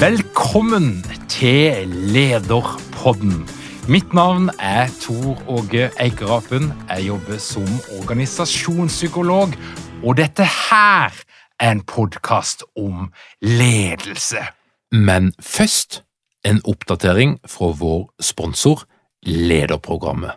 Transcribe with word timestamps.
Velkommen 0.00 1.06
til 1.28 1.88
Lederpodden. 1.88 3.48
Mitt 3.88 4.12
navn 4.12 4.50
er 4.60 4.90
Tor 5.00 5.40
Åge 5.48 5.90
Eikerapen. 6.00 6.72
Jeg 6.88 7.06
jobber 7.06 7.38
som 7.38 7.68
organisasjonspsykolog, 8.00 9.54
og 10.04 10.16
dette 10.16 10.44
her 10.44 11.16
er 11.60 11.70
en 11.70 11.80
podkast 11.80 12.64
om 12.76 13.08
ledelse. 13.40 14.42
Men 14.92 15.32
først 15.40 16.02
en 16.44 16.60
oppdatering 16.64 17.38
fra 17.46 17.72
vår 17.72 18.10
sponsor 18.20 18.84
Lederprogrammet. 19.22 20.36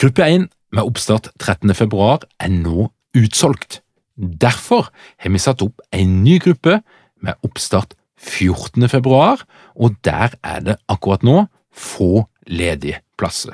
Gruppe 0.00 0.24
1 0.24 0.48
med 0.72 0.82
oppstart 0.82 1.28
13. 1.40 1.74
februar 1.74 2.24
er 2.40 2.48
nå 2.48 2.88
utsolgt. 3.16 3.82
Derfor 4.16 4.88
har 5.18 5.30
vi 5.30 5.38
satt 5.38 5.62
opp 5.62 5.84
en 5.92 6.22
ny 6.24 6.40
gruppe 6.40 6.80
med 7.20 7.34
oppstart 7.44 7.92
14. 8.26 8.88
februar, 8.90 9.46
og 9.74 9.94
der 10.04 10.28
er 10.42 10.60
det 10.60 10.76
akkurat 10.90 11.22
nå 11.26 11.46
få 11.76 12.26
ledige 12.46 13.00
plasser. 13.18 13.52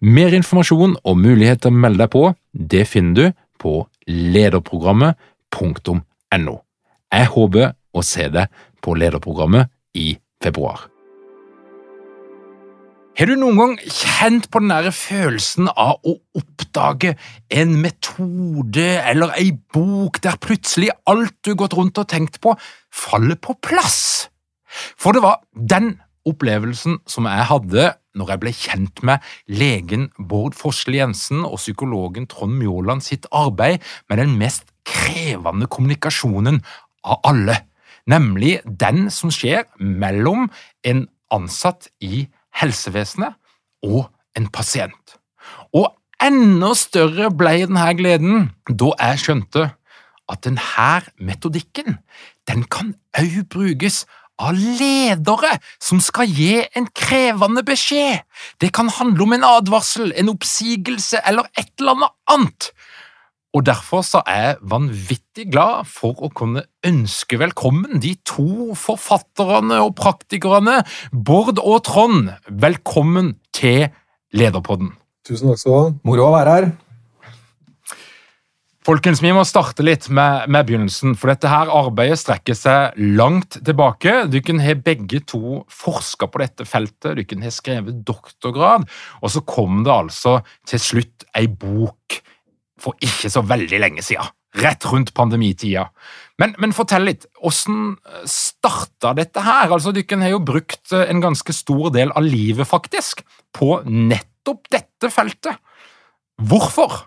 Mer 0.00 0.32
informasjon 0.34 0.96
og 1.06 1.18
mulighet 1.18 1.60
til 1.62 1.70
å 1.72 1.74
melde 1.84 1.98
deg 2.04 2.10
på, 2.12 2.34
det 2.52 2.86
finner 2.90 3.14
du 3.14 3.32
på 3.62 3.86
lederprogrammet.no. 4.10 6.56
Jeg 7.12 7.26
håper 7.36 7.72
å 7.92 8.02
se 8.04 8.28
deg 8.32 8.46
på 8.82 8.94
lederprogrammet 8.98 9.68
i 9.94 10.18
februar. 10.42 10.91
Har 13.12 13.28
du 13.28 13.34
noen 13.36 13.58
gang 13.58 13.72
kjent 13.92 14.46
på 14.48 14.62
den 14.62 14.70
der 14.72 14.86
følelsen 14.96 15.66
av 15.68 15.98
å 16.08 16.14
oppdage 16.38 17.10
en 17.52 17.74
metode 17.82 18.86
eller 19.04 19.34
ei 19.36 19.50
bok 19.52 20.16
der 20.24 20.38
plutselig 20.40 20.88
alt 21.04 21.36
du 21.44 21.52
gått 21.52 21.76
rundt 21.76 22.00
og 22.00 22.08
tenkt 22.08 22.40
på, 22.40 22.54
faller 22.88 23.36
på 23.36 23.58
plass? 23.60 24.30
For 24.96 25.12
det 25.12 25.20
var 25.26 25.42
den 25.52 25.98
opplevelsen 26.24 27.02
som 27.04 27.28
jeg 27.28 27.50
hadde 27.52 27.86
når 28.16 28.32
jeg 28.32 28.44
ble 28.46 28.56
kjent 28.56 29.04
med 29.04 29.30
legen 29.60 30.08
Bård 30.16 30.56
Forsli 30.56 31.02
Jensen 31.02 31.44
og 31.44 31.60
psykologen 31.60 32.30
Trond 32.32 32.56
Mjåland 32.56 33.04
sitt 33.04 33.28
arbeid 33.28 33.84
med 34.08 34.24
den 34.24 34.38
mest 34.40 34.72
krevende 34.88 35.68
kommunikasjonen 35.68 36.64
av 37.04 37.20
alle, 37.28 37.60
nemlig 38.08 38.62
den 38.64 39.10
som 39.12 39.28
skjer 39.28 39.66
mellom 39.76 40.48
en 40.88 41.10
ansatt 41.32 41.92
i 42.00 42.30
helsevesenet 42.60 43.36
og 43.86 44.06
en 44.38 44.48
pasient. 44.52 45.16
Og 45.74 45.90
enda 46.22 46.72
større 46.78 47.30
ble 47.34 47.56
denne 47.64 47.86
gleden 47.98 48.50
da 48.68 48.92
jeg 48.98 49.22
skjønte 49.24 49.68
at 50.32 50.44
denne 50.46 50.98
metodikken 51.20 51.98
den 52.48 52.64
kan 52.70 52.94
òg 53.18 53.42
brukes 53.52 54.02
av 54.42 54.56
ledere 54.56 55.52
som 55.82 56.00
skal 56.02 56.30
gi 56.30 56.62
en 56.78 56.88
krevende 56.96 57.62
beskjed. 57.66 58.22
Det 58.60 58.72
kan 58.74 58.90
handle 58.90 59.26
om 59.26 59.36
en 59.36 59.46
advarsel, 59.46 60.12
en 60.16 60.32
oppsigelse 60.32 61.20
eller 61.28 61.46
et 61.58 61.70
eller 61.78 61.96
annet 61.96 62.16
annet. 62.34 62.70
Og 63.52 63.66
Derfor 63.68 64.00
så 64.00 64.22
er 64.24 64.44
jeg 64.46 64.60
vanvittig 64.64 65.44
glad 65.52 65.84
for 65.84 66.16
å 66.24 66.30
kunne 66.32 66.62
ønske 66.88 67.36
velkommen 67.36 68.00
de 68.00 68.14
to 68.24 68.72
forfatterne 68.80 69.76
og 69.84 69.92
praktikerne, 69.98 70.78
Bård 71.12 71.60
og 71.60 71.82
Trond. 71.84 72.30
Velkommen 72.48 73.34
til 73.52 73.90
Lederpodden. 74.32 74.94
Tusen 75.28 75.52
takk 75.52 75.60
skal 75.60 75.74
du 75.74 75.76
ha. 75.76 75.92
Moro 76.08 76.30
å 76.30 76.32
være 76.32 76.56
her. 76.56 76.70
Folkens, 78.82 79.20
Vi 79.22 79.30
må 79.36 79.44
starte 79.46 79.84
litt 79.84 80.08
med, 80.08 80.48
med, 80.48 80.66
begynnelsen, 80.66 81.12
for 81.14 81.30
dette 81.30 81.52
her 81.52 81.68
arbeidet 81.70 82.18
strekker 82.18 82.56
seg 82.56 82.96
langt 83.20 83.60
tilbake. 83.60 84.24
Dere 84.32 84.58
har 84.64 84.80
begge 84.82 85.20
to 85.28 85.60
forska 85.70 86.26
på 86.26 86.40
dette 86.40 86.66
feltet, 86.66 87.20
dere 87.20 87.44
har 87.44 87.54
skrevet 87.54 88.00
doktorgrad, 88.00 88.88
og 89.20 89.30
så 89.30 89.44
kom 89.44 89.84
det 89.84 89.92
altså 89.92 90.40
til 90.66 90.82
slutt 90.88 91.28
ei 91.36 91.46
bok 91.46 92.22
for 92.82 92.98
ikke 93.04 93.30
så 93.32 93.44
veldig 93.46 93.78
lenge 93.82 94.04
siden. 94.04 94.30
Rett 94.62 94.84
rundt 94.90 95.14
pandemitida. 95.16 95.86
Men, 96.40 96.52
men 96.60 96.74
fortell 96.76 97.06
litt, 97.08 97.24
hvordan 97.40 97.94
starta 98.28 99.14
dette 99.16 99.44
her? 99.44 99.70
Altså, 99.72 99.94
Dere 99.96 100.18
har 100.20 100.34
jo 100.34 100.42
brukt 100.44 100.92
en 100.96 101.22
ganske 101.24 101.54
stor 101.56 101.92
del 101.94 102.12
av 102.12 102.26
livet, 102.26 102.68
faktisk, 102.68 103.22
på 103.54 103.78
nettopp 103.86 104.68
dette 104.72 105.12
feltet. 105.12 105.56
Hvorfor? 106.42 107.06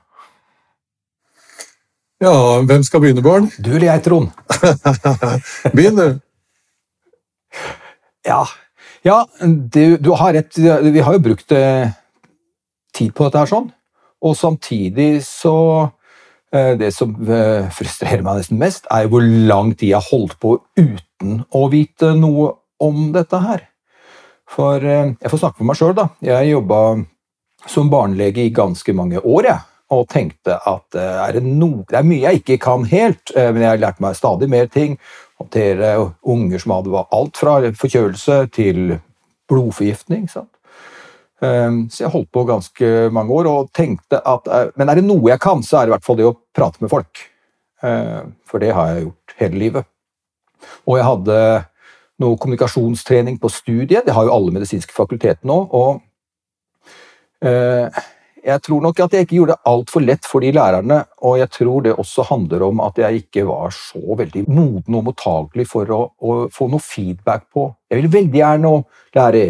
Ja, 2.24 2.62
hvem 2.64 2.84
skal 2.88 3.02
begynne, 3.04 3.22
Bård? 3.22 3.50
Du 3.60 3.74
eller 3.76 3.90
jeg, 3.90 4.04
Trond? 4.06 4.32
Begynn, 5.76 6.00
du. 6.00 6.22
Ja, 8.26 8.46
ja 9.06 9.18
du, 9.44 9.98
du, 10.00 10.14
har 10.16 10.34
rett. 10.34 10.56
Vi 10.58 11.04
har 11.04 11.18
jo 11.18 11.26
brukt 11.28 11.52
eh, 11.52 11.92
tid 12.96 13.12
på 13.14 13.28
dette 13.28 13.44
her 13.44 13.52
sånn. 13.52 13.68
Og 14.26 14.34
samtidig 14.38 15.24
så 15.26 15.58
eh, 16.54 16.74
Det 16.80 16.92
som 16.94 17.14
eh, 17.30 17.70
frustrerer 17.74 18.24
meg 18.26 18.42
nesten 18.42 18.60
mest, 18.62 18.90
er 18.92 19.10
hvor 19.12 19.24
lang 19.24 19.76
tid 19.76 19.92
jeg 19.94 20.02
har 20.02 20.12
holdt 20.12 20.40
på 20.42 20.58
uten 20.80 21.42
å 21.52 21.68
vite 21.74 22.14
noe 22.18 22.54
om 22.82 23.12
dette 23.16 23.42
her. 23.44 23.68
For 24.50 24.82
eh, 24.82 25.14
jeg 25.20 25.32
får 25.32 25.44
snakke 25.44 25.62
for 25.62 25.70
meg 25.70 25.80
sjøl, 25.80 25.96
da. 25.98 26.10
Jeg 26.26 26.54
jobba 26.54 26.82
som 27.70 27.90
barnelege 27.90 28.46
i 28.46 28.54
ganske 28.54 28.94
mange 28.94 29.22
år, 29.22 29.50
jeg 29.52 29.62
og 29.96 30.08
tenkte 30.10 30.56
at 30.66 30.96
er 30.98 31.36
det, 31.36 31.44
no, 31.46 31.84
det, 31.86 32.00
er 32.00 32.08
mye 32.10 32.24
jeg 32.24 32.40
ikke 32.40 32.56
kan 32.64 32.88
helt, 32.90 33.30
men 33.36 33.60
jeg 33.62 33.70
har 33.70 33.82
lært 33.84 34.00
meg 34.02 34.18
stadig 34.18 34.48
mer 34.50 34.66
ting. 34.74 34.96
Håndtere 35.38 35.92
unger 36.26 36.64
som 36.64 36.74
hadde 36.74 37.04
alt 37.14 37.38
fra 37.38 37.54
forkjølelse 37.70 38.40
til 38.58 38.96
blodforgiftning. 39.46 40.26
Sant? 40.34 40.55
Så 41.92 42.04
jeg 42.04 42.12
holdt 42.14 42.32
på 42.34 42.46
ganske 42.48 42.90
mange 43.14 43.34
år 43.36 43.50
og 43.52 43.72
tenkte 43.76 44.22
at 44.22 44.48
men 44.80 44.90
er 44.90 45.00
det 45.00 45.06
noe 45.08 45.30
jeg 45.32 45.42
kan, 45.44 45.64
så 45.66 45.80
er 45.80 45.86
det 45.86 45.92
i 45.92 45.96
hvert 45.96 46.06
fall 46.08 46.20
det 46.20 46.28
å 46.30 46.36
prate 46.56 46.82
med 46.84 46.92
folk. 46.92 47.22
For 47.82 48.64
det 48.64 48.72
har 48.74 48.92
jeg 48.94 49.06
gjort 49.06 49.36
hele 49.42 49.62
livet. 49.62 49.90
Og 50.88 50.98
jeg 50.98 51.08
hadde 51.10 51.38
noe 52.24 52.40
kommunikasjonstrening 52.42 53.38
på 53.42 53.52
studiet. 53.52 54.08
Det 54.08 54.16
har 54.16 54.28
jo 54.28 54.36
alle 54.38 54.56
medisinske 54.56 54.96
fakulteter 54.96 55.46
nå. 55.50 55.60
og 55.76 56.02
jeg 58.46 58.62
tror 58.62 58.82
nok 58.84 59.00
at 59.02 59.14
jeg 59.16 59.26
ikke 59.26 59.38
gjorde 59.40 59.56
det 59.56 59.70
altfor 59.72 60.04
lett 60.06 60.28
for 60.30 60.46
de 60.46 60.52
lærerne, 60.54 61.00
og 61.26 61.40
jeg 61.40 61.50
tror 61.56 61.86
det 61.86 61.96
også 61.98 62.28
handler 62.30 62.66
om 62.68 62.82
at 62.86 63.00
jeg 63.02 63.24
ikke 63.24 63.46
var 63.48 63.74
så 63.74 64.18
veldig 64.20 64.44
moden 64.46 64.98
og 65.00 65.08
mottakelig 65.08 65.66
for 65.72 65.90
å, 65.90 66.02
å 66.22 66.36
få 66.54 66.68
noe 66.70 66.84
feedback 66.84 67.48
på. 67.54 67.68
Jeg 67.90 68.04
vil 68.04 68.12
veldig 68.14 68.42
gjerne 68.42 68.74
lære 69.18 69.42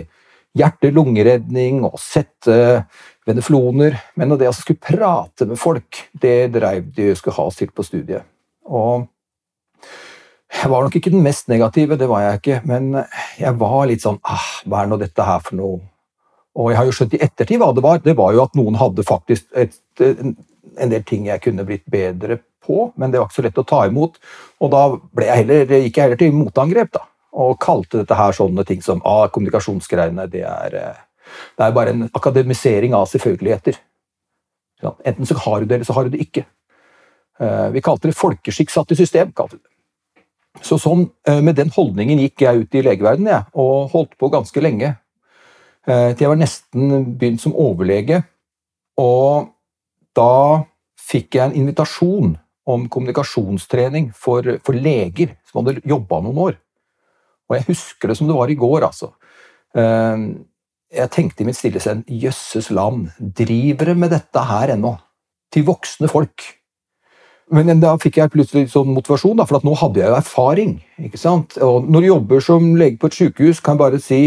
hjerte-lungeredning 0.55 1.83
og 1.87 1.97
sette 1.99 2.85
venefloner, 3.27 3.97
men 4.15 4.35
det 4.39 4.49
å 4.49 4.55
skulle 4.55 4.81
prate 4.81 5.47
med 5.49 5.59
folk, 5.59 6.05
det 6.13 6.53
dreiv 6.53 6.91
de 6.95 7.11
skulle 7.17 7.35
ha 7.39 7.49
oss 7.49 7.59
til 7.59 7.73
på 7.73 7.85
studiet. 7.85 8.25
Og 8.65 9.07
jeg 10.55 10.71
var 10.71 10.85
nok 10.85 10.95
ikke 10.95 11.11
den 11.11 11.25
mest 11.25 11.49
negative, 11.51 11.97
det 11.99 12.07
var 12.09 12.23
jeg 12.23 12.39
ikke, 12.39 12.61
men 12.69 12.93
jeg 13.41 13.57
var 13.59 13.89
litt 13.89 14.05
sånn 14.05 14.21
ah, 14.23 14.47
Hva 14.65 14.83
er 14.83 14.89
nå 14.89 14.97
dette 15.01 15.25
her 15.27 15.41
for 15.43 15.59
noe? 15.59 15.81
Og 16.55 16.71
jeg 16.71 16.79
har 16.79 16.87
jo 16.87 16.95
skjønt 16.95 17.15
i 17.17 17.23
ettertid 17.25 17.59
hva 17.59 17.73
det 17.75 17.83
var. 17.83 17.99
Det 17.99 18.15
var 18.15 18.31
jo 18.31 18.45
at 18.45 18.53
noen 18.55 18.77
hadde 18.79 19.03
faktisk 19.03 19.49
et, 19.59 19.75
en 19.99 20.91
del 20.93 21.03
ting 21.07 21.25
jeg 21.27 21.43
kunne 21.43 21.65
blitt 21.67 21.83
bedre 21.91 22.39
på, 22.65 22.89
men 22.95 23.11
det 23.11 23.19
var 23.19 23.27
ikke 23.27 23.41
så 23.41 23.45
lett 23.45 23.59
å 23.59 23.65
ta 23.67 23.81
imot. 23.89 24.15
Og 24.63 24.71
da 24.71 24.85
jeg 25.25 25.41
heller, 25.41 25.75
gikk 25.83 25.99
jeg 25.99 26.05
heller 26.05 26.21
til 26.21 26.37
motangrep, 26.37 26.93
da. 26.95 27.03
Og 27.35 27.57
kalte 27.59 28.01
dette 28.01 28.15
her 28.15 28.35
sånne 28.35 28.63
ting 28.67 28.81
som 28.83 29.01
ah, 29.03 29.25
kommunikasjonsgreiene, 29.27 30.27
det 30.31 30.45
er, 30.47 30.77
det 31.57 31.65
er 31.65 31.75
bare 31.75 31.91
en 31.91 32.07
akademisering 32.15 32.95
av 32.95 33.09
selvfølgeligheter. 33.11 33.79
Enten 34.83 35.27
så 35.27 35.37
har 35.43 35.59
du 35.59 35.65
det, 35.65 35.75
eller 35.75 35.87
så 35.87 35.95
har 35.97 36.07
du 36.07 36.15
det 36.15 36.23
ikke. 36.23 36.45
Eh, 37.39 37.69
vi 37.75 37.83
kalte 37.83 38.09
det 38.09 38.17
folkeskikk 38.17 38.71
satt 38.71 38.91
i 38.91 38.99
system. 38.99 39.31
kalte 39.31 39.57
det. 39.57 39.69
Så 40.61 40.77
sånn, 40.79 41.09
eh, 41.27 41.41
Med 41.41 41.55
den 41.55 41.69
holdningen 41.69 42.19
gikk 42.19 42.41
jeg 42.41 42.61
ut 42.61 42.75
i 42.75 42.81
legeverdenen 42.81 43.27
jeg, 43.27 43.43
og 43.53 43.89
holdt 43.91 44.17
på 44.17 44.31
ganske 44.31 44.61
lenge. 44.61 44.97
Eh, 45.87 46.13
til 46.13 46.25
jeg 46.25 46.29
var 46.29 46.35
nesten 46.35 47.17
begynt 47.17 47.41
som 47.41 47.53
overlege. 47.53 48.23
Og 48.97 49.49
da 50.15 50.63
fikk 50.97 51.35
jeg 51.35 51.51
en 51.51 51.55
invitasjon 51.55 52.37
om 52.65 52.87
kommunikasjonstrening 52.89 54.13
for, 54.13 54.41
for 54.63 54.73
leger 54.73 55.35
som 55.45 55.65
hadde 55.65 55.81
jobba 55.85 56.21
noen 56.21 56.37
år. 56.37 56.57
Og 57.49 57.57
jeg 57.57 57.67
husker 57.69 58.09
det 58.09 58.17
som 58.19 58.29
det 58.29 58.37
var 58.37 58.51
i 58.51 58.57
går, 58.59 58.87
altså. 58.87 59.13
Eh, 59.77 60.27
jeg 60.95 61.11
tenkte 61.11 61.43
i 61.43 61.47
mitt 61.47 61.57
stille 61.57 61.81
sinn 61.83 62.03
jøsses 62.07 62.69
land, 62.73 63.09
driver 63.19 63.91
det 63.91 63.97
med 63.99 64.13
dette 64.15 64.45
her 64.49 64.75
ennå? 64.75 64.95
Til 65.53 65.65
voksne 65.67 66.09
folk. 66.11 66.45
Men 67.53 67.77
da 67.77 67.91
fikk 68.01 68.17
jeg 68.17 68.31
plutselig 68.33 68.69
sånn 68.73 68.93
motivasjon, 68.95 69.37
da, 69.37 69.45
for 69.45 69.61
nå 69.65 69.75
hadde 69.77 70.01
jeg 70.01 70.09
jo 70.09 70.17
erfaring. 70.17 70.75
ikke 70.97 71.21
sant? 71.21 71.57
Og 71.61 71.85
når 71.85 72.01
du 72.01 72.07
jobber 72.07 72.41
som 72.41 72.71
lege 72.79 72.97
på 73.01 73.11
et 73.11 73.17
sykehus, 73.19 73.61
kan 73.61 73.75
jeg 73.75 73.83
bare 73.83 74.01
si 74.01 74.21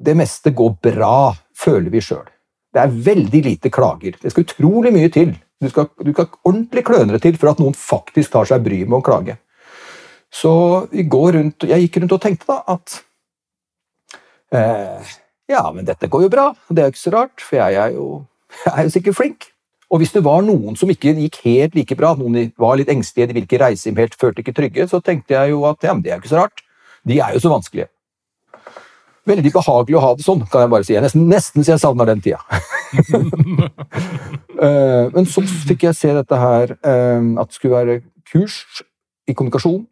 det 0.00 0.14
meste 0.16 0.52
går 0.56 0.78
bra, 0.82 1.34
føler 1.56 1.92
vi 1.92 2.02
sjøl. 2.02 2.24
Det 2.74 2.82
er 2.82 2.94
veldig 3.06 3.42
lite 3.44 3.70
klager. 3.70 4.16
Det 4.20 4.32
skal 4.32 4.46
utrolig 4.48 4.94
mye 4.94 5.10
til. 5.12 5.34
Du 5.62 5.68
skal, 5.70 5.86
du 6.00 6.10
skal 6.12 6.32
ordentlig 6.42 6.82
klønere 6.88 7.20
til 7.22 7.36
for 7.38 7.52
at 7.52 7.60
noen 7.62 7.76
faktisk 7.78 8.32
tar 8.32 8.48
seg 8.48 8.64
bryet 8.64 8.88
med 8.88 8.98
å 8.98 9.04
klage. 9.04 9.36
Så 10.34 10.52
rundt, 10.90 11.66
jeg 11.68 11.86
gikk 11.86 12.00
rundt 12.02 12.16
og 12.16 12.22
tenkte 12.22 12.50
da 12.50 12.60
at 12.74 12.98
eh, 14.54 15.14
Ja, 15.50 15.64
men 15.70 15.86
dette 15.86 16.08
går 16.10 16.26
jo 16.26 16.32
bra. 16.32 16.46
Det 16.68 16.80
er 16.80 16.88
jo 16.88 16.94
ikke 16.94 17.04
så 17.04 17.12
rart, 17.14 17.42
for 17.44 17.60
jeg 17.60 17.78
er 17.78 17.94
jo, 17.94 18.24
jeg 18.64 18.74
er 18.74 18.88
jo 18.88 18.94
sikkert 18.96 19.18
flink. 19.20 19.50
Og 19.92 20.00
hvis 20.00 20.14
det 20.14 20.24
var 20.26 20.42
noen 20.42 20.74
som 20.80 20.90
ikke 20.90 21.12
gikk 21.14 21.40
helt 21.44 21.76
like 21.78 21.96
bra, 21.98 22.14
noen 22.18 22.48
var 22.58 22.78
litt 22.80 22.90
engstelige, 22.90 23.28
de 23.30 23.36
ville 23.36 23.46
ikke 23.46 23.60
reise 23.62 23.86
hjem 23.86 24.00
helt, 24.00 24.16
følte 24.18 24.42
ikke 24.42 24.56
trygge, 24.56 24.88
så 24.90 24.98
tenkte 25.04 25.36
jeg 25.36 25.52
jo 25.52 25.60
at 25.68 25.84
ja, 25.84 25.92
men 25.94 26.02
det 26.02 26.10
er 26.10 26.16
jo 26.16 26.24
ikke 26.24 26.32
så 26.32 26.40
rart. 26.40 26.64
De 27.04 27.20
er 27.20 27.36
jo 27.36 27.42
så 27.44 27.52
vanskelige. 27.52 27.90
Veldig 29.28 29.52
behagelig 29.54 29.96
å 29.96 30.02
ha 30.04 30.10
det 30.16 30.24
sånn, 30.26 30.42
kan 30.50 30.64
jeg 30.64 30.72
bare 30.72 30.86
si. 30.88 30.96
Jeg 30.96 31.04
Nesten, 31.04 31.28
nesten 31.30 31.64
så 31.64 31.76
jeg 31.76 31.84
savner 31.84 32.10
den 32.10 32.24
tida. 32.24 32.42
Eh, 34.64 35.06
men 35.10 35.26
så 35.28 35.42
fikk 35.42 35.82
jeg 35.88 35.96
se 35.98 36.12
dette 36.14 36.36
her, 36.38 36.70
eh, 36.86 37.24
at 37.42 37.50
det 37.50 37.56
skulle 37.56 37.74
være 37.74 37.96
kurs 38.30 38.60
i 39.26 39.34
kommunikasjon. 39.34 39.82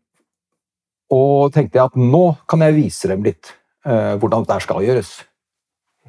Og 1.13 1.53
tenkte 1.53 1.79
jeg 1.79 1.91
at 1.91 1.99
nå 1.99 2.25
kan 2.49 2.65
jeg 2.65 2.79
vise 2.79 3.11
dem 3.11 3.25
litt 3.27 3.53
eh, 3.85 4.15
hvordan 4.17 4.47
dette 4.47 4.65
skal 4.65 4.85
gjøres. 4.87 5.13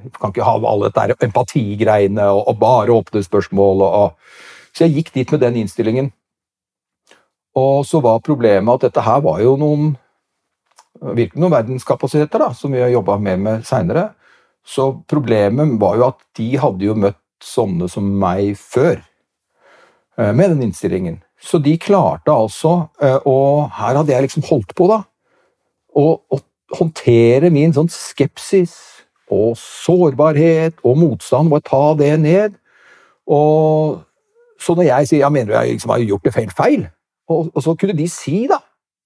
Jeg 0.04 0.14
kan 0.18 0.34
ikke 0.34 0.48
ha 0.48 0.58
alle 0.58 0.90
dette 0.90 1.18
empatigreiene 1.28 2.28
og, 2.34 2.48
og 2.50 2.60
bare 2.62 2.96
åpne 2.96 3.24
spørsmål. 3.26 3.84
Og, 3.84 3.98
og. 4.04 4.72
Så 4.74 4.88
jeg 4.88 5.00
gikk 5.00 5.14
dit 5.18 5.34
med 5.34 5.44
den 5.44 5.60
innstillingen. 5.62 6.14
Og 7.60 7.84
så 7.86 8.00
var 8.02 8.24
problemet 8.26 8.80
at 8.80 8.88
dette 8.88 9.04
her 9.06 9.20
var 9.22 9.44
jo 9.44 9.54
noen 9.62 9.92
virkelig 11.12 11.42
noen 11.42 11.54
verdenskapasiteter 11.54 12.42
da, 12.46 12.52
som 12.56 12.74
vi 12.74 12.82
har 12.82 12.92
jobba 12.94 13.18
mer 13.22 13.40
med 13.42 13.66
seinere. 13.68 14.12
Så 14.66 14.92
problemet 15.10 15.76
var 15.82 15.98
jo 16.00 16.08
at 16.08 16.22
de 16.38 16.48
hadde 16.60 16.88
jo 16.88 16.96
møtt 16.96 17.20
sånne 17.44 17.90
som 17.92 18.08
meg 18.20 18.54
før 18.60 18.96
eh, 18.96 20.32
med 20.32 20.54
den 20.54 20.70
innstillingen. 20.70 21.20
Så 21.44 21.60
de 21.60 21.76
klarte 21.78 22.32
altså, 22.32 22.88
eh, 23.04 23.20
og 23.28 23.70
her 23.76 24.00
hadde 24.00 24.14
jeg 24.14 24.26
liksom 24.26 24.46
holdt 24.48 24.72
på, 24.78 24.88
da, 24.88 25.02
å 25.94 26.40
håndtere 26.74 27.52
min 27.54 27.74
sånn 27.76 27.92
skepsis 27.92 28.74
og 29.34 29.58
sårbarhet 29.60 30.80
og 30.86 30.98
motstand, 31.02 31.52
og 31.54 31.64
ta 31.68 31.84
det 32.00 32.14
ned. 32.22 32.56
Og 33.28 34.02
så 34.62 34.76
når 34.78 34.88
jeg 34.90 35.10
sier 35.10 35.24
ja, 35.26 35.32
mener 35.34 35.52
du 35.52 35.58
jeg 35.58 35.78
liksom 35.78 35.94
har 35.94 36.06
gjort 36.06 36.28
det 36.28 36.36
feil, 36.36 36.54
feil? 36.56 36.86
Og, 37.32 37.50
og 37.54 37.66
så 37.66 37.76
kunne 37.80 37.96
de 37.98 38.08
si, 38.12 38.46
da, 38.50 38.60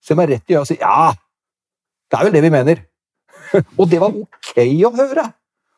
se 0.04 0.18
meg 0.18 0.32
rett 0.32 0.50
i 0.50 0.56
øyet 0.56 0.64
og 0.64 0.70
si 0.70 0.78
ja, 0.80 1.10
det 2.08 2.20
er 2.20 2.28
vel 2.28 2.38
det 2.38 2.44
vi 2.46 2.54
mener. 2.54 2.84
og 3.80 3.90
det 3.90 4.00
var 4.04 4.14
ok 4.14 4.62
å 4.88 4.94
høre. 4.98 5.26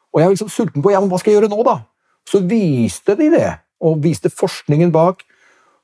Og 0.09 0.21
jeg 0.21 0.29
var 0.29 0.35
liksom 0.35 0.51
sulten 0.51 0.83
på 0.83 0.93
ja, 0.93 1.01
men 1.01 1.11
hva 1.11 1.19
skal 1.21 1.33
jeg 1.33 1.39
gjøre 1.39 1.51
nå, 1.51 1.61
da? 1.67 1.79
Så 2.29 2.41
viste 2.45 3.15
de 3.17 3.29
det, 3.33 3.49
og 3.81 4.01
viste 4.03 4.31
forskningen 4.33 4.91
bak. 4.93 5.23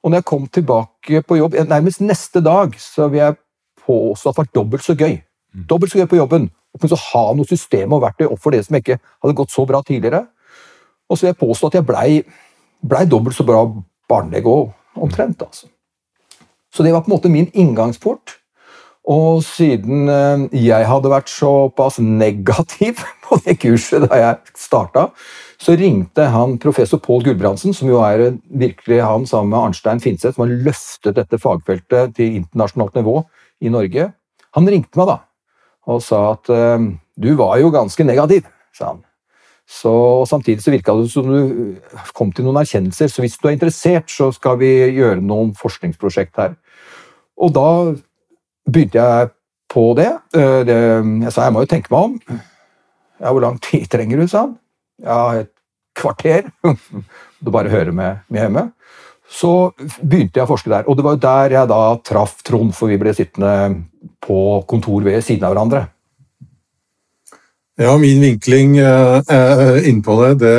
Og 0.05 0.11
når 0.11 0.21
jeg 0.21 0.29
kom 0.29 0.45
tilbake 0.53 1.21
på 1.25 1.39
jobb, 1.39 1.55
nærmest 1.65 2.01
neste 2.05 2.41
dag, 2.45 2.75
så 2.77 3.07
vil 3.09 3.23
jeg 3.23 3.37
påstå 3.85 4.29
at 4.29 4.35
det 4.35 4.43
var 4.43 4.51
dobbelt 4.61 4.85
så 4.85 4.93
gøy. 4.93 5.17
Mm. 5.17 5.65
Dobbelt 5.69 5.91
så 5.91 5.97
gøy 5.97 6.09
på 6.11 6.19
jobben. 6.19 6.45
Å 6.75 6.81
kunne 6.81 6.99
ha 7.01 7.23
noe 7.33 7.49
system 7.49 7.95
og 7.95 8.03
verktøy 8.03 8.27
opp 8.27 8.41
for 8.43 8.53
det 8.53 8.61
som 8.67 8.77
ikke 8.77 8.99
hadde 9.01 9.37
gått 9.39 9.53
så 9.53 9.65
bra 9.65 9.81
tidligere. 9.81 10.27
Og 11.09 11.17
så 11.17 11.25
vil 11.25 11.31
jeg 11.31 11.41
påstå 11.41 11.71
at 11.71 11.77
jeg 11.79 11.87
blei 11.87 12.09
ble 12.85 13.05
dobbelt 13.09 13.37
så 13.37 13.45
bra 13.47 13.63
barnelege 14.09 14.51
òg, 14.51 14.73
omtrent. 15.01 15.41
altså. 15.41 15.71
Så 16.69 16.83
det 16.83 16.93
var 16.93 17.01
på 17.01 17.09
en 17.09 17.15
måte 17.15 17.31
min 17.31 17.49
inngangsport. 17.53 18.37
Og 19.09 19.43
siden 19.45 20.09
eh, 20.09 20.45
jeg 20.65 20.85
hadde 20.89 21.11
vært 21.13 21.29
såpass 21.29 21.99
negativ 22.01 23.01
på 23.25 23.39
det 23.45 23.57
kurset 23.61 24.05
da 24.05 24.21
jeg 24.21 24.57
starta, 24.57 25.09
så 25.61 25.75
ringte 25.79 26.27
han 26.31 26.57
professor 26.61 26.99
Pål 27.03 27.23
Gulbrandsen, 27.29 27.73
som 27.73 27.89
jo 27.89 28.01
er 28.03 28.37
virkelig 28.49 28.99
han 29.03 29.25
sammen 29.29 29.53
med 29.53 29.61
Arnstein 29.61 30.01
Finseth, 30.03 30.35
som 30.35 30.45
har 30.45 30.57
løftet 30.67 31.15
dette 31.17 31.39
fagfeltet 31.41 32.15
til 32.17 32.41
internasjonalt 32.41 32.97
nivå 32.99 33.21
i 33.63 33.71
Norge. 33.71 34.09
Han 34.57 34.69
ringte 34.71 34.99
meg 34.99 35.11
da 35.13 35.21
og 35.85 35.99
sa 36.01 36.19
at 36.31 36.49
eh, 36.49 36.87
du 37.21 37.35
var 37.37 37.59
jo 37.61 37.69
ganske 37.69 38.03
negativ, 38.07 38.47
sa 38.73 38.95
han. 38.95 39.03
Så 39.69 40.25
Samtidig 40.29 40.63
så 40.63 40.73
virka 40.73 40.93
det 40.97 41.11
som 41.13 41.29
du 41.29 41.77
kom 42.17 42.31
til 42.33 42.45
noen 42.45 42.59
erkjennelser, 42.61 43.09
så 43.09 43.21
hvis 43.21 43.37
du 43.37 43.47
er 43.47 43.55
interessert, 43.55 44.09
så 44.09 44.31
skal 44.33 44.59
vi 44.61 44.71
gjøre 44.97 45.21
noen 45.21 45.53
forskningsprosjekt 45.57 46.41
her. 46.41 46.57
Og 47.37 47.53
da 47.53 47.69
begynte 48.65 49.01
jeg 49.01 49.31
på 49.69 49.87
det. 49.97 50.11
Eh, 50.37 50.61
det. 50.67 50.81
Jeg 51.25 51.33
sa 51.33 51.47
jeg 51.47 51.55
må 51.55 51.65
jo 51.65 51.71
tenke 51.71 51.93
meg 51.93 52.11
om. 52.11 52.43
Ja, 53.21 53.31
hvor 53.31 53.41
lang 53.41 53.57
tid 53.63 53.87
trenger 53.91 54.21
du, 54.21 54.27
sa 54.29 54.47
han. 54.47 54.55
Ja, 55.03 55.41
et 55.41 55.51
kvarter. 55.97 56.51
Du 57.45 57.51
bare 57.53 57.69
hører 57.69 57.91
med, 57.93 58.23
med 58.31 58.41
hjemme. 58.41 58.61
Så 59.29 59.49
begynte 60.01 60.39
jeg 60.39 60.45
å 60.45 60.49
forske 60.49 60.71
der, 60.71 60.87
og 60.89 60.95
det 60.97 61.03
var 61.05 61.13
jo 61.13 61.21
der 61.21 61.53
jeg 61.53 61.69
da 61.69 61.81
traff 62.01 62.39
Trond, 62.47 62.71
for 62.73 62.89
vi 62.89 62.97
ble 62.97 63.11
sittende 63.13 63.51
på 64.23 64.37
kontor 64.69 65.03
ved 65.05 65.21
siden 65.25 65.45
av 65.45 65.53
hverandre. 65.53 65.83
Ja, 67.77 67.91
min 68.01 68.23
vinkling 68.23 68.77
eh, 68.79 69.77
innpå 69.91 70.15
det, 70.23 70.31
det 70.41 70.55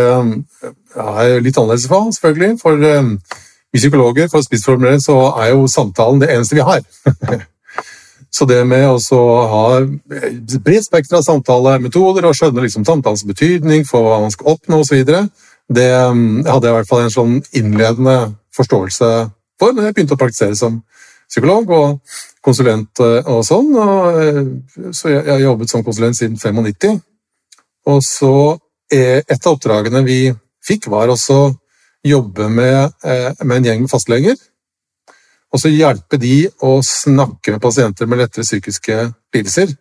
er 1.00 1.43
litt 1.43 1.59
annerledes 1.59 1.88
for 1.90 2.12
selvfølgelig. 2.12 2.61
For 2.61 2.78
vi 2.78 3.81
psykologer, 3.81 4.28
for 4.31 4.45
spissformulere, 4.47 5.00
så 5.02 5.16
er 5.40 5.55
jo 5.55 5.66
samtalen 5.71 6.23
det 6.23 6.31
eneste 6.37 6.61
vi 6.61 6.66
har. 6.71 6.85
Så 8.37 8.45
det 8.45 8.59
med 8.69 8.85
å 8.90 9.21
ha 9.49 9.66
bredt 9.81 10.85
spekter 10.85 11.16
av 11.16 11.25
samtalemetoder 11.25 12.26
og 12.28 12.37
skjønne 12.37 12.66
liksom 12.66 12.85
samtalens 12.85 13.25
betydning 13.25 13.87
for 13.88 14.05
hva 14.05 14.19
man 14.26 14.35
skal 14.35 14.57
oppnå 14.57 14.83
osv., 14.83 15.07
det 15.66 15.88
um, 15.99 16.45
hadde 16.47 16.69
jeg 16.69 16.75
i 16.75 16.76
hvert 16.76 16.88
fall 16.90 17.00
en 17.02 17.14
sånn 17.14 17.33
innledende 17.59 18.16
forståelse 18.55 19.09
for 19.59 19.73
når 19.75 19.88
jeg 19.88 19.97
begynte 19.97 20.14
å 20.14 20.21
praktisere 20.21 20.55
som 20.59 20.76
psykolog 21.26 21.73
og 21.75 22.19
konsulent 22.45 23.02
uh, 23.02 23.25
og 23.33 23.40
sånn. 23.49 23.73
Og, 23.75 24.21
uh, 24.21 24.93
så 24.95 25.11
jeg 25.11 25.25
har 25.26 25.43
jobbet 25.43 25.73
som 25.73 25.83
konsulent 25.87 26.19
siden 26.19 26.37
95. 26.38 27.00
Og 27.90 28.05
så 28.05 28.35
et 28.95 29.40
av 29.40 29.57
oppdragene 29.57 30.05
vi 30.07 30.21
fikk, 30.62 30.87
var 30.93 31.11
også 31.11 31.40
jobbe 32.07 32.47
med, 32.47 32.93
med 33.43 33.57
en 33.57 33.66
gjeng 33.66 33.88
fastleger 33.90 34.37
og 35.53 35.62
så 35.62 35.71
hjelpe 35.73 36.19
de 36.21 36.47
å 36.67 36.79
snakke 36.85 37.55
med 37.55 37.62
pasienter 37.62 38.09
med 38.11 38.21
lettere 38.21 38.45
psykiske 38.47 38.97
lidelser. 39.35 39.75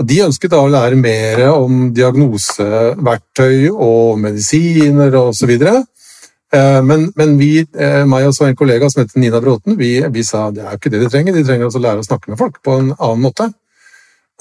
Og 0.00 0.06
de 0.08 0.22
ønsket 0.24 0.52
da 0.54 0.60
å 0.62 0.70
lære 0.72 0.96
mer 0.96 1.42
om 1.52 1.90
diagnoseverktøy 1.94 3.68
og 3.72 4.20
medisiner 4.22 5.14
osv. 5.20 5.50
Eh, 5.52 6.78
men, 6.86 7.10
men 7.18 7.34
vi, 7.40 7.50
eh, 7.60 8.02
meg 8.08 8.28
og 8.28 8.40
en 8.46 8.56
kollega 8.56 8.88
som 8.90 9.02
heter 9.02 9.20
Nina 9.20 9.40
Bråten, 9.42 9.76
vi, 9.78 9.94
vi 10.12 10.24
sa 10.24 10.46
det 10.54 10.64
er 10.64 10.74
jo 10.74 10.80
ikke 10.80 10.94
det 10.94 11.02
de 11.02 11.10
trenger, 11.12 11.36
de 11.36 11.44
trenger 11.48 11.68
altså 11.68 11.82
å 11.82 11.84
lære 11.86 12.04
å 12.04 12.08
snakke 12.08 12.32
med 12.32 12.40
folk 12.40 12.62
på 12.64 12.78
en 12.78 12.94
annen 12.94 13.26
måte. 13.26 13.50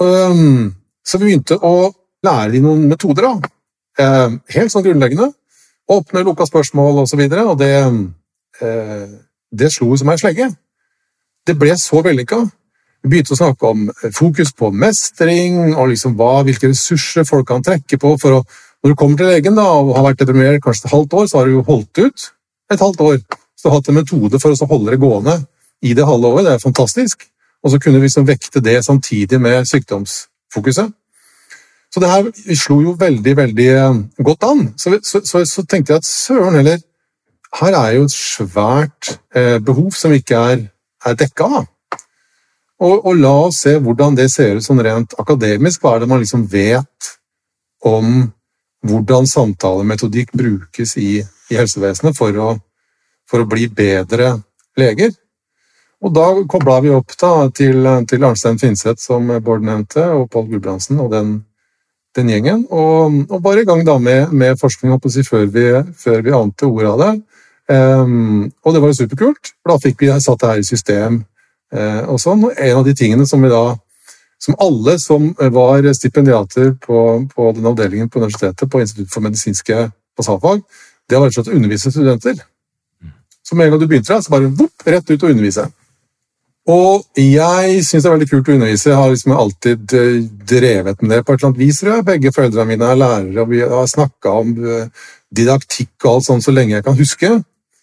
Um, 0.01 0.72
så 1.06 1.20
vi 1.20 1.30
begynte 1.30 1.60
å 1.62 1.91
lære 2.25 2.56
dem 2.56 2.65
noen 2.68 2.88
metoder, 2.89 3.27
da. 3.27 3.51
Eh, 4.01 4.38
helt 4.56 4.74
sånn 4.74 4.86
grunnleggende. 4.86 5.32
Åpne, 5.91 6.24
lukka 6.25 6.48
spørsmål 6.48 6.94
osv. 6.94 7.03
Og, 7.03 7.12
så 7.12 7.20
videre, 7.20 7.46
og 7.51 7.60
det, 7.60 7.74
det 9.51 9.72
slo 9.74 9.96
som 9.98 10.10
ei 10.12 10.17
slegge. 10.20 10.50
Det 11.48 11.58
ble 11.60 11.75
så 11.79 12.01
vellykka. 12.05 12.41
Vi 13.01 13.10
begynte 13.10 13.34
å 13.34 13.39
snakke 13.39 13.72
om 13.72 13.88
fokus 14.13 14.53
på 14.53 14.70
mestring, 14.72 15.74
og 15.74 15.89
liksom 15.89 16.13
hva, 16.20 16.43
hvilke 16.46 16.70
ressurser 16.70 17.25
folk 17.25 17.48
kan 17.50 17.63
trekke 17.65 17.98
på. 17.98 18.13
for 18.22 18.39
å, 18.39 18.43
Når 18.84 18.93
du 18.93 18.96
kommer 18.96 19.17
til 19.17 19.27
legen 19.27 19.55
da, 19.55 19.65
og 19.65 19.96
har 19.96 20.12
vært 20.12 20.22
deprimert 20.22 20.62
kanskje 20.63 20.88
et 20.88 20.93
halvt 20.93 21.13
år, 21.13 21.27
så 21.27 21.38
har 21.38 21.46
du 21.46 21.58
jo 21.58 21.65
holdt 21.65 21.98
ut 21.98 22.31
et 22.72 22.79
halvt 22.79 23.01
år. 23.01 23.17
Så 23.55 23.67
du 23.67 23.70
har 23.70 23.79
hatt 23.79 23.89
en 23.89 24.00
metode 24.00 24.39
for 24.41 24.53
å 24.53 24.70
holde 24.70 24.91
det 24.91 25.01
gående 25.01 25.36
i 25.81 25.93
det 25.98 26.05
halve 26.05 26.29
året. 26.29 26.46
Det 26.46 26.53
er 26.53 26.63
fantastisk. 26.63 27.25
Og 27.63 27.74
så 27.74 27.79
kunne 27.81 28.00
vi 28.00 28.10
liksom 28.10 28.25
vekte 28.25 28.62
det 28.62 28.79
samtidig 28.86 29.41
med 29.41 29.67
sykdomsfokuset. 29.70 30.93
Så 31.91 32.00
det 32.00 32.10
her 32.10 32.55
slo 32.55 32.79
jo 32.81 32.93
veldig, 32.98 33.34
veldig 33.38 33.67
eh, 33.75 34.00
godt 34.24 34.46
an. 34.48 34.63
Så, 34.77 34.96
så, 35.03 35.22
så, 35.27 35.43
så 35.46 35.65
tenkte 35.67 35.93
jeg 35.93 36.01
at 36.01 36.08
søren 36.08 36.55
heller, 36.55 36.79
her 37.60 37.75
er 37.75 37.96
jo 37.98 38.08
et 38.08 38.15
svært 38.15 39.15
eh, 39.36 39.58
behov 39.63 39.91
som 39.98 40.13
ikke 40.15 40.39
er, 40.53 40.65
er 41.05 41.17
dekka. 41.20 41.65
Og, 42.81 42.96
og, 43.05 43.15
la 43.20 43.34
oss 43.48 43.62
se 43.65 43.75
hvordan 43.77 44.15
det 44.17 44.29
ser 44.34 44.58
ut 44.58 44.65
sånn 44.65 44.81
rent 44.81 45.13
akademisk. 45.22 45.84
Hva 45.84 45.96
er 45.96 46.03
det 46.03 46.10
man 46.10 46.24
liksom 46.24 46.48
vet 46.50 47.12
om 47.86 48.31
hvordan 48.88 49.27
samtalemetodikk 49.29 50.31
brukes 50.34 50.96
i, 50.98 51.20
i 51.22 51.60
helsevesenet 51.60 52.17
for 52.17 52.39
å, 52.39 52.55
for 53.29 53.43
å, 53.43 53.50
bli 53.50 53.67
bedre 53.70 54.34
leger? 54.79 55.13
Og 56.01 56.15
da 56.15 56.31
kobla 56.50 56.79
vi 56.81 56.89
opp 56.96 57.13
da, 57.13 57.34
til, 57.53 57.86
til 58.10 58.25
Arnstein 58.25 58.58
Finseth, 58.58 59.03
som 59.03 59.27
Bård 59.43 59.62
nevnte, 59.67 60.08
og 60.15 60.31
Pål 60.34 60.48
Gulbrandsen 60.55 61.03
og 61.03 61.12
den 61.13 61.36
den 62.15 62.31
gjengen. 62.31 62.65
Og, 62.70 63.22
og 63.31 63.41
bare 63.43 63.63
i 63.63 63.67
gang 63.67 63.84
da 63.88 63.98
med, 64.01 64.31
med 64.36 64.60
forskning 64.60 64.98
si, 65.08 65.24
før, 65.24 65.46
vi, 65.48 65.67
før 65.98 66.22
vi 66.25 66.34
ante 66.36 66.67
ordet 66.67 66.89
av 66.91 67.00
det. 67.00 67.12
Um, 67.72 68.50
og 68.66 68.74
det 68.74 68.82
var 68.84 68.92
jo 68.92 68.98
superkult, 69.00 69.54
for 69.62 69.72
da 69.72 69.80
fikk 69.80 70.01
vi 70.04 70.12
satt 70.20 70.42
det 70.42 70.50
her 70.50 70.62
i 70.63 70.68
system. 70.68 71.22
Uh, 71.72 72.04
og 72.12 72.20
sånn. 72.20 72.44
Og 72.48 72.58
en 72.58 72.82
av 72.82 72.88
de 72.88 72.96
tingene 72.98 73.28
som 73.30 73.44
vi 73.44 73.51
da 73.51 73.63
som 74.42 74.56
alle 74.58 74.96
som 74.98 75.28
var 75.54 75.86
stipendiater 75.94 76.72
på, 76.82 77.01
på 77.30 77.51
den 77.54 77.68
avdelingen 77.70 78.10
på 78.10 78.18
universitetet 78.20 78.72
på 78.72 78.80
Institutt 78.82 79.12
for 79.13 79.22
medisinske 79.22 79.84
basalfag, 80.18 80.63
det 81.06 81.20
var 81.20 81.30
rett 81.30 81.36
og 81.36 81.44
slett 81.44 81.51
å 81.54 81.60
undervise 81.60 81.92
studenter. 81.94 82.40
Så 83.46 83.56
med 83.56 83.68
en 83.68 83.75
gang 83.75 83.84
du 83.84 83.86
begynte 83.92 84.13
der, 84.13 84.24
så 84.25 84.34
bare 84.34 84.50
vopp, 84.50 84.88
rett 84.88 85.13
ut 85.13 85.22
og 85.22 85.30
undervise. 85.30 85.68
Og 86.72 87.06
jeg 87.18 87.82
syns 87.86 88.04
det 88.04 88.10
er 88.10 88.16
veldig 88.16 88.30
kult 88.30 88.50
å 88.50 88.56
undervise. 88.56 88.90
Jeg 88.90 88.98
har 88.98 89.13
liksom 89.13 89.34
alltid 89.44 89.96
eh, 89.98 90.18
drevet 90.51 91.01
med 91.01 91.13
det 91.13 91.24
på 91.25 91.34
et 91.34 91.40
eller 91.40 91.50
annet 91.50 91.62
vis. 91.62 91.82
Jeg. 91.86 92.06
Begge 92.08 92.34
foreldrene 92.36 92.70
mine 92.70 92.92
er 92.92 93.00
lærere, 93.01 93.42
og 93.44 93.50
vi 93.50 93.63
har 93.66 93.90
snakka 93.90 94.36
om 94.44 94.54
eh, 94.62 95.08
didaktikk 95.34 96.06
og 96.06 96.12
alt 96.16 96.28
sånt 96.30 96.46
så 96.46 96.54
lenge 96.54 96.78
jeg 96.78 96.86
kan 96.86 96.98
huske. 96.98 97.32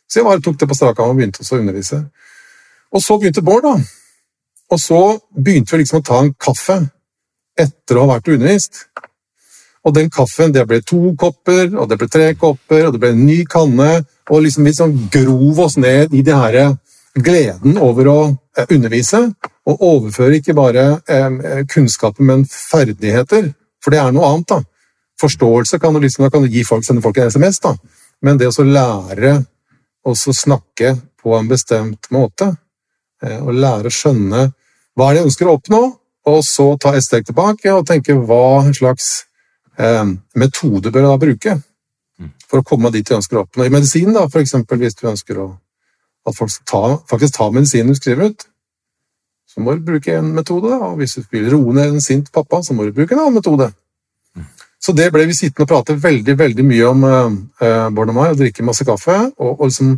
Så 0.09 0.21
jeg 0.21 0.29
bare 0.29 0.43
tok 0.45 0.57
det 0.61 0.69
på 0.69 0.77
strak 0.77 1.01
arm 1.03 1.13
og 1.13 1.21
begynte 1.21 1.45
å 1.45 1.61
undervise. 1.61 2.03
Og 2.95 3.05
så 3.05 3.19
begynte 3.21 3.45
Bård, 3.45 3.67
da. 3.67 3.77
Og 4.73 4.81
så 4.81 5.03
begynte 5.37 5.77
vi 5.77 5.83
liksom 5.83 6.01
å 6.01 6.07
ta 6.07 6.23
en 6.23 6.33
kaffe 6.41 6.81
etter 7.59 7.99
å 7.99 8.07
ha 8.07 8.15
vært 8.15 8.31
undervist. 8.33 8.87
Og 9.87 9.95
den 9.97 10.11
kaffen 10.13 10.53
det 10.53 10.67
ble 10.69 10.81
to 10.85 11.15
kopper, 11.19 11.71
og 11.77 11.89
det 11.91 11.99
ble 12.01 12.09
tre 12.13 12.33
kopper, 12.37 12.87
og 12.87 12.95
det 12.95 13.03
ble 13.03 13.13
en 13.15 13.25
ny 13.27 13.43
kanne. 13.49 14.03
Og 14.29 14.45
liksom 14.45 14.67
vi 14.67 14.75
sånn 14.77 14.97
grov 15.13 15.61
oss 15.65 15.79
ned 15.81 16.15
i 16.17 16.25
det 16.25 16.37
her 16.37 16.77
gleden 17.19 17.79
over 17.83 18.11
å 18.11 18.19
eh, 18.29 18.67
undervise, 18.69 19.23
og 19.69 19.85
overføre 19.85 20.39
ikke 20.39 20.57
bare 20.57 20.85
eh, 21.09 21.63
kunnskapen, 21.71 22.29
men 22.29 22.45
ferdigheter. 22.49 23.53
For 23.83 23.95
det 23.95 24.03
er 24.03 24.13
noe 24.15 24.33
annet. 24.33 24.53
da. 24.53 24.61
Forståelse 25.19 25.81
kan 25.83 25.95
du, 25.95 26.03
liksom, 26.05 26.27
da 26.27 26.33
kan 26.33 26.45
du 26.45 26.53
gi 26.53 26.65
folk, 26.67 26.85
sende 26.87 27.03
folk 27.03 27.19
en 27.19 27.33
SMS, 27.33 27.61
da. 27.65 27.75
men 28.23 28.39
det 28.39 28.51
å 28.53 28.67
lære 28.67 29.41
å 30.13 30.35
snakke 30.37 30.95
på 31.19 31.35
en 31.37 31.49
bestemt 31.51 32.11
måte, 32.15 32.53
eh, 33.23 33.39
og 33.39 33.55
lære 33.55 33.91
å 33.91 33.95
skjønne 33.95 34.49
hva 34.99 35.13
de 35.15 35.25
ønsker 35.27 35.49
å 35.49 35.57
oppnå, 35.59 35.83
og 36.29 36.43
så 36.45 36.73
ta 36.81 36.93
et 36.97 37.07
steg 37.07 37.27
tilbake 37.29 37.73
og 37.73 37.87
tenke 37.89 38.17
hva 38.17 38.67
slags 38.77 39.25
eh, 39.79 40.05
metode 40.37 40.93
bør 40.93 41.07
jeg 41.07 41.13
da 41.13 41.23
bruke 41.23 41.55
mm. 41.57 42.35
for 42.49 42.61
å 42.61 42.67
komme 42.67 42.93
dit 42.93 43.09
jeg 43.09 43.21
ønsker 43.21 43.39
å 43.39 43.47
oppnå. 43.47 43.65
I 43.65 43.73
medisin, 43.73 44.13
da, 44.17 44.27
for 44.29 44.43
eksempel, 44.43 44.81
hvis 44.83 44.99
du 44.99 45.09
ønsker 45.09 45.41
å 45.45 45.49
at 46.29 46.37
folk 46.37 46.53
ta, 46.69 46.99
faktisk 47.09 47.37
tar 47.37 47.53
medisinen 47.55 47.93
du 47.93 47.99
skriver 47.99 48.33
ut, 48.33 48.47
så 49.49 49.63
må 49.65 49.75
du 49.75 49.85
bruke 49.87 50.13
en 50.19 50.33
metode. 50.37 50.75
Og 50.77 50.99
hvis 51.01 51.17
du 51.19 51.25
vil 51.33 51.49
roe 51.53 51.75
ned 51.77 51.95
en 51.95 52.05
sint 52.05 52.31
pappa, 52.33 52.61
så 52.63 52.77
må 52.77 52.85
du 52.85 52.93
bruke 52.97 53.17
en 53.17 53.25
annen 53.25 53.39
metode. 53.41 53.71
Så 54.79 54.95
det 54.95 55.09
ble 55.15 55.27
vi 55.27 55.37
sittende 55.37 55.67
og 55.67 55.71
prate 55.73 55.97
veldig 55.99 56.37
veldig 56.39 56.65
mye 56.67 56.87
om, 56.87 57.07
eh, 57.61 57.89
Bård 57.91 58.13
og 58.13 58.19
meg, 58.19 58.33
og 58.33 58.39
drikke 58.43 58.67
masse 58.67 58.87
kaffe. 58.87 59.17
Og, 59.39 59.59
og 59.59 59.67
liksom 59.67 59.97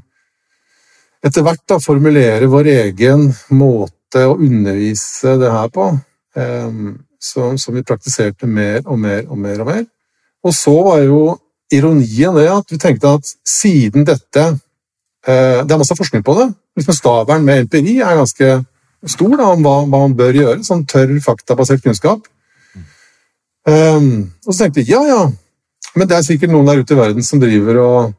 etter 1.25 1.45
hvert 1.45 1.67
da 1.69 1.77
formulere 1.85 2.49
vår 2.49 2.71
egen 2.73 3.29
måte 3.53 4.25
å 4.25 4.39
undervise 4.39 5.37
det 5.41 5.53
her 5.53 5.69
på. 5.75 5.91
Eh, 6.37 6.73
som, 7.21 7.59
som, 7.61 7.77
vi 7.77 7.85
praktiserte 7.85 8.49
mer 8.49 8.81
og 8.87 8.97
mer 8.99 9.27
og 9.29 9.39
mer 9.39 9.61
og 9.61 9.69
mer. 9.69 9.85
Og 10.41 10.57
så 10.57 10.73
var 10.87 11.03
jo 11.05 11.37
ironien 11.71 12.35
det 12.39 12.49
at 12.49 12.73
vi 12.73 12.81
tenkte 12.81 13.13
at 13.19 13.29
siden 13.47 14.07
dette 14.09 14.47
Eh, 15.29 15.61
det 15.67 15.73
er 15.73 15.81
masse 15.81 15.97
forskning 15.97 16.25
på 16.25 16.35
det. 16.39 16.49
Liksom 16.79 16.97
Stavern 16.97 17.45
med 17.45 17.67
empiri 17.67 17.99
er 18.01 18.17
ganske 18.17 18.51
stor 19.07 19.37
da, 19.37 19.51
om 19.53 19.65
hva, 19.65 19.77
hva, 19.85 20.05
man 20.07 20.17
bør 20.17 20.39
gjøre. 20.39 20.61
Sånn 20.65 20.87
tørr, 20.89 21.13
faktabasert 21.25 21.85
kunnskap. 21.85 22.25
Um, 23.71 24.31
og 24.47 24.55
så 24.55 24.65
tenkte 24.65 24.83
jeg 24.83 24.91
ja, 24.91 25.00
ja, 25.07 25.21
men 25.95 26.09
det 26.11 26.17
er 26.17 26.27
sikkert 26.27 26.50
noen 26.50 26.67
der 26.67 26.81
ute 26.83 26.95
i 26.97 26.99
verden 26.99 27.27
som 27.27 27.41
driver 27.43 27.81
og, 27.83 28.12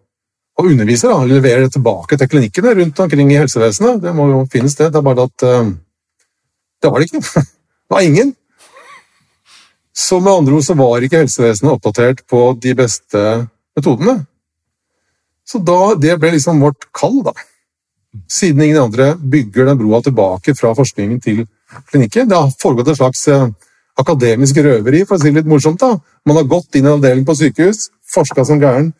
og 0.60 0.70
underviser. 0.70 1.12
da, 1.12 1.27
Leverer 1.27 1.65
det 1.65 1.74
tilbake 1.75 2.17
til 2.20 2.29
klinikkene 2.31 2.75
rundt 2.77 3.00
omkring 3.03 3.31
i 3.34 3.39
helsevesenet. 3.39 4.01
Det 4.03 4.13
må 4.15 4.29
jo 4.31 4.43
finnes, 4.51 4.75
det. 4.79 4.91
Det 4.93 5.00
er 5.01 5.08
bare 5.08 5.27
at 5.27 5.48
um, 5.48 5.74
det 6.81 6.91
var 6.91 7.01
det 7.01 7.10
ikke. 7.10 7.24
det 7.43 7.96
var 7.96 8.08
ingen. 8.08 8.36
Så 9.93 10.20
med 10.20 10.31
andre 10.31 10.58
ord 10.58 10.65
så 10.65 10.75
var 10.79 11.03
ikke 11.03 11.24
helsevesenet 11.24 11.74
oppdatert 11.74 12.24
på 12.31 12.43
de 12.62 12.75
beste 12.77 13.24
metodene. 13.75 14.22
Så 15.48 15.60
da, 15.67 15.96
det 16.00 16.15
ble 16.20 16.36
liksom 16.38 16.62
vårt 16.63 16.88
kall, 16.96 17.20
da. 17.25 17.36
Siden 18.31 18.63
ingen 18.63 18.81
andre 18.81 19.13
bygger 19.15 19.67
den 19.67 19.79
broa 19.79 20.01
tilbake 20.03 20.55
fra 20.55 20.74
forskningen 20.75 21.20
til 21.24 21.43
klinikken. 21.91 22.29
Det 22.29 22.39
har 22.39 22.55
foregått 22.60 22.91
et 22.91 23.00
slags 23.00 23.27
eh, 23.31 23.48
akademisk 24.01 24.58
røveri, 24.65 25.03
for 25.05 25.17
å 25.17 25.22
si 25.22 25.29
det 25.29 25.41
litt 25.41 25.50
morsomt. 25.51 25.79
da. 25.79 25.96
Man 26.25 26.38
har 26.39 26.50
gått 26.50 26.75
inn 26.75 26.86
i 26.86 26.89
en 26.89 26.98
avdeling 26.98 27.25
på 27.27 27.38
sykehus, 27.38 27.89
forska 28.13 28.46
som 28.46 28.62
gæren, 28.62 28.91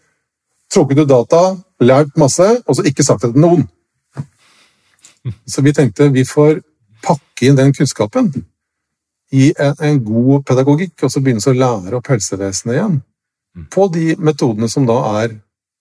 trukket 0.72 1.04
ut 1.04 1.10
data, 1.10 1.42
lært 1.82 2.18
masse, 2.18 2.48
og 2.66 2.78
så 2.78 2.86
ikke 2.88 3.06
sagt 3.06 3.26
det 3.26 3.34
til 3.34 3.44
noen. 3.44 3.68
Så 5.46 5.62
vi 5.62 5.74
tenkte 5.74 6.10
vi 6.14 6.24
får 6.26 6.62
pakke 7.06 7.50
inn 7.50 7.58
den 7.58 7.74
kunnskapen 7.76 8.32
i 9.32 9.52
en, 9.54 9.76
en 9.80 10.00
god 10.04 10.46
pedagogikk, 10.48 10.96
og 11.04 11.12
så 11.12 11.22
begynne 11.24 11.44
å 11.44 11.58
lære 11.58 11.98
opp 11.98 12.10
helsevesenet 12.12 12.78
igjen 12.78 13.02
på 13.72 13.88
de 13.92 14.16
metodene 14.20 14.70
som 14.72 14.88
da 14.88 14.98
er 15.22 15.36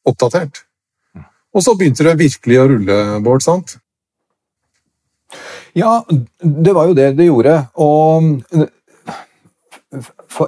oppdatert. 0.06 0.64
Og 1.54 1.64
så 1.64 1.74
begynte 1.78 2.06
det 2.06 2.18
virkelig 2.18 2.58
å 2.60 2.66
rulle, 2.70 2.98
Bård, 3.24 3.42
sant? 3.42 3.76
Ja, 5.78 6.00
det 6.42 6.74
var 6.74 6.90
jo 6.90 6.96
det 6.98 7.12
det 7.18 7.26
gjorde. 7.28 7.56
Og 7.78 8.42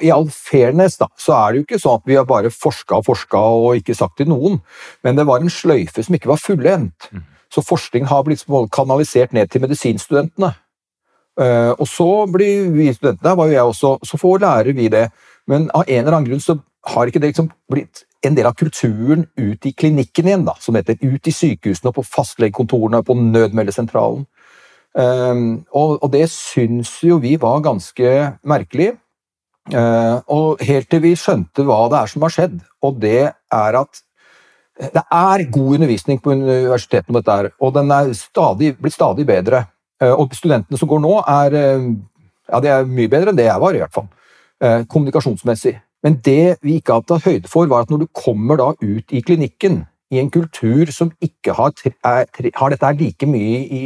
i 0.02 0.10
all 0.14 0.28
fairness 0.30 0.98
da, 1.00 1.08
så 1.18 1.34
er 1.34 1.52
det 1.52 1.58
jo 1.58 1.66
ikke 1.66 1.80
sånn 1.82 1.98
at 1.98 2.08
vi 2.08 2.16
har 2.18 2.26
bare 2.28 2.52
forska 2.54 3.00
og 3.00 3.06
forska 3.08 3.40
og 3.58 3.80
ikke 3.80 3.96
sagt 3.98 4.20
til 4.20 4.30
noen, 4.30 4.60
men 5.02 5.18
det 5.18 5.26
var 5.26 5.42
en 5.42 5.50
sløyfe 5.50 6.04
som 6.04 6.14
ikke 6.18 6.30
var 6.30 6.42
fullendt. 6.42 7.10
Så 7.52 7.64
forskning 7.66 8.06
har 8.08 8.22
blitt 8.24 8.46
kanalisert 8.72 9.34
ned 9.36 9.50
til 9.52 9.64
medisinstudentene. 9.64 10.54
Eh, 11.40 11.72
og 11.72 11.88
så 11.88 12.26
blir 12.30 12.70
vi 12.72 12.92
studentene, 12.92 13.28
der 13.28 13.36
var 13.36 13.48
jo 13.48 13.56
jeg 13.56 13.72
også, 13.72 13.92
så 14.08 14.20
får 14.20 14.40
lære 14.44 14.76
vi 14.76 14.88
det. 14.92 15.08
Men 15.50 15.68
av 15.74 15.84
en 15.88 16.00
eller 16.04 16.16
annen 16.16 16.30
grunn 16.30 16.44
så 16.44 16.58
har 16.94 17.06
ikke 17.06 17.20
det 17.22 17.32
liksom 17.32 17.50
blitt 17.70 18.04
en 18.22 18.36
del 18.36 18.46
av 18.46 18.54
kulturen 18.58 19.26
ut 19.36 19.66
i 19.66 19.72
klinikken 19.74 20.28
igjen, 20.28 20.46
da, 20.46 20.54
som 20.62 20.76
heter 20.78 21.00
ut 21.02 21.26
i 21.26 21.34
sykehusene, 21.34 21.90
og 21.90 21.98
på 21.98 22.06
fastlegekontorene, 22.06 23.02
på 23.02 23.16
nødmeldesentralen. 23.18 24.26
Um, 24.92 25.64
og, 25.72 26.02
og, 26.02 26.10
det 26.12 26.26
syns 26.28 26.98
jo 27.00 27.16
vi 27.22 27.38
var 27.40 27.62
ganske 27.64 28.10
merkelig. 28.44 28.92
Uh, 29.70 30.18
og 30.26 30.62
helt 30.66 30.88
til 30.90 31.04
vi 31.04 31.12
skjønte 31.14 31.62
hva 31.62 31.84
det 31.92 32.00
er 32.00 32.10
som 32.10 32.24
har 32.26 32.32
skjedd, 32.34 32.56
og 32.82 32.96
det 33.02 33.28
er 33.30 33.78
at 33.78 34.00
det 34.82 35.02
er 35.04 35.44
god 35.52 35.76
undervisning 35.76 36.18
på 36.18 36.32
universitetene 36.32 37.12
om 37.12 37.18
dette, 37.20 37.36
her, 37.36 37.50
og 37.62 37.74
den 37.76 37.92
er 37.94 38.10
stadig, 38.18 38.72
blitt 38.80 38.96
stadig 38.96 39.26
bedre. 39.28 39.66
Uh, 40.02 40.16
og 40.16 40.34
studentene 40.34 40.80
som 40.80 40.90
går 40.90 41.02
nå, 41.04 41.14
er, 41.30 41.54
uh, 41.78 41.86
ja, 42.50 42.62
det 42.64 42.74
er 42.74 42.90
mye 42.90 43.12
bedre 43.12 43.30
enn 43.30 43.38
det 43.38 43.46
jeg 43.46 43.62
var, 43.62 43.76
i 43.76 43.84
hvert 43.84 43.94
fall. 43.94 44.10
Kommunikasjonsmessig. 44.62 45.72
Men 46.06 46.20
det 46.22 46.58
vi 46.62 46.76
ikke 46.78 46.94
har 46.94 47.06
tatt 47.06 47.24
høyde 47.26 47.50
for, 47.50 47.66
var 47.70 47.82
at 47.82 47.90
når 47.90 48.04
du 48.04 48.10
kommer 48.14 48.60
da 48.60 48.68
ut 48.78 49.14
i 49.14 49.22
klinikken, 49.26 49.80
i 50.12 50.20
en 50.20 50.30
kultur 50.30 50.90
som 50.92 51.10
ikke 51.24 51.54
har, 51.56 51.72
er, 52.04 52.26
har 52.58 52.74
dette 52.74 52.90
like 52.98 53.26
mye 53.26 53.62
i, 53.64 53.82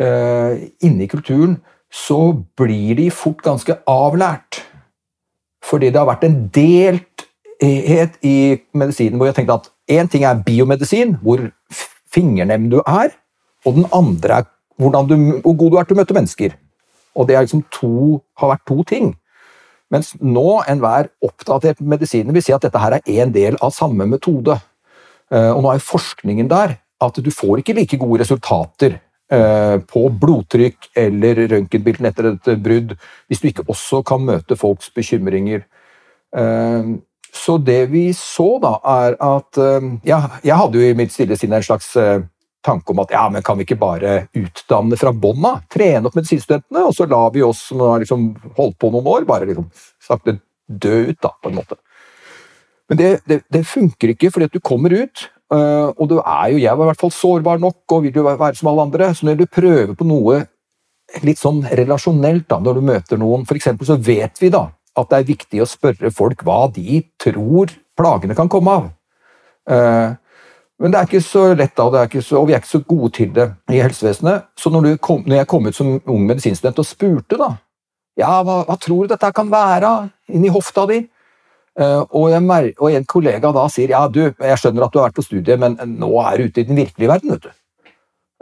uh, 0.00 0.54
inne 0.82 1.04
i 1.04 1.10
kulturen, 1.10 1.58
så 1.92 2.32
blir 2.56 2.96
de 2.96 3.10
fort 3.12 3.42
ganske 3.44 3.76
avlært. 3.88 4.62
Fordi 5.62 5.90
det 5.92 6.00
har 6.00 6.08
vært 6.08 6.24
en 6.26 6.38
delthet 6.54 8.16
i 8.26 8.36
medisinen 8.74 9.20
hvor 9.20 9.28
jeg 9.28 9.36
tenkte 9.36 9.58
at 9.60 9.68
én 9.92 10.08
ting 10.10 10.24
er 10.24 10.40
biomedisin, 10.42 11.18
hvor 11.22 11.44
fingernem 12.12 12.70
du 12.72 12.80
er, 12.80 13.12
og 13.66 13.76
den 13.78 13.86
andre 13.94 14.42
er 14.42 14.48
du, 14.82 15.16
hvor 15.44 15.54
god 15.54 15.70
du 15.70 15.76
er 15.78 15.86
til 15.86 15.94
å 15.94 16.00
møte 16.00 16.16
mennesker. 16.16 16.56
Og 17.14 17.28
det 17.28 17.36
liksom 17.38 17.62
to, 17.70 18.22
har 18.40 18.54
vært 18.54 18.64
to 18.66 18.82
ting. 18.88 19.12
Mens 19.92 20.14
nå 20.16 20.62
enhver 20.70 21.10
oppdatert 21.22 21.82
medisiner 21.84 22.32
vil 22.32 22.42
si 22.42 22.54
at 22.56 22.64
dette 22.64 22.80
her 22.80 22.96
er 22.96 23.02
en 23.22 23.34
del 23.34 23.58
av 23.60 23.74
samme 23.76 24.06
metode. 24.08 24.56
Eh, 25.30 25.50
Og 25.52 25.62
nå 25.62 25.74
er 25.74 25.84
forskningen 25.84 26.48
der 26.48 26.78
at 27.02 27.18
du 27.20 27.30
får 27.30 27.60
ikke 27.60 27.76
like 27.76 27.98
gode 28.00 28.22
resultater 28.22 28.98
på 29.88 30.02
blodtrykk 30.20 30.90
eller 30.98 31.38
røntgenbilden 31.48 32.08
etter 32.10 32.26
et 32.34 32.50
brudd 32.60 32.90
hvis 33.30 33.40
du 33.40 33.46
ikke 33.48 33.64
også 33.72 34.02
kan 34.04 34.20
møte 34.26 34.58
folks 34.60 34.90
bekymringer. 34.92 35.64
Eh, 36.36 36.92
Så 37.32 37.56
det 37.58 37.86
vi 37.88 38.12
så, 38.12 38.58
da, 38.60 38.74
er 38.84 39.14
at 39.16 39.56
eh, 39.56 39.84
ja, 40.04 40.18
Jeg 40.44 40.56
hadde 40.60 40.76
jo 40.76 40.84
i 40.84 40.96
mitt 40.98 41.12
stille 41.14 41.36
sinn 41.40 41.52
en 41.56 41.64
slags 41.64 41.94
eh, 41.96 42.20
tanke 42.62 42.92
om 42.92 43.00
at 43.00 43.10
ja, 43.14 43.22
men 43.32 43.42
kan 43.42 43.56
vi 43.56 43.64
ikke 43.64 43.80
bare 43.80 44.26
utdanne 44.36 44.98
fra 45.00 45.14
bånn 45.16 45.44
av? 45.48 45.62
Trene 45.72 46.06
opp 46.06 46.18
medisinstudentene, 46.18 46.84
og 46.84 46.92
så 46.94 47.08
lar 47.08 47.32
vi 47.32 47.42
oss 47.42 47.64
som 47.70 47.80
har 47.80 48.02
liksom 48.04 48.28
holdt 48.58 48.76
på 48.78 48.90
noen 48.92 49.08
år, 49.14 49.24
bare 49.24 49.48
liksom 49.48 49.70
sakte 49.98 50.36
dø 50.68 51.08
ut, 51.08 51.18
da, 51.24 51.32
på 51.42 51.50
en 51.50 51.56
måte. 51.56 51.80
Men 52.88 53.00
det, 53.00 53.10
det, 53.26 53.40
det 53.48 53.64
funker 53.66 54.12
ikke, 54.12 54.30
fordi 54.30 54.50
at 54.50 54.54
du 54.54 54.60
kommer 54.60 54.92
ut, 54.92 55.24
og 55.52 56.06
du 56.08 56.14
er 56.16 56.46
jo 56.48 56.60
Jeg 56.62 56.78
var 56.78 56.86
i 56.86 56.88
hvert 56.88 57.00
fall 57.02 57.10
sårbar 57.12 57.58
nok 57.60 57.92
og 57.92 58.06
vil 58.06 58.14
jo 58.16 58.24
være 58.24 58.54
som 58.56 58.70
alle 58.70 58.86
andre. 58.86 59.10
Så 59.12 59.26
når 59.28 59.42
du 59.42 59.46
prøver 59.46 59.92
på 59.98 60.06
noe 60.08 60.38
litt 61.26 61.40
sånn 61.40 61.60
relasjonelt, 61.68 62.46
da, 62.48 62.58
når 62.62 62.78
du 62.78 62.86
møter 62.88 63.20
noen 63.20 63.44
For 63.44 63.58
eksempel 63.58 63.88
så 63.88 63.98
vet 64.00 64.40
vi 64.40 64.52
da 64.52 64.70
at 64.92 65.08
det 65.08 65.18
er 65.18 65.28
viktig 65.28 65.62
å 65.62 65.68
spørre 65.68 66.10
folk 66.12 66.42
hva 66.44 66.66
de 66.72 67.00
tror 67.20 67.70
plagene 67.96 68.36
kan 68.36 68.50
komme 68.52 68.74
av. 68.76 68.90
Eh, 69.72 70.10
men 70.82 70.92
det 70.92 70.98
er 70.98 71.08
ikke 71.08 71.22
så 71.24 71.44
lett, 71.54 71.72
da, 71.78 72.04
så, 72.18 72.40
og 72.40 72.48
vi 72.48 72.56
er 72.56 72.60
ikke 72.60 72.72
så 72.74 72.82
gode 72.84 73.12
til 73.16 73.30
det 73.32 73.46
i 73.72 73.80
helsevesenet. 73.80 74.50
Så 74.58 74.72
når, 74.72 74.96
kom, 75.00 75.22
når 75.24 75.42
jeg 75.42 75.48
kom 75.48 75.68
ut 75.68 75.78
som 75.78 75.94
ung 75.96 76.26
medisinstudent 76.28 76.82
og 76.82 76.88
spurte 76.88 77.38
da, 77.40 77.52
ja, 78.20 78.34
hva, 78.44 78.58
hva 78.68 78.76
tror 78.80 79.06
du 79.06 79.14
dette 79.14 79.30
kan 79.32 79.48
være 79.52 79.92
inni 80.34 80.50
hofta 80.52 80.84
di? 80.90 80.98
Eh, 81.80 82.02
og, 82.12 82.28
jeg, 82.28 82.74
og 82.76 82.92
en 82.92 83.06
kollega 83.08 83.52
da 83.56 83.64
sier 83.72 83.94
ja, 83.94 84.04
du, 84.12 84.26
jeg 84.28 84.60
skjønner 84.60 84.84
at 84.84 84.92
du 84.92 85.00
har 85.00 85.08
vært 85.08 85.16
på 85.16 85.24
studiet, 85.24 85.60
men 85.60 85.78
nå 85.96 86.10
er 86.20 86.36
du 86.36 86.50
ute 86.50 86.60
i 86.60 86.68
den 86.68 86.76
virkelige 86.76 87.08
verden. 87.08 87.32
vet 87.32 87.48
du. 87.48 87.52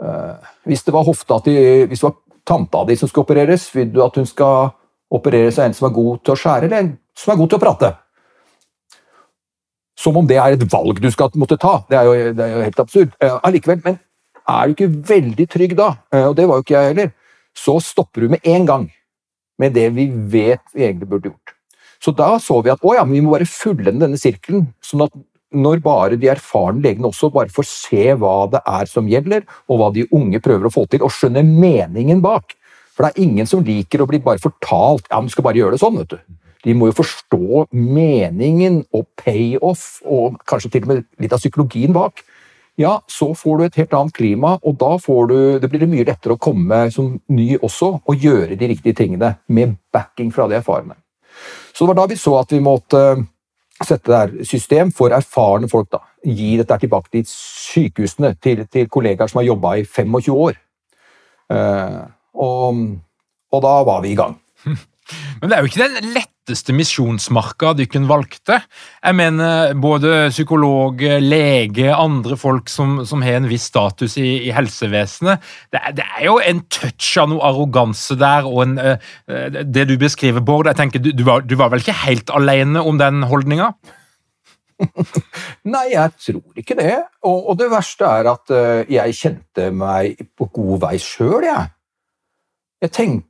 Eh, 0.03 0.51
hvis 0.67 0.83
det 0.83 0.93
var 0.95 1.07
hofta 1.07 1.39
til, 1.45 1.87
hvis 1.87 2.03
det 2.03 2.09
var 2.09 2.17
tanta 2.47 2.83
di 2.89 2.97
som 2.99 3.09
skal 3.11 3.23
opereres, 3.23 3.69
vil 3.75 3.91
du 3.93 4.01
at 4.03 4.17
hun 4.19 4.27
skal 4.27 4.73
opereres 5.11 5.59
av 5.59 5.69
en 5.69 5.77
som 5.77 5.87
er 5.87 5.95
god 5.95 6.23
til 6.25 6.35
å 6.35 6.39
skjære, 6.43 6.67
eller 6.67 6.83
en 6.83 6.93
som 7.17 7.33
er 7.33 7.39
god 7.39 7.51
til 7.51 7.59
å 7.59 7.63
prate? 7.63 7.91
Som 10.01 10.17
om 10.17 10.27
det 10.27 10.39
er 10.41 10.57
et 10.57 10.67
valg 10.71 10.99
du 10.99 11.11
skal 11.13 11.31
måtte 11.37 11.59
ta. 11.61 11.75
Det 11.87 11.99
er 11.99 12.07
jo, 12.07 12.31
det 12.35 12.45
er 12.45 12.55
jo 12.55 12.63
helt 12.65 12.83
absurd. 12.83 13.15
Eh, 13.21 13.37
Allikevel, 13.47 13.83
men 13.85 13.99
er 14.49 14.67
du 14.67 14.75
ikke 14.75 14.91
veldig 15.07 15.47
trygg 15.47 15.77
da, 15.77 15.93
og 16.25 16.33
det 16.35 16.47
var 16.49 16.57
jo 16.57 16.65
ikke 16.65 16.73
jeg 16.73 16.91
heller, 16.91 17.11
så 17.55 17.75
stopper 17.83 18.25
du 18.25 18.33
med 18.33 18.47
en 18.47 18.65
gang 18.65 18.87
med 19.61 19.75
det 19.77 19.91
vi 19.93 20.07
vet 20.09 20.63
vi 20.73 20.87
egentlig 20.87 21.07
burde 21.07 21.29
gjort. 21.29 21.50
Så 22.01 22.13
da 22.17 22.33
så 22.41 22.61
vi 22.65 22.71
at 22.73 22.81
å 22.81 22.95
ja, 22.97 23.03
vi 23.05 23.21
må 23.21 23.35
bare 23.35 23.49
fullende 23.49 24.07
denne 24.07 24.19
sirkelen, 24.19 24.71
sånn 24.81 25.05
at 25.05 25.13
når 25.51 25.81
bare 25.83 26.17
de 26.17 26.29
erfarne 26.31 26.81
legene 26.83 27.09
også 27.09 27.29
bare 27.33 27.51
får 27.51 27.67
se 27.67 28.13
hva 28.17 28.47
det 28.53 28.61
er 28.65 28.87
som 28.89 29.09
gjelder, 29.11 29.43
og 29.67 29.81
hva 29.81 29.89
de 29.93 30.07
unge 30.15 30.39
prøver 30.43 30.69
å 30.69 30.73
få 30.73 30.85
til, 30.89 31.03
og 31.03 31.13
skjønner 31.13 31.45
meningen 31.45 32.23
bak. 32.23 32.55
For 32.95 33.05
det 33.05 33.11
er 33.11 33.25
ingen 33.27 33.49
som 33.49 33.63
liker 33.65 34.03
å 34.03 34.07
bli 34.09 34.21
bare 34.23 34.41
fortalt 34.41 35.09
ja, 35.09 35.19
man 35.19 35.31
skal 35.31 35.45
bare 35.45 35.59
gjøre 35.59 35.75
det 35.75 35.83
sånn. 35.83 35.99
vet 36.01 36.15
du. 36.15 36.39
De 36.61 36.75
må 36.77 36.91
jo 36.91 36.97
forstå 36.99 37.67
meningen 37.73 38.83
og 38.95 39.07
payoff, 39.19 40.01
og 40.05 40.39
kanskje 40.47 40.75
til 40.75 40.85
og 40.85 40.91
med 40.91 41.07
litt 41.21 41.33
av 41.33 41.41
psykologien 41.41 41.95
bak. 41.95 42.23
Ja, 42.79 42.99
så 43.11 43.31
får 43.37 43.57
du 43.57 43.63
et 43.65 43.77
helt 43.81 43.93
annet 43.97 44.15
klima, 44.15 44.55
og 44.63 44.77
da 44.79 44.95
du, 44.97 45.59
det 45.59 45.69
blir 45.69 45.83
det 45.83 45.91
mye 45.91 46.07
lettere 46.07 46.37
å 46.37 46.41
komme 46.41 46.85
som 46.93 47.17
ny 47.29 47.57
også, 47.59 47.93
og 48.05 48.27
gjøre 48.27 48.55
de 48.55 48.71
riktige 48.71 48.97
tingene, 48.97 49.35
med 49.47 49.75
backing 49.93 50.31
fra 50.31 50.47
de 50.47 50.61
erfarne. 50.61 50.95
Så 51.73 51.83
det 51.85 51.91
var 51.91 52.01
da 52.01 52.07
vi 52.11 52.19
så 52.19 52.35
at 52.39 52.51
vi 52.53 52.61
måtte 52.63 53.01
eh, 53.11 53.23
sette 53.85 54.11
det 54.11 54.19
her 54.19 54.47
system 54.47 54.91
for 54.95 55.13
erfarne 55.15 55.69
folk. 55.71 55.89
da. 55.91 56.03
Gi 56.25 56.55
dette 56.59 56.77
tilbake 56.83 57.09
til 57.11 57.25
sykehusene, 57.27 58.35
til, 58.41 58.65
til 58.69 58.89
kollegaer 58.89 59.31
som 59.31 59.41
har 59.41 59.49
jobba 59.49 59.75
i 59.79 59.85
25 59.85 60.35
år. 60.37 60.59
Uh, 61.51 62.05
og, 62.39 62.77
og 63.51 63.63
da 63.65 63.71
var 63.83 64.03
vi 64.05 64.13
i 64.13 64.19
gang. 64.19 64.37
Men 65.41 65.49
det 65.49 65.57
er 65.57 65.65
jo 65.65 65.71
ikke 65.71 65.87
den 65.87 66.13
letteste 66.41 66.73
misjonsmarka 66.73 67.73
Dykken 67.77 68.07
valgte. 68.09 68.61
Jeg 69.03 69.15
mener 69.15 69.73
både 69.77 70.29
psykolog, 70.31 70.97
lege, 71.21 71.93
andre 71.93 72.37
folk 72.37 72.69
som, 72.69 73.05
som 73.05 73.21
har 73.21 73.37
en 73.37 73.49
viss 73.49 73.69
status 73.69 74.17
i, 74.17 74.47
i 74.47 74.51
helsevesenet. 74.51 75.41
Det 75.71 75.79
er, 75.79 75.93
det 75.93 76.05
er 76.17 76.25
jo 76.25 76.39
en 76.41 76.63
touch 76.69 77.13
av 77.21 77.29
noe 77.29 77.45
arroganse 77.45 78.17
der, 78.17 78.47
og 78.49 78.63
en, 78.65 78.77
eh, 78.79 79.63
det 79.63 79.87
du 79.87 79.97
beskriver, 80.01 80.41
Bård. 80.41 80.67
jeg 80.67 80.79
tenker, 80.79 80.99
du, 80.99 81.11
du, 81.11 81.23
var, 81.23 81.41
du 81.45 81.55
var 81.55 81.71
vel 81.71 81.83
ikke 81.83 81.99
helt 82.07 82.33
alene 82.33 82.81
om 82.81 82.97
den 82.97 83.23
holdninga? 83.29 83.73
Nei, 85.69 85.91
jeg 85.93 86.09
tror 86.25 86.57
ikke 86.57 86.77
det. 86.79 86.95
Og, 87.21 87.51
og 87.51 87.59
det 87.59 87.69
verste 87.69 88.07
er 88.09 88.31
at 88.33 88.53
eh, 88.55 88.85
jeg 88.97 89.17
kjente 89.19 89.69
meg 89.75 90.25
på 90.33 90.49
god 90.49 90.87
vei 90.87 90.95
sjøl, 90.97 91.43
jeg. 91.45 91.69
Jeg 92.81 92.97
tenker, 92.97 93.27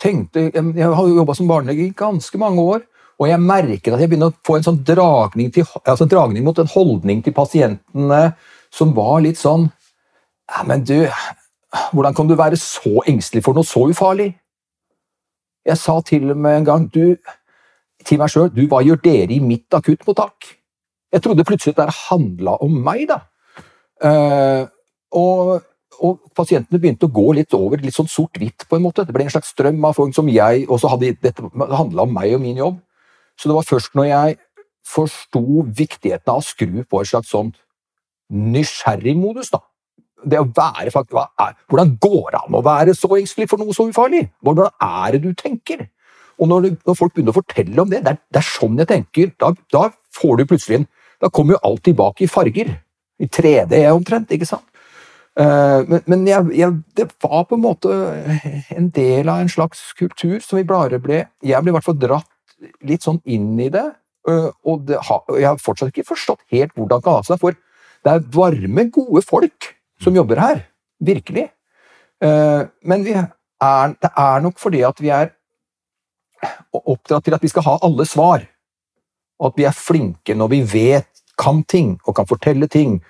tenkte 0.00 0.48
Jeg 0.54 0.88
har 0.88 1.06
jo 1.08 1.18
jobba 1.18 1.34
som 1.36 1.48
barnelege 1.50 1.86
i 1.86 1.94
ganske 1.96 2.38
mange 2.40 2.62
år, 2.62 2.80
og 3.20 3.28
jeg 3.28 3.40
merker 3.40 3.94
at 3.94 4.00
jeg 4.00 4.10
begynner 4.10 4.32
å 4.32 4.40
få 4.46 4.56
en 4.58 4.66
sånn 4.66 4.80
dragning, 4.86 5.52
til, 5.54 5.66
altså 5.84 6.06
en 6.06 6.10
dragning 6.10 6.44
mot 6.46 6.58
en 6.58 6.70
holdning 6.72 7.22
til 7.22 7.34
pasientene 7.36 8.22
som 8.72 8.94
var 8.96 9.20
litt 9.22 9.38
sånn 9.40 9.68
ja, 10.48 10.64
Men 10.66 10.82
du, 10.84 11.06
hvordan 11.92 12.16
kan 12.16 12.28
du 12.28 12.34
være 12.36 12.58
så 12.60 13.04
engstelig 13.08 13.44
for 13.44 13.56
noe 13.56 13.68
så 13.68 13.86
ufarlig? 13.88 14.32
Jeg 15.64 15.78
sa 15.78 16.00
til 16.04 16.32
og 16.32 16.40
med 16.42 16.58
en 16.58 16.66
gang 16.66 16.88
du, 16.90 17.16
til 18.04 18.18
meg 18.18 18.32
sjøl 18.32 18.50
du, 18.52 18.64
hva 18.68 18.82
gjør 18.82 19.00
dere 19.04 19.36
i 19.36 19.40
mitt 19.40 19.72
akuttmottak? 19.76 20.50
Jeg 21.12 21.22
trodde 21.22 21.46
plutselig 21.46 21.76
at 21.76 21.84
det 21.84 22.00
handla 22.08 22.56
om 22.64 22.78
meg, 22.84 23.04
da. 23.10 23.20
Uh, 24.02 24.64
og, 25.14 25.62
og 26.00 26.22
pasientene 26.36 26.80
begynte 26.80 27.08
å 27.08 27.12
gå 27.12 27.34
litt 27.36 27.54
over 27.56 27.82
litt 27.82 27.96
sånn 27.96 28.10
sort-hvitt, 28.10 28.64
på 28.68 28.78
en 28.78 28.84
måte. 28.86 29.04
Det 29.06 29.14
ble 29.14 29.26
en 29.26 29.34
slags 29.34 29.52
strøm 29.52 29.82
av 29.84 29.96
folk 29.98 30.14
som 30.16 30.30
jeg 30.30 30.64
Og 30.68 30.80
så 30.80 30.90
hadde 30.92 31.12
dette 31.20 31.44
handla 31.52 32.06
om 32.06 32.14
meg 32.14 32.34
og 32.36 32.42
min 32.42 32.56
jobb. 32.56 32.78
Så 33.38 33.48
det 33.48 33.56
var 33.56 33.68
først 33.68 33.94
når 33.98 34.08
jeg 34.08 34.38
forsto 34.86 35.42
viktigheten 35.68 36.32
av 36.32 36.40
å 36.40 36.46
skru 36.46 36.82
på 36.82 37.00
et 37.00 37.10
slags 37.12 37.30
sånt 37.32 37.58
nysgjerrig 38.32 39.14
modus, 39.18 39.52
da. 39.52 39.60
Det 40.22 40.38
å 40.38 40.46
være 40.46 40.92
faktisk, 40.94 41.18
er, 41.42 41.56
Hvordan 41.68 41.96
går 42.00 42.28
det 42.30 42.40
an 42.40 42.56
å 42.56 42.62
være 42.64 42.94
så 42.94 43.10
engstelig 43.16 43.48
for 43.50 43.60
noe 43.60 43.74
så 43.74 43.88
ufarlig? 43.90 44.28
Hvordan 44.42 44.70
er 44.86 45.16
det 45.16 45.22
du 45.24 45.32
tenker? 45.34 45.88
Og 46.38 46.48
når, 46.48 46.62
du, 46.62 46.76
når 46.86 46.98
folk 46.98 47.14
begynner 47.14 47.34
å 47.34 47.40
fortelle 47.40 47.82
om 47.82 47.90
det, 47.90 48.02
det 48.04 48.14
er, 48.14 48.20
det 48.30 48.40
er 48.40 48.48
sånn 48.48 48.78
jeg 48.80 48.90
tenker, 48.90 49.32
da, 49.42 49.52
da 49.74 49.88
får 50.16 50.38
du 50.38 50.46
plutselig 50.50 50.82
en 50.82 50.90
Da 51.22 51.28
kommer 51.30 51.54
jo 51.54 51.62
alt 51.68 51.84
tilbake 51.86 52.24
i 52.24 52.26
farger. 52.26 52.72
I 53.22 53.28
3D 53.30 53.78
omtrent, 53.92 54.32
ikke 54.34 54.48
sant? 54.48 54.66
Eh, 55.40 55.80
men 55.88 56.02
men 56.06 56.26
jeg, 56.28 56.48
jeg, 56.58 56.74
det 56.96 57.06
var 57.24 57.46
på 57.48 57.56
en 57.56 57.64
måte 57.64 57.88
en 58.76 58.90
del 58.92 59.30
av 59.32 59.40
en 59.40 59.48
slags 59.48 59.80
kultur 59.96 60.42
som 60.44 60.58
vi 60.58 60.64
bare 60.68 60.98
ble 61.00 61.22
Jeg 61.40 61.64
ble 61.64 61.72
i 61.72 61.76
hvert 61.78 61.86
fall 61.86 61.96
dratt 61.96 62.28
litt 62.84 63.02
sånn 63.02 63.22
inn 63.24 63.56
i 63.58 63.70
det, 63.72 63.86
eh, 64.28 64.50
og 64.68 64.84
det 64.86 64.98
og 65.00 65.38
jeg 65.38 65.48
har 65.48 65.62
fortsatt 65.62 65.88
ikke 65.88 66.10
forstått 66.12 66.44
helt 66.52 66.74
hvordan 66.76 67.00
det 67.00 67.06
kan 67.06 67.16
ha 67.16 67.24
seg, 67.26 67.40
for 67.40 67.56
det 68.04 68.12
er 68.12 68.26
varme, 68.34 68.84
gode 68.92 69.22
folk 69.24 69.72
som 70.02 70.14
jobber 70.14 70.40
her. 70.42 70.64
Virkelig. 71.02 71.48
Eh, 72.22 72.62
Men 72.84 73.04
vi 73.06 73.16
er, 73.16 73.30
det 74.02 74.10
er 74.10 74.44
nok 74.44 74.58
fordi 74.58 74.82
at 74.86 75.00
vi 75.00 75.10
er 75.14 75.32
oppdratt 76.72 77.24
til 77.24 77.34
at 77.34 77.42
vi 77.42 77.50
skal 77.50 77.66
ha 77.66 77.78
alle 77.82 78.06
svar, 78.06 78.44
og 79.40 79.52
at 79.52 79.58
vi 79.58 79.66
er 79.66 79.74
flinke 79.74 80.36
når 80.36 80.52
vi 80.52 80.62
vet, 80.62 81.08
kan 81.38 81.62
ting 81.64 81.96
og 82.04 82.14
kan 82.16 82.28
fortelle 82.28 82.68
ting. 82.68 83.00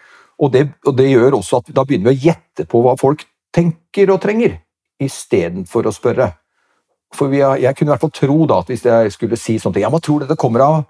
Og 0.43 0.53
det, 0.53 0.67
og 0.87 0.97
det 0.99 1.11
gjør 1.11 1.39
også 1.39 1.63
at 1.63 1.71
da 1.75 1.85
begynner 1.87 2.11
vi 2.11 2.17
å 2.17 2.25
gjette 2.31 2.67
på 2.69 2.83
hva 2.83 2.97
folk 2.99 3.25
tenker 3.55 4.11
og 4.11 4.23
trenger, 4.23 4.57
istedenfor 5.03 5.87
å 5.87 5.95
spørre. 5.95 6.33
For 7.15 7.33
har, 7.37 7.61
jeg 7.61 7.77
kunne 7.77 7.93
i 7.93 7.95
hvert 7.95 8.07
fall 8.07 8.17
tro 8.17 8.39
da, 8.49 8.63
at 8.63 8.73
hvis 8.73 8.87
jeg 8.89 9.13
skulle 9.15 9.39
si 9.39 9.59
sånne 9.61 9.77
ting, 9.77 9.85
ja, 9.85 9.93
hva 9.93 10.01
tror 10.03 10.23
du 10.23 10.31
det 10.31 10.41
kommer 10.41 10.65
av? 10.65 10.81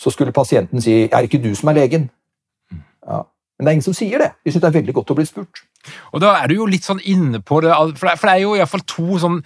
Så 0.00 0.12
skulle 0.14 0.32
pasienten 0.32 0.80
si, 0.80 1.02
er 1.10 1.18
det 1.18 1.28
ikke 1.28 1.42
du 1.42 1.50
som 1.58 1.72
er 1.72 1.82
legen? 1.82 2.08
Ja. 3.04 3.24
Men 3.58 3.66
det 3.66 3.70
er 3.70 3.76
ingen 3.76 3.84
som 3.90 3.96
sier 3.96 4.22
det. 4.22 4.30
De 4.40 4.52
synes 4.52 4.62
det 4.62 4.68
er 4.70 4.78
veldig 4.78 4.94
godt 4.96 5.10
å 5.12 5.16
bli 5.18 5.26
spurt. 5.28 5.60
Og 6.14 6.22
da 6.22 6.30
er 6.38 6.48
du 6.48 6.54
jo 6.56 6.68
litt 6.70 6.86
sånn 6.86 7.02
inne 7.04 7.42
på 7.44 7.58
det, 7.60 7.74
for 7.98 8.08
det 8.08 8.32
er 8.32 8.44
jo 8.46 8.54
iallfall 8.56 8.86
to 8.88 9.18
sånn 9.20 9.42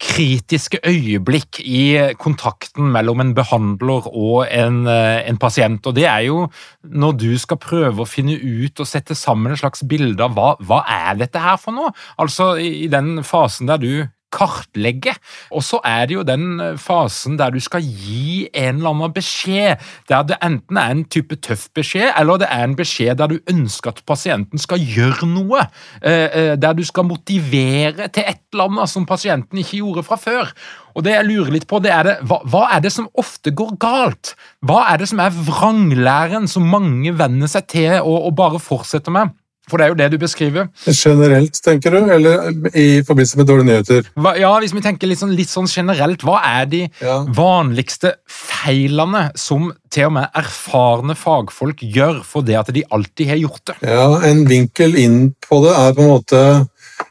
kritiske 0.00 0.80
øyeblikk 0.86 1.60
i 1.60 2.14
kontakten 2.20 2.90
mellom 2.94 3.22
en 3.22 3.34
behandler 3.36 4.08
og 4.10 4.46
en, 4.48 4.86
eh, 4.90 5.28
en, 5.28 5.38
pasient. 5.38 5.86
Og 5.86 5.94
det 5.94 6.06
er 6.10 6.26
jo 6.26 6.48
når 6.82 7.12
du 7.20 7.38
skal 7.38 7.60
prøve 7.62 8.02
å 8.02 8.08
finne 8.08 8.34
ut 8.34 8.80
og 8.80 8.88
sette 8.88 9.14
sammen 9.14 9.52
et 9.52 9.62
slags 9.62 9.84
bilde 9.86 10.22
av 10.24 10.34
hva, 10.34 10.54
hva 10.60 10.82
er 10.88 11.20
dette 11.20 11.40
her 11.40 11.56
for 11.60 11.76
noe? 11.76 11.94
Altså 12.18 12.54
i 12.58 12.86
den 12.90 13.22
fasen 13.24 13.70
der 13.70 13.78
du 13.78 14.08
kartlegge. 14.34 15.14
Og 15.54 15.64
så 15.64 15.80
er 15.86 16.08
det 16.08 16.18
jo 16.18 16.24
den 16.26 16.60
eh, 16.60 16.78
fasen 16.80 17.38
der 17.40 17.54
du 17.54 17.60
skal 17.62 17.84
gi 17.84 18.48
en 18.50 18.80
eller 18.80 18.94
annen 18.94 19.14
beskjed, 19.14 19.82
der 20.10 20.26
det 20.28 20.40
enten 20.44 20.80
er 20.80 20.94
en 20.94 21.04
type 21.06 21.38
tøff 21.44 21.68
beskjed, 21.76 22.10
eller 22.18 22.42
det 22.42 22.50
er 22.50 22.66
en 22.66 22.78
beskjed 22.78 23.20
der 23.20 23.30
du 23.30 23.38
ønsker 23.50 23.94
at 23.94 24.02
pasienten 24.08 24.60
skal 24.60 24.82
gjøre 24.82 25.28
noe. 25.30 25.66
Eh, 26.02 26.26
eh, 26.26 26.54
der 26.60 26.74
du 26.76 26.84
skal 26.86 27.06
motivere 27.08 28.08
til 28.08 28.26
et 28.26 28.42
eller 28.52 28.70
annet 28.70 28.90
som 28.90 29.06
pasienten 29.06 29.60
ikke 29.60 29.80
gjorde 29.82 30.06
fra 30.06 30.18
før. 30.20 30.50
Og 30.94 31.02
det 31.06 31.14
jeg 31.16 31.26
lurer 31.26 31.54
litt 31.56 31.66
på, 31.70 31.80
det 31.82 31.90
er 31.90 32.06
det, 32.06 32.18
hva, 32.28 32.40
hva, 32.46 32.66
er 32.76 32.84
det 32.84 32.92
som 32.94 33.08
ofte 33.18 33.50
går 33.56 33.74
galt? 33.82 34.34
Hva 34.64 34.84
er 34.92 35.02
det 35.02 35.10
som 35.10 35.22
er 35.22 35.34
vranglæren 35.34 36.46
som 36.50 36.68
mange 36.70 37.14
venner 37.18 37.50
seg 37.50 37.66
til 37.74 37.96
og, 38.00 38.28
og 38.28 38.36
bare 38.38 38.62
fortsetter 38.62 39.14
med? 39.14 39.34
For 39.70 39.80
det 39.80 39.86
er 39.86 39.92
jo 39.92 39.96
det 39.96 40.08
du 40.12 40.18
beskriver. 40.20 40.66
Generelt, 40.84 41.56
tenker 41.64 41.94
du? 41.94 42.10
Eller 42.12 42.50
i 42.76 43.00
forbindelse 43.06 43.38
med 43.40 43.48
dårlige 43.48 43.68
nyheter? 43.70 44.10
Hva, 44.20 44.34
ja, 44.36 44.50
hvis 44.60 44.74
vi 44.76 44.82
tenker 44.84 45.08
litt 45.08 45.22
sånn, 45.22 45.32
litt 45.36 45.48
sånn, 45.48 45.68
generelt, 45.70 46.24
hva 46.26 46.40
er 46.44 46.68
de 46.68 46.82
ja. 47.00 47.16
vanligste 47.32 48.16
feilene 48.28 49.30
som 49.40 49.70
til 49.94 50.10
og 50.10 50.16
med 50.18 50.36
erfarne 50.36 51.16
fagfolk 51.16 51.80
gjør 51.80 52.20
for 52.28 52.44
det 52.44 52.58
at 52.60 52.72
de 52.76 52.84
alltid 52.92 53.32
har 53.32 53.40
gjort 53.40 53.64
det? 53.72 53.80
Ja, 53.88 54.08
En 54.24 54.44
vinkel 54.48 54.96
inn 55.00 55.18
på 55.48 55.62
det 55.64 55.72
er 55.78 55.96
på 55.96 56.04
en 56.04 56.12
måte 56.12 56.44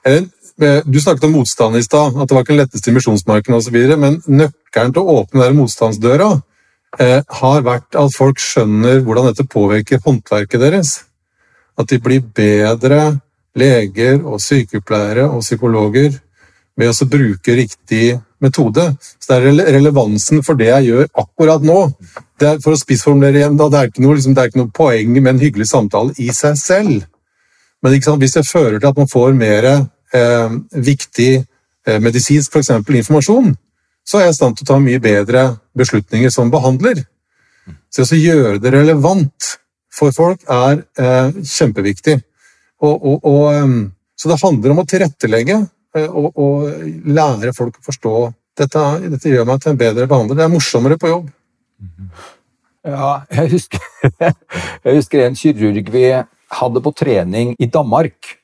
eller, 0.05 0.29
Du 0.85 0.99
snakket 1.01 1.25
om 1.25 1.33
motstand 1.33 1.75
i 1.79 1.83
stad, 1.83 2.13
at 2.13 2.29
det 2.29 2.35
var 2.35 2.43
ikke 2.45 2.53
den 2.53 2.61
letteste 2.61 2.91
misjonsmarken 2.93 3.55
osv., 3.57 3.77
men 3.97 4.19
nøkkelen 4.29 4.93
til 4.93 5.01
å 5.01 5.15
åpne 5.23 5.47
den 5.47 5.57
motstandsdøra 5.57 6.27
eh, 7.01 7.23
har 7.39 7.65
vært 7.65 7.97
at 7.97 8.13
folk 8.13 8.37
skjønner 8.41 9.01
hvordan 9.01 9.31
dette 9.31 9.47
påvirker 9.49 10.03
håndverket 10.05 10.61
deres. 10.61 10.93
At 11.79 11.89
de 11.89 11.99
blir 12.01 12.21
bedre 12.35 13.01
leger 13.57 14.21
og 14.21 14.41
sykepleiere 14.41 15.25
og 15.29 15.41
psykologer 15.45 16.13
med 16.79 16.89
å 16.89 17.07
bruke 17.09 17.55
riktig 17.57 18.17
metode. 18.43 18.85
Så 19.21 19.39
det 19.39 19.53
er 19.63 19.73
relevansen 19.77 20.43
for 20.45 20.59
det 20.59 20.69
jeg 20.69 20.89
gjør 20.89 21.09
akkurat 21.23 21.65
nå. 21.65 21.79
Er, 22.43 22.59
for 22.63 22.73
å 22.73 22.79
spissformulere 22.79 23.39
igjen, 23.39 23.57
da, 23.59 23.69
det, 23.71 23.81
er 23.81 24.03
noe, 24.03 24.17
liksom, 24.17 24.35
det, 24.35 24.41
er 24.41 24.51
ikke 24.51 24.59
noe, 24.59 24.73
poeng 24.75 25.13
med 25.15 25.31
en 25.35 25.41
hyggelig 25.43 25.69
samtale 25.69 26.15
i 26.19 26.27
seg 26.35 26.57
selv. 26.59 27.05
Men 27.83 27.95
hvis 28.19 28.35
det 28.35 28.45
fører 28.47 28.79
til 28.79 28.89
at 28.89 28.99
man 28.99 29.11
får 29.11 29.35
mer 29.37 29.69
eh, 29.69 30.57
viktig 30.75 31.31
eh, 31.39 31.99
medisinsk 32.03 32.51
for 32.51 32.63
eksempel, 32.63 32.99
informasjon, 32.99 33.53
så 34.03 34.19
er 34.19 34.27
jeg 34.27 34.35
i 34.35 34.37
stand 34.39 34.57
til 34.57 34.67
å 34.67 34.71
ta 34.73 34.79
mye 34.83 34.99
bedre 35.03 35.45
beslutninger 35.77 36.31
som 36.33 36.51
behandler. 36.51 37.05
Så 37.93 38.03
å 38.03 38.19
gjøre 38.19 38.59
det 38.59 38.73
relevant 38.73 39.53
for 39.93 40.13
folk 40.15 40.43
er 40.49 40.83
eh, 40.99 41.41
kjempeviktig. 41.45 42.17
Og, 42.83 42.93
og, 42.93 43.17
og, 43.23 43.43
ehm, 43.53 43.79
så 44.19 44.31
det 44.31 44.41
handler 44.41 44.73
om 44.73 44.83
å 44.83 44.87
tilrettelegge 44.89 45.59
eh, 45.95 46.07
og, 46.09 46.31
og 46.33 46.67
lære 47.05 47.53
folk 47.55 47.79
å 47.79 47.85
forstå 47.85 48.15
dette, 48.59 48.83
dette, 49.09 49.31
gjør 49.31 49.47
meg 49.49 49.61
til 49.61 49.73
en 49.73 49.79
bedre 49.79 50.07
behandler. 50.09 50.37
Det 50.37 50.45
er 50.45 50.53
morsommere 50.53 50.99
på 51.01 51.09
jobb. 51.09 51.29
Ja, 52.83 53.11
jeg 53.31 53.53
husker, 53.55 53.83
jeg 54.83 54.97
husker 54.99 55.23
en 55.23 55.37
kirurg 55.39 55.91
vi 55.93 56.07
hadde 56.59 56.83
på 56.83 56.93
trening 56.95 57.53
i 57.57 57.69
Danmark. 57.71 58.35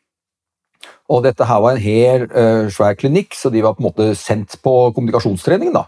Og 1.09 1.23
dette 1.25 1.45
her 1.49 1.61
var 1.61 1.75
en 1.75 1.81
hel 1.81 2.25
uh, 2.29 2.69
svær 2.73 2.93
klinikk, 2.97 3.33
så 3.37 3.49
de 3.53 3.63
var 3.65 3.75
på 3.75 3.81
en 3.81 3.87
måte 3.89 4.11
sendt 4.17 4.59
på 4.65 4.73
kommunikasjonstrening. 4.95 5.73
da. 5.73 5.87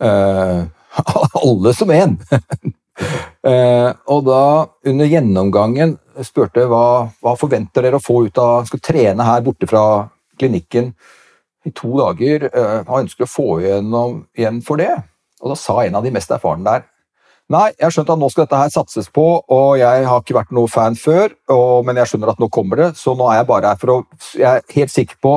Uh, 0.00 0.64
alle 1.44 1.74
som 1.76 1.92
én. 1.92 2.16
Eh, 3.44 3.90
og 4.08 4.24
da, 4.24 4.42
under 4.88 5.10
gjennomgangen, 5.10 5.98
spurte 6.24 6.64
hva, 6.70 7.10
hva 7.20 7.34
forventer 7.36 7.84
dere 7.84 7.98
å 7.98 8.04
få 8.04 8.22
ut 8.28 8.38
av 8.40 8.68
Skal 8.70 8.80
trene 8.80 9.26
her 9.26 9.42
borte 9.44 9.68
fra 9.68 9.82
klinikken 10.40 10.92
i 11.68 11.72
to 11.76 11.92
dager. 11.98 12.48
Eh, 12.48 12.78
hva 12.86 13.02
ønsker 13.02 13.26
å 13.26 13.30
få 13.30 13.48
igjennom, 13.60 14.22
igjen 14.38 14.62
for 14.64 14.80
det? 14.80 14.94
Og 15.42 15.52
da 15.52 15.58
sa 15.60 15.82
en 15.82 15.98
av 16.00 16.06
de 16.06 16.12
mest 16.14 16.32
erfarne 16.32 16.64
der 16.64 16.90
Nei, 17.52 17.74
jeg 17.76 17.84
har 17.84 17.92
skjønt 17.92 18.08
at 18.14 18.20
nå 18.22 18.28
skal 18.32 18.46
dette 18.46 18.56
her 18.56 18.70
satses 18.72 19.10
på, 19.12 19.22
og 19.52 19.74
jeg 19.76 20.06
har 20.08 20.22
ikke 20.22 20.36
vært 20.38 20.52
noe 20.56 20.70
fan 20.72 20.94
før, 20.96 21.34
og, 21.52 21.82
men 21.84 21.98
jeg 22.00 22.08
skjønner 22.08 22.30
at 22.32 22.38
nå 22.40 22.48
kommer 22.48 22.80
det, 22.80 22.86
så 22.96 23.12
nå 23.12 23.26
er 23.28 23.42
jeg 23.42 23.48
bare 23.50 23.72
her 23.74 23.82
for 23.82 23.92
å 23.92 23.96
Jeg 24.32 24.48
er 24.48 24.64
helt 24.78 24.94
sikker 24.94 25.18
på 25.20 25.34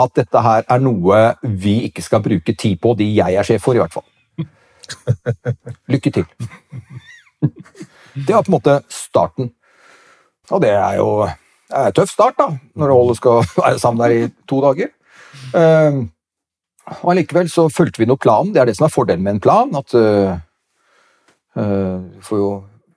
at 0.00 0.14
dette 0.16 0.40
her 0.40 0.64
er 0.64 0.80
noe 0.80 1.18
vi 1.44 1.82
ikke 1.90 2.06
skal 2.06 2.24
bruke 2.24 2.54
tid 2.56 2.80
på, 2.80 2.94
de 2.96 3.10
jeg 3.18 3.36
er 3.36 3.44
sjef 3.44 3.66
for, 3.66 3.76
i 3.76 3.82
hvert 3.82 3.92
fall. 3.92 4.08
Lykke 5.92 6.14
til. 6.16 6.24
Det 8.26 8.34
var 8.34 8.42
på 8.42 8.50
en 8.50 8.56
måte 8.56 8.80
starten. 8.90 9.52
Og 10.50 10.62
det 10.64 10.72
er 10.74 10.96
jo 10.98 11.10
en 11.28 11.92
tøff 11.94 12.10
start, 12.10 12.38
da, 12.38 12.48
når 12.80 12.94
holdet 12.94 13.18
skal 13.20 13.42
være 13.62 13.82
sammen 13.82 14.02
der 14.02 14.14
i 14.16 14.22
to 14.48 14.60
dager. 14.64 14.90
Uh, 15.52 16.08
og 17.02 17.12
Allikevel 17.12 17.50
så 17.52 17.66
fulgte 17.72 18.00
vi 18.00 18.08
noe 18.08 18.20
planen. 18.20 18.54
Det 18.54 18.62
er 18.62 18.70
det 18.70 18.78
som 18.78 18.88
er 18.88 18.94
fordelen 18.94 19.24
med 19.26 19.36
en 19.36 19.44
plan. 19.44 19.74
at 19.76 19.94
uh, 19.94 20.38
uh, 21.60 21.98
Du 22.16 22.24
får 22.24 22.40
jo 22.40 22.50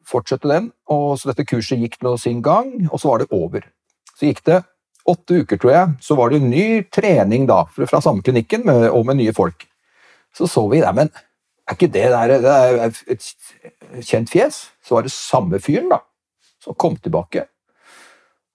fortsette 0.08 0.48
den. 0.48 0.72
Og 0.90 1.20
Så 1.20 1.32
dette 1.32 1.48
kurset 1.48 1.82
gikk 1.82 2.00
nå 2.02 2.16
sin 2.18 2.42
gang, 2.42 2.72
og 2.90 3.02
så 3.02 3.12
var 3.12 3.22
det 3.22 3.32
over. 3.36 3.68
Så 4.16 4.30
gikk 4.30 4.46
det 4.48 4.62
åtte 5.10 5.42
uker, 5.42 5.58
tror 5.58 5.74
jeg. 5.74 5.94
Så 6.02 6.16
var 6.16 6.32
det 6.32 6.42
ny 6.44 6.84
trening 6.94 7.48
da, 7.50 7.64
fra 7.66 8.02
samme 8.02 8.24
klinikken 8.24 8.66
med, 8.68 8.88
og 8.92 9.06
med 9.10 9.20
nye 9.20 9.34
folk. 9.36 9.66
Så 10.36 10.48
så 10.48 10.64
vi 10.72 10.80
der, 10.80 10.94
men 10.96 11.12
er 11.68 11.78
ikke 11.78 11.92
det 11.94 12.08
der 12.12 12.36
det 12.42 12.52
er 12.52 12.92
et 13.14 13.28
kjent 14.08 14.32
fjes? 14.32 14.64
Så 14.84 14.96
var 14.96 15.06
det 15.06 15.14
samme 15.14 15.60
fyren, 15.64 15.90
da, 15.94 16.02
som 16.64 16.78
kom 16.78 16.96
tilbake. 16.98 17.46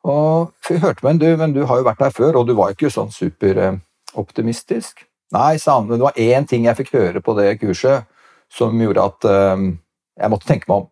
Og 0.07 0.53
jeg 0.71 0.83
hørte 0.85 1.09
en, 1.09 1.19
du, 1.19 1.29
men 1.39 1.55
du 1.55 1.65
har 1.67 1.81
jo 1.81 1.87
vært 1.87 2.03
der 2.03 2.15
før, 2.15 2.41
og 2.41 2.47
du 2.47 2.55
var 2.59 2.75
ikke 2.75 2.91
sånn 2.93 3.11
superoptimistisk. 3.15 5.07
Nei, 5.35 5.57
sa 5.59 5.81
han, 5.81 5.89
men 5.89 5.99
det 5.99 6.07
var 6.07 6.21
én 6.21 6.47
ting 6.47 6.69
jeg 6.69 6.79
fikk 6.79 6.93
høre 6.95 7.23
på 7.25 7.35
det 7.39 7.57
kurset 7.59 8.07
som 8.53 8.79
gjorde 8.79 9.03
at 9.03 9.27
um, 9.27 9.73
jeg 10.15 10.31
måtte 10.31 10.47
tenke 10.47 10.71
meg 10.71 10.85
om. 10.85 10.91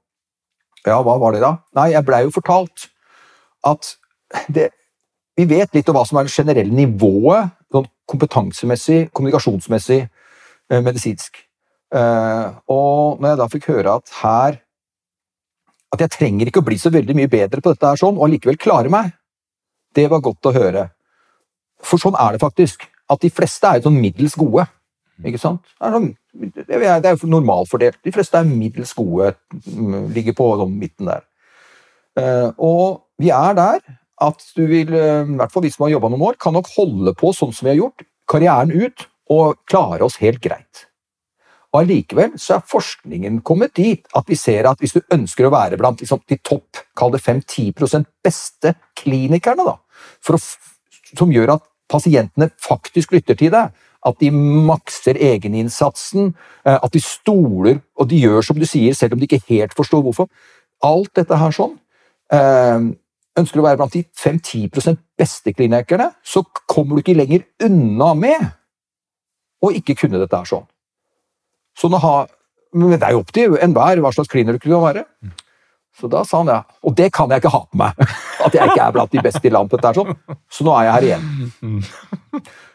Ja, 0.85 0.99
hva 1.01 1.15
var 1.21 1.37
det 1.37 1.45
da? 1.45 1.53
Nei, 1.79 1.93
jeg 1.95 2.07
blei 2.07 2.25
jo 2.27 2.35
fortalt 2.35 2.89
at 3.65 3.95
det, 4.53 4.73
Vi 5.39 5.47
vet 5.51 5.73
litt 5.75 5.89
om 5.91 5.97
hva 5.97 6.05
som 6.07 6.19
er 6.21 6.29
det 6.29 6.35
generelle 6.35 6.75
nivået 6.75 7.55
sånn 7.75 7.89
kompetansemessig, 8.11 9.09
kommunikasjonsmessig, 9.11 10.05
eh, 10.71 10.83
medisinsk. 10.85 11.41
Uh, 11.95 12.57
og 12.75 13.21
når 13.23 13.29
jeg 13.31 13.39
da 13.39 13.47
fikk 13.53 13.67
høre 13.71 13.93
at 14.01 14.11
her 14.19 14.57
At 15.95 16.01
jeg 16.03 16.11
trenger 16.11 16.49
ikke 16.51 16.59
å 16.59 16.67
bli 16.67 16.75
så 16.81 16.91
veldig 16.91 17.15
mye 17.15 17.31
bedre 17.31 17.63
på 17.63 17.71
dette 17.71 17.87
her 17.87 18.01
sånn, 18.01 18.17
og 18.19 18.25
allikevel 18.27 18.57
klare 18.59 18.91
meg, 18.91 19.13
det 19.95 20.09
var 20.11 20.25
godt 20.27 20.49
å 20.51 20.53
høre. 20.57 20.89
For 21.87 22.03
sånn 22.03 22.17
er 22.19 22.35
det 22.35 22.43
faktisk. 22.43 22.83
At 23.07 23.21
de 23.23 23.31
fleste 23.31 23.69
er 23.69 23.85
sånn 23.85 24.01
middels 24.03 24.35
gode. 24.35 24.65
Ikke 25.23 25.39
sant? 25.39 25.63
Det 25.79 25.87
er, 25.87 25.95
sånn, 25.95 26.09
det 26.67 27.11
er 27.13 27.15
jo 27.15 27.31
normalfordelt. 27.31 28.01
De 28.03 28.13
fleste 28.15 28.41
er 28.41 28.49
middels 28.49 28.91
gode, 28.97 29.37
mm, 29.69 30.09
ligger 30.17 30.35
på 30.41 30.49
sånn 30.65 30.75
midten 30.81 31.13
der. 31.13 31.23
Uh, 32.19 32.51
og 32.59 32.83
vi 33.23 33.31
er 33.35 33.55
der 33.59 33.79
at 34.25 34.43
du 34.57 34.65
vil, 34.71 34.91
uh, 34.91 35.23
i 35.23 35.39
hvert 35.39 35.55
fall 35.55 35.67
vi 35.67 35.71
som 35.75 35.87
har 35.87 35.95
jobba 35.95 36.11
noen 36.11 36.27
år, 36.33 36.41
kan 36.43 36.55
nok 36.57 36.71
holde 36.75 37.15
på 37.19 37.31
sånn 37.37 37.55
som 37.55 37.69
vi 37.69 37.75
har 37.75 37.81
gjort, 37.85 38.03
karrieren 38.31 38.75
ut, 38.75 39.07
og 39.31 39.63
klare 39.71 40.05
oss 40.07 40.19
helt 40.21 40.43
greit. 40.43 40.89
Og 41.75 41.81
Allikevel 41.81 42.37
så 42.39 42.61
er 42.61 42.69
forskningen 42.71 43.41
kommet 43.47 43.75
dit 43.75 44.05
at 44.15 44.29
vi 44.31 44.39
ser 44.39 44.69
at 44.71 44.79
hvis 44.79 44.95
du 44.95 45.01
ønsker 45.15 45.49
å 45.49 45.53
være 45.55 45.79
blant 45.81 45.99
liksom, 46.01 46.23
de 46.31 46.39
topp 46.39 46.85
kall 46.95 47.11
det 47.11 47.23
5-10 47.25 48.05
beste 48.23 48.77
klinikerne, 48.95 49.67
da, 49.67 49.75
å, 50.31 50.39
som 51.19 51.33
gjør 51.35 51.57
at 51.57 51.65
pasientene 51.91 52.53
faktisk 52.63 53.13
lytter 53.17 53.39
til 53.39 53.51
deg, 53.55 53.75
at 54.05 54.21
de 54.21 54.31
makser 54.31 55.19
egeninnsatsen, 55.19 56.35
eh, 56.65 56.77
at 56.77 56.93
de 56.95 57.01
stoler 57.03 57.81
og 57.99 58.09
de 58.11 58.21
gjør 58.23 58.45
som 58.45 58.59
du 58.59 58.67
sier, 58.69 58.95
selv 58.95 59.17
om 59.17 59.23
de 59.23 59.27
ikke 59.27 59.43
helt 59.49 59.75
forstår 59.75 60.05
hvorfor. 60.05 60.29
Alt 60.85 61.15
dette 61.19 61.39
her 61.41 61.55
sånn. 61.57 61.75
Eh, 62.33 62.93
ønsker 63.41 63.59
du 63.59 63.65
å 63.65 63.67
være 63.67 63.81
blant 63.81 63.97
de 63.97 64.05
5-10% 64.15 65.01
beste 65.19 65.55
klinikerne, 65.57 66.13
så 66.23 66.45
kommer 66.71 66.95
du 66.95 67.03
ikke 67.03 67.19
lenger 67.19 67.49
unna 67.67 68.13
med 68.15 68.47
å 69.65 69.73
ikke 69.75 69.97
kunne 70.05 70.21
dette 70.23 70.39
her 70.39 70.53
sånn. 70.53 70.69
Har, 71.83 72.29
men 72.75 72.95
det 72.95 73.03
er 73.03 73.17
jo 73.17 73.23
opp 73.25 73.33
til 73.35 73.57
enhver 73.63 74.01
hva 74.03 74.13
slags 74.15 74.31
kliner 74.31 74.57
du 74.57 74.63
kan 74.63 74.83
være. 74.83 75.05
Så 75.95 76.11
da 76.11 76.25
sa 76.27 76.43
han 76.43 76.51
ja. 76.51 76.61
Og 76.83 76.95
det 76.99 77.11
kan 77.15 77.31
jeg 77.31 77.43
ikke 77.43 77.55
ha 77.55 77.63
på 77.65 77.79
meg! 77.79 77.99
At 78.45 78.55
jeg 78.57 78.71
ikke 78.71 78.83
er 78.83 78.95
blant 78.95 79.13
de 79.15 79.23
beste 79.23 79.47
i 79.47 79.53
landet. 79.55 79.83
Der, 79.83 79.95
sånn. 79.97 80.39
Så 80.51 80.67
nå 80.67 80.75
er 80.75 80.89
jeg 80.89 80.95
her 80.95 81.07
igjen. 81.09 81.27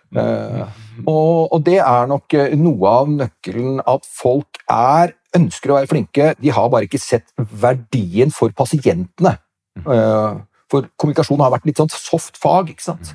Uh, 0.09 0.63
og, 1.03 1.51
og, 1.53 1.59
det 1.67 1.77
er 1.83 2.07
nok 2.09 2.33
eh, 2.33 2.55
noe 2.57 2.93
av 3.01 3.09
nøkkelen 3.13 3.77
at 3.85 4.07
folk 4.09 4.57
er, 4.65 5.13
ønsker 5.37 5.69
å 5.69 5.77
være 5.77 5.91
flinke. 5.91 6.31
De 6.39 6.53
har 6.55 6.71
bare 6.71 6.87
ikke 6.87 7.01
sett 7.01 7.27
verdien 7.37 8.33
for 8.33 8.55
pasientene. 8.57 9.35
Uh, 9.83 10.39
for 10.71 10.87
kommunikasjon 10.99 11.41
har 11.43 11.53
vært 11.53 11.67
litt 11.69 11.81
sånn 11.81 11.91
soft 11.93 12.39
fag. 12.41 12.71
ikke 12.73 12.87
sant? 12.87 13.13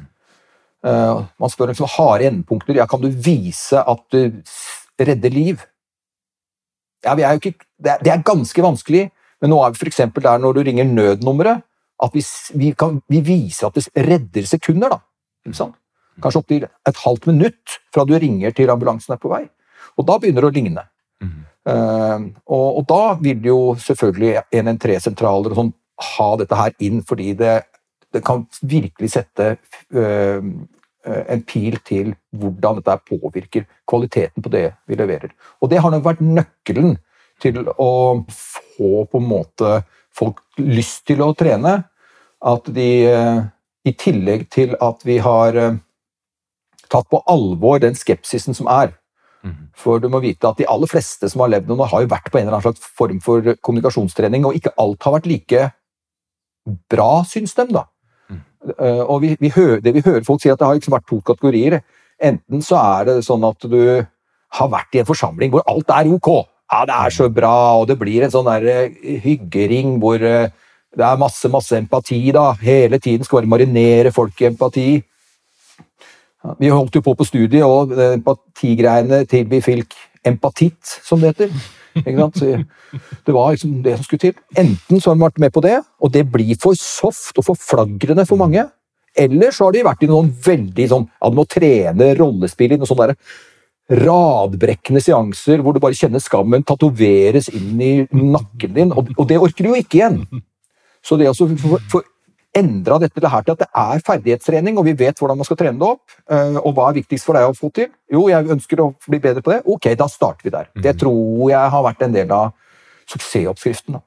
Uh, 0.85 1.25
man 1.40 1.51
spør 1.51 1.73
liksom 1.73 1.90
harde 1.97 2.29
endepunkter. 2.29 2.77
Ja, 2.79 2.87
kan 2.90 3.03
du 3.03 3.09
vise 3.09 3.81
at 3.81 4.05
du 4.12 4.42
redder 5.01 5.33
liv? 5.33 5.64
Ja, 7.04 7.14
vi 7.18 7.26
er 7.26 7.38
ikke, 7.38 7.54
det, 7.78 7.92
er, 7.92 8.02
det 8.04 8.12
er 8.12 8.26
ganske 8.26 8.64
vanskelig, 8.64 9.06
men 9.42 9.52
nå 9.52 9.60
er 9.62 9.74
vi 9.74 9.84
f.eks. 9.84 10.02
der 10.16 10.42
når 10.42 10.56
du 10.56 10.62
ringer 10.66 10.88
nødnummeret, 10.88 11.64
at 12.04 12.14
vi, 12.16 12.22
vi, 12.58 12.72
kan, 12.78 12.98
vi 13.08 13.20
viser 13.24 13.68
at 13.68 13.78
det 13.78 14.06
redder 14.08 14.48
sekunder. 14.48 14.96
da. 14.96 14.98
Ikke 15.46 15.58
sant? 15.58 15.76
Kanskje 16.22 16.40
opptil 16.40 16.66
et 16.66 16.98
halvt 17.04 17.28
minutt 17.30 17.78
fra 17.94 18.04
du 18.06 18.14
ringer 18.18 18.54
til 18.54 18.70
ambulansen 18.70 19.14
er 19.14 19.22
på 19.22 19.30
vei. 19.32 19.44
Og 19.98 20.06
da 20.06 20.18
begynner 20.20 20.44
det 20.44 20.50
å 20.50 20.54
ligne. 20.54 20.84
Eh, 21.64 22.24
og, 22.52 22.66
og 22.80 22.84
da 22.90 23.02
vil 23.24 23.46
jo 23.48 23.58
selvfølgelig 23.80 24.44
113-sentraler 24.52 25.54
og 25.54 25.60
sånn 25.60 25.72
ha 26.16 26.28
dette 26.40 26.58
her 26.58 26.74
inn, 26.84 27.00
fordi 27.06 27.32
det, 27.38 27.54
det 28.12 28.22
kan 28.26 28.44
virkelig 28.60 29.14
sette 29.14 29.54
eh, 29.54 30.40
en 31.04 31.42
pil 31.44 31.76
til 31.84 32.12
hvordan 32.36 32.80
dette 32.80 32.96
påvirker 33.10 33.66
kvaliteten 33.88 34.44
på 34.44 34.52
det 34.52 34.66
vi 34.88 34.98
leverer. 34.98 35.34
Og 35.60 35.70
det 35.70 35.82
har 35.84 35.92
nok 35.92 36.04
vært 36.06 36.22
nøkkelen 36.24 36.96
til 37.42 37.60
å 37.68 37.92
få 38.30 39.04
på 39.10 39.20
en 39.20 39.28
måte 39.28 39.78
folk 40.14 40.40
lyst 40.60 41.04
til 41.10 41.24
å 41.24 41.32
trene. 41.36 41.82
At 42.44 42.68
de, 42.76 42.90
eh, 43.08 43.40
i 43.84 43.92
tillegg 43.92 44.48
til 44.52 44.76
at 44.80 45.04
vi 45.04 45.18
har 45.18 45.56
eh, 45.56 45.78
tatt 46.92 47.08
på 47.10 47.22
alvor 47.26 47.80
den 47.80 47.96
skepsisen 47.96 48.54
som 48.56 48.68
er, 48.68 48.92
for 49.76 50.00
du 50.00 50.08
må 50.08 50.22
vite 50.24 50.48
at 50.48 50.60
de 50.60 50.66
aller 50.70 50.88
fleste 50.88 51.28
som 51.28 51.42
har 51.44 51.50
levd 51.52 51.68
noen, 51.68 51.88
har 51.88 52.04
jo 52.04 52.12
vært 52.12 52.30
på 52.32 52.38
en 52.38 52.46
eller 52.46 52.56
annen 52.56 52.64
slags 52.64 52.92
form 52.96 53.20
for 53.24 53.54
kommunikasjonstrening, 53.60 54.46
og 54.48 54.56
ikke 54.56 54.72
alt 54.80 55.04
har 55.04 55.16
vært 55.18 55.28
like 55.28 55.64
bra, 56.88 57.10
syns 57.28 57.52
dem, 57.58 57.74
da. 57.76 57.84
Eh, 58.64 59.03
og 59.03 59.20
vi, 59.24 59.35
vi 59.40 59.53
hører, 59.53 59.83
det 59.85 59.94
vi 59.96 60.03
hører 60.05 60.24
folk 60.27 60.42
si, 60.42 60.50
at 60.53 60.61
det 60.61 60.66
har 60.68 60.79
liksom 60.79 60.96
vært 60.96 61.09
to 61.11 61.20
kategorier. 61.27 61.81
Enten 62.22 62.64
så 62.64 62.81
er 62.81 63.09
det 63.11 63.16
sånn 63.27 63.44
at 63.46 63.68
du 63.68 63.79
har 64.55 64.70
vært 64.70 64.94
i 64.94 65.03
en 65.03 65.09
forsamling 65.09 65.53
hvor 65.53 65.64
alt 65.70 65.90
er 65.92 66.11
ok. 66.14 66.31
Ja, 66.72 66.85
det 66.88 66.96
er 66.96 67.14
så 67.14 67.29
bra, 67.31 67.55
og 67.81 67.88
det 67.90 67.98
blir 68.00 68.24
en 68.24 68.33
sånn 68.33 68.48
der 68.48 68.68
eh, 68.72 69.18
hyggering 69.24 69.98
hvor 70.03 70.22
eh, 70.22 70.48
det 70.94 71.05
er 71.05 71.20
masse, 71.20 71.50
masse 71.50 71.77
empati, 71.77 72.20
da. 72.35 72.53
Hele 72.62 73.00
tiden 73.03 73.27
skal 73.27 73.42
bare 73.42 73.50
marinere 73.57 74.14
folk 74.14 74.40
i 74.40 74.48
empati. 74.53 74.88
Vi 76.61 76.68
holdt 76.70 76.94
jo 76.94 77.03
på 77.03 77.14
på 77.18 77.27
studiet, 77.27 77.64
og 77.64 77.96
empatigreiene 77.98 79.24
til 79.27 79.48
vi 79.50 79.62
fikk 79.64 79.96
empatitt, 80.29 80.79
som 81.03 81.20
det 81.20 81.33
heter. 81.33 81.57
Det 81.94 83.33
var 83.33 83.54
liksom 83.54 83.78
det 83.85 83.96
som 83.96 84.07
skulle 84.07 84.24
til. 84.26 84.38
Enten 84.59 85.00
så 85.00 85.11
har 85.11 85.18
de 85.18 85.24
vært 85.24 85.42
med 85.42 85.54
på 85.54 85.62
det, 85.64 85.78
og 86.02 86.12
det 86.14 86.24
blir 86.30 86.57
for 86.61 86.78
soft 86.78 87.38
og 87.38 87.46
for 87.46 87.59
flagrende 87.59 88.26
for 88.28 88.40
mange. 88.40 88.66
Eller 89.14 89.54
så 89.54 89.68
har 89.68 89.76
de 89.76 89.85
vært 89.87 90.02
i 90.02 90.11
noen 90.11 90.33
veldig 90.44 90.87
sånn 90.90 91.04
Ja, 91.07 91.28
du 91.30 91.37
må 91.38 91.44
trene 91.46 92.14
rollespill 92.18 92.74
i 92.74 92.78
noen 92.80 92.90
sånne 92.90 93.12
der 93.12 94.00
radbrekkende 94.00 95.02
seanser 95.04 95.61
hvor 95.61 95.76
du 95.76 95.80
bare 95.83 95.96
kjenner 95.96 96.22
skammen 96.22 96.64
tatoveres 96.64 97.50
inn 97.52 97.80
i 97.85 97.92
nakken 98.09 98.72
din, 98.72 98.94
og, 98.96 99.11
det 99.28 99.37
orker 99.37 99.66
du 99.66 99.74
jo 99.74 99.80
ikke 99.83 99.98
igjen. 99.98 100.22
Så 101.04 101.18
det 101.20 101.28
å 101.28 101.35
altså 101.35 101.50
for 101.92 102.07
endra 102.54 102.98
dette 103.02 103.30
her 103.30 103.44
til 103.44 103.54
at 103.54 103.62
det 103.64 103.68
er 103.70 104.02
ferdighetstrening, 104.06 104.78
og 104.78 104.86
vi 104.86 104.96
vet 104.98 105.18
hvordan 105.18 105.40
man 105.40 105.48
skal 105.48 105.58
trene 105.60 105.80
det 105.80 105.88
opp, 105.88 106.16
eh, 106.30 106.58
og 106.60 106.74
hva 106.76 106.88
er 106.90 106.98
viktigst 107.00 107.26
for 107.26 107.38
deg 107.38 107.50
å 107.50 107.56
få 107.56 107.70
til? 107.74 107.90
Jo, 108.12 108.26
jeg 108.30 108.50
ønsker 108.56 108.82
å 108.84 108.92
bli 109.08 109.20
bedre 109.22 109.42
på 109.44 109.54
det. 109.54 109.62
Ok, 109.66 109.90
da 109.98 110.08
starter 110.10 110.46
vi 110.46 110.54
der. 110.54 110.70
Det 110.86 110.96
tror 111.00 111.50
jeg 111.50 111.74
har 111.74 111.86
vært 111.90 112.04
en 112.06 112.16
del 112.16 112.34
av 112.34 112.52
suksessoppskriften. 113.10 113.98
da. 113.98 114.04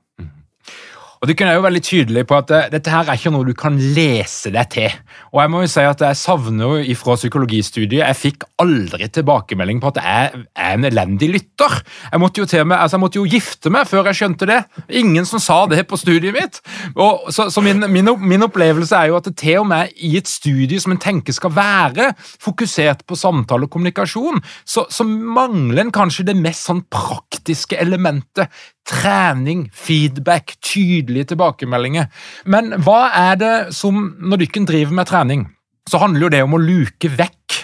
Og 1.18 1.30
Du 1.30 1.34
er 1.34 1.56
jo 1.56 1.64
veldig 1.66 1.82
tydelig 1.82 2.24
på 2.30 2.38
at 2.38 2.52
eh, 2.54 2.68
dette 2.74 2.92
her 2.94 3.08
er 3.08 3.18
ikke 3.18 3.32
noe 3.34 3.48
du 3.48 3.56
kan 3.58 3.78
lese 3.96 4.52
deg 4.54 4.70
til. 4.74 4.98
Og 5.34 5.42
Jeg 5.42 5.52
må 5.54 5.64
jo 5.64 5.72
si 5.72 5.86
at 5.86 6.04
jeg 6.04 6.20
savner 6.20 6.76
jo 6.78 6.92
ifra 6.94 7.16
psykologistudiet 7.18 8.04
Jeg 8.04 8.18
fikk 8.18 8.46
aldri 8.62 9.10
tilbakemelding 9.10 9.82
på 9.82 9.92
at 9.94 10.00
jeg 10.02 10.44
er 10.54 10.76
en 10.76 10.86
elendig 10.88 11.32
lytter. 11.34 11.80
Jeg 12.12 12.22
måtte 12.22 12.44
jo 12.44 12.64
meg, 12.66 12.78
altså 12.78 12.98
jeg 12.98 13.04
måtte 13.04 13.22
jo 13.22 13.26
gifte 13.30 13.72
meg 13.74 13.88
før 13.90 14.10
jeg 14.12 14.20
skjønte 14.22 14.50
det. 14.50 14.60
Ingen 15.02 15.26
som 15.30 15.42
sa 15.42 15.60
det 15.70 15.88
på 15.90 15.98
studiet 16.00 16.36
mitt. 16.36 16.62
Og 16.96 17.32
så, 17.34 17.50
så 17.54 17.64
min, 17.66 17.82
min, 17.92 18.14
min 18.22 18.46
opplevelse 18.46 18.98
er 18.98 19.12
jo 19.12 19.18
at 19.18 19.30
det 19.30 19.38
til 19.42 19.64
og 19.64 19.70
med 19.72 19.94
i 19.98 20.14
et 20.20 20.30
studie 20.30 20.80
som 20.82 20.94
en 20.94 21.02
tenker 21.02 21.36
skal 21.36 21.54
være 21.56 22.12
fokusert 22.44 23.06
på 23.08 23.18
samtale 23.18 23.68
og 23.68 23.74
kommunikasjon, 23.74 24.42
så, 24.68 24.86
så 24.94 25.06
mangler 25.08 25.86
en 25.86 25.94
kanskje 25.96 26.28
det 26.30 26.38
mest 26.38 26.68
sånn 26.70 26.84
praktiske 26.94 27.78
elementet. 27.82 28.52
Trening, 28.88 29.68
feedback, 29.76 30.56
tydelige 30.64 31.34
tilbakemeldinger. 31.34 32.08
Men 32.48 32.72
hva 32.86 33.08
er 33.16 33.40
det 33.42 33.56
som, 33.76 34.14
når 34.20 34.46
dere 34.46 34.68
driver 34.70 34.96
med 34.96 35.10
trening, 35.10 35.48
så 35.88 36.00
handler 36.04 36.28
jo 36.28 36.32
det 36.36 36.44
om 36.46 36.56
å 36.56 36.62
luke 36.62 37.12
vekk 37.12 37.58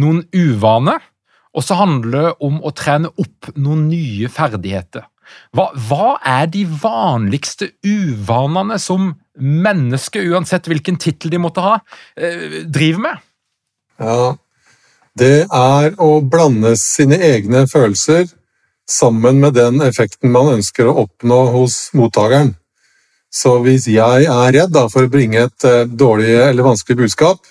noen 0.00 0.24
uvaner, 0.36 1.04
og 1.56 1.64
så 1.64 1.76
handler 1.78 2.16
det 2.28 2.32
om 2.44 2.58
å 2.64 2.72
trene 2.76 3.12
opp 3.16 3.52
noen 3.56 3.86
nye 3.88 4.28
ferdigheter. 4.32 5.06
Hva, 5.56 5.70
hva 5.88 6.16
er 6.22 6.48
de 6.52 6.62
vanligste 6.68 7.72
uvanene 7.84 8.78
som 8.78 9.14
mennesker, 9.36 10.28
uansett 10.30 10.68
hvilken 10.70 10.98
tittel 11.02 11.32
de 11.32 11.40
måtte 11.42 11.64
ha, 11.64 11.78
eh, 12.16 12.62
driver 12.62 13.02
med? 13.08 13.24
Ja, 13.98 14.36
det 15.16 15.46
er 15.48 15.96
å 16.02 16.10
blande 16.20 16.74
sine 16.78 17.18
egne 17.24 17.64
følelser 17.70 18.28
sammen 18.90 19.40
med 19.42 19.54
den 19.54 19.82
effekten 19.82 20.30
man 20.32 20.54
ønsker 20.56 20.88
å 20.88 20.96
oppnå 21.06 21.40
hos 21.54 21.90
mottakeren. 21.96 22.54
Så 23.32 23.58
hvis 23.64 23.88
jeg 23.90 24.28
er 24.30 24.52
redd 24.54 24.72
da, 24.72 24.86
for 24.88 25.04
å 25.04 25.12
bringe 25.12 25.42
et 25.48 25.66
eh, 25.66 25.84
dårlig 25.84 26.36
eller 26.46 26.66
vanskelig 26.66 27.02
budskap, 27.02 27.42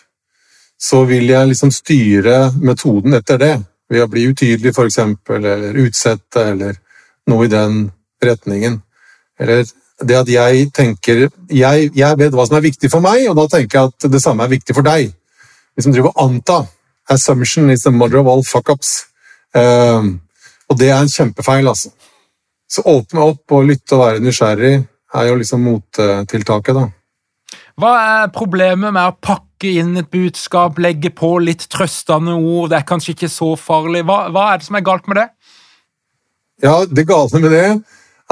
så 0.82 1.04
vil 1.08 1.30
jeg 1.30 1.52
liksom 1.52 1.72
styre 1.72 2.50
metoden 2.64 3.16
etter 3.20 3.40
det. 3.42 3.54
Ved 3.92 4.04
å 4.04 4.10
bli 4.10 4.26
utydelig, 4.32 4.74
eksempel, 4.74 5.46
eller 5.46 5.78
utsette, 5.86 6.42
eller 6.56 6.80
noe 7.30 7.46
i 7.46 7.52
den 7.52 7.86
retningen. 8.24 8.80
Eller 9.40 9.66
det 10.02 10.18
at 10.18 10.30
jeg 10.30 10.70
tenker 10.76 11.28
jeg, 11.50 11.92
jeg 11.96 12.20
vet 12.20 12.34
hva 12.36 12.46
som 12.48 12.58
er 12.58 12.66
viktig 12.66 12.90
for 12.92 13.04
meg, 13.06 13.28
og 13.30 13.38
da 13.40 13.46
tenker 13.52 13.78
jeg 13.78 13.94
at 13.94 14.08
det 14.12 14.22
samme 14.24 14.44
er 14.44 14.56
viktig 14.56 14.76
for 14.76 14.86
deg. 14.86 15.14
Liksom 15.78 15.94
driver 15.94 16.12
og 16.12 16.24
anta. 16.26 16.60
Assumption 17.12 17.70
is 17.70 17.84
the 17.86 17.94
mother 17.94 18.20
of 18.20 18.28
all 18.28 18.44
fuck-ups. 18.44 19.06
Ehm, 19.56 20.20
og 20.76 20.82
det 20.82 20.92
er 20.92 21.00
en 21.00 21.12
kjempefeil, 21.12 21.68
altså. 21.72 21.94
Så 22.68 22.84
åpne 22.92 23.24
opp 23.32 23.56
og 23.56 23.70
lytte 23.70 23.96
og 23.96 24.04
være 24.04 24.24
nysgjerrig 24.26 24.76
er 25.16 25.28
jo 25.30 25.40
liksom 25.40 25.64
mottiltaket, 25.64 26.76
da. 26.76 26.90
Hva 27.80 27.92
er 28.02 28.34
problemet 28.36 28.92
med 28.92 29.04
å 29.08 29.16
pakke 29.24 29.72
inn 29.80 29.96
et 30.00 30.10
budskap, 30.12 30.80
legge 30.84 31.12
på 31.16 31.38
litt 31.44 31.66
trøstende 31.72 32.36
ord, 32.36 32.70
det 32.72 32.82
er 32.82 32.88
kanskje 32.88 33.16
ikke 33.16 33.32
så 33.32 33.54
farlig? 33.60 34.04
Hva, 34.08 34.26
hva 34.36 34.50
er 34.52 34.60
det 34.60 34.68
som 34.68 34.80
er 34.80 34.86
galt 34.88 35.08
med 35.12 35.22
det? 35.22 35.28
Ja, 36.64 36.76
det 36.88 37.08
gale 37.08 37.42
med 37.44 37.52
det 37.52 37.66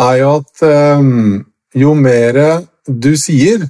er 0.03 0.15
jo 0.19 0.29
at 0.39 0.63
um, 0.99 1.43
jo 1.75 1.93
mer 1.95 2.39
du 2.87 3.13
sier, 3.19 3.67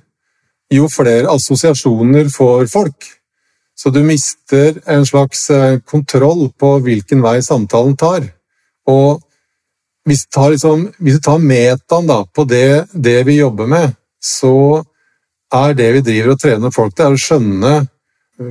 jo 0.74 0.88
flere 0.90 1.30
assosiasjoner 1.30 2.30
får 2.34 2.70
folk. 2.72 3.10
Så 3.78 3.90
du 3.94 4.00
mister 4.06 4.78
en 4.90 5.06
slags 5.06 5.50
eh, 5.52 5.80
kontroll 5.90 6.48
på 6.60 6.76
hvilken 6.86 7.24
vei 7.26 7.40
samtalen 7.44 7.98
tar. 7.98 8.30
Og 8.90 9.22
hvis 10.08 10.26
du 10.26 10.32
tar, 10.36 10.50
liksom, 10.52 10.88
hvis 11.00 11.20
du 11.20 11.24
tar 11.24 11.40
metaen 11.40 12.08
da, 12.10 12.24
på 12.26 12.46
det, 12.50 12.88
det 12.94 13.22
vi 13.28 13.40
jobber 13.40 13.70
med, 13.72 13.96
så 14.24 14.84
er 15.54 15.76
det 15.78 15.90
vi 15.94 16.06
driver 16.08 16.34
og 16.34 16.42
trener 16.42 16.74
folk 16.74 16.96
til, 16.96 17.06
er 17.06 17.16
å 17.16 17.24
skjønne 17.24 17.74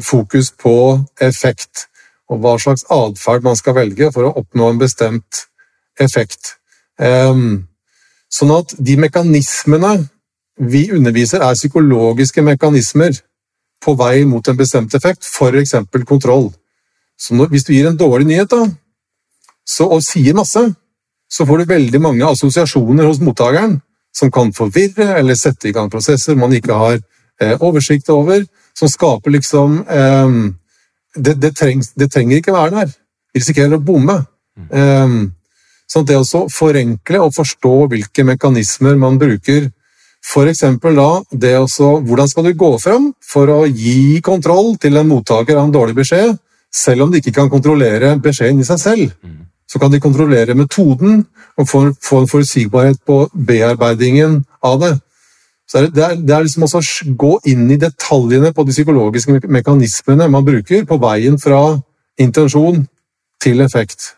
fokus 0.04 0.52
på 0.56 0.76
effekt, 1.20 1.88
og 2.30 2.40
hva 2.40 2.54
slags 2.60 2.86
atferd 2.92 3.44
man 3.44 3.58
skal 3.58 3.76
velge 3.76 4.08
for 4.14 4.28
å 4.28 4.34
oppnå 4.40 4.70
en 4.70 4.80
bestemt 4.80 5.44
effekt. 6.00 6.54
Um, 6.96 7.66
sånn 8.32 8.54
at 8.54 8.72
de 8.78 8.96
mekanismene 9.00 9.96
vi 10.62 10.86
underviser, 10.94 11.42
er 11.42 11.58
psykologiske 11.58 12.44
mekanismer 12.44 13.16
på 13.82 13.94
vei 13.98 14.22
mot 14.28 14.46
en 14.48 14.56
bestemt 14.56 14.94
effekt, 14.94 15.26
f.eks. 15.26 15.74
kontroll. 16.06 16.52
Så 17.18 17.34
hvis 17.50 17.64
du 17.66 17.72
gir 17.74 17.88
en 17.88 17.98
dårlig 17.98 18.28
nyhet 18.28 18.50
da, 18.52 18.66
så, 19.68 19.86
og 19.86 20.02
sier 20.04 20.36
masse, 20.36 20.62
så 21.32 21.46
får 21.48 21.62
du 21.62 21.72
veldig 21.72 22.00
mange 22.02 22.28
assosiasjoner 22.28 23.08
hos 23.08 23.20
mottakeren 23.24 23.78
som 24.12 24.30
kan 24.32 24.52
forvirre 24.52 25.14
eller 25.18 25.38
sette 25.38 25.70
i 25.70 25.72
gang 25.72 25.88
prosesser 25.90 26.36
man 26.36 26.52
ikke 26.52 26.76
har 26.76 26.98
eh, 27.40 27.54
oversikt 27.60 28.10
over, 28.12 28.44
som 28.76 28.90
skaper 28.90 29.32
liksom 29.32 29.78
eh, 29.88 30.34
det, 31.16 31.38
det, 31.40 31.54
trengs, 31.56 31.92
det 31.96 32.10
trenger 32.12 32.40
ikke 32.40 32.56
være 32.56 32.74
der. 32.76 32.92
Vi 33.32 33.40
risikerer 33.40 33.78
å 33.78 33.84
bomme. 33.84 34.18
Eh, 34.68 35.16
sånn 35.88 36.04
at 36.04 36.10
det 36.10 36.18
å 36.20 36.46
forenkle 36.52 37.22
og 37.24 37.32
forstå 37.36 37.76
hvilke 37.92 38.24
mekanismer 38.28 38.98
man 39.00 39.18
bruker 39.20 39.70
eksempel 40.48 40.94
da, 40.96 41.22
det 41.30 41.58
også, 41.58 42.00
hvordan 42.06 42.28
skal 42.28 42.44
du 42.44 42.54
gå 42.54 42.78
frem 42.78 43.12
for 43.20 43.50
å 43.50 43.66
gi 43.66 44.20
kontroll 44.22 44.76
til 44.78 44.96
en 44.96 45.08
mottaker 45.08 45.56
av 45.56 45.66
en 45.66 45.74
dårlig 45.74 45.96
beskjed, 45.98 46.36
selv 46.72 47.02
om 47.02 47.10
de 47.10 47.18
ikke 47.18 47.34
kan 47.34 47.50
kontrollere 47.50 48.14
beskjeden 48.22 48.60
i 48.60 48.64
seg 48.64 48.78
selv. 48.78 49.10
Så 49.72 49.80
kan 49.80 49.92
de 49.92 50.00
kontrollere 50.00 50.54
metoden 50.58 51.24
og 51.56 51.68
få, 51.68 51.86
få 52.04 52.22
en 52.22 52.28
forutsigbarhet 52.28 53.00
på 53.08 53.24
bearbeidingen 53.32 54.42
av 54.60 54.80
det. 54.82 54.92
Så 55.68 55.86
det, 55.88 56.02
er, 56.04 56.18
det 56.20 56.34
er 56.36 56.44
liksom 56.44 56.66
å 56.68 56.82
gå 57.16 57.36
inn 57.48 57.70
i 57.72 57.80
detaljene 57.80 58.52
på 58.52 58.66
de 58.68 58.74
psykologiske 58.74 59.38
mekanismene 59.48 60.28
man 60.28 60.44
bruker 60.44 60.84
på 60.84 60.98
veien 61.00 61.38
fra 61.40 61.62
intensjon 62.20 62.82
til 63.40 63.64
effekt. 63.64 64.12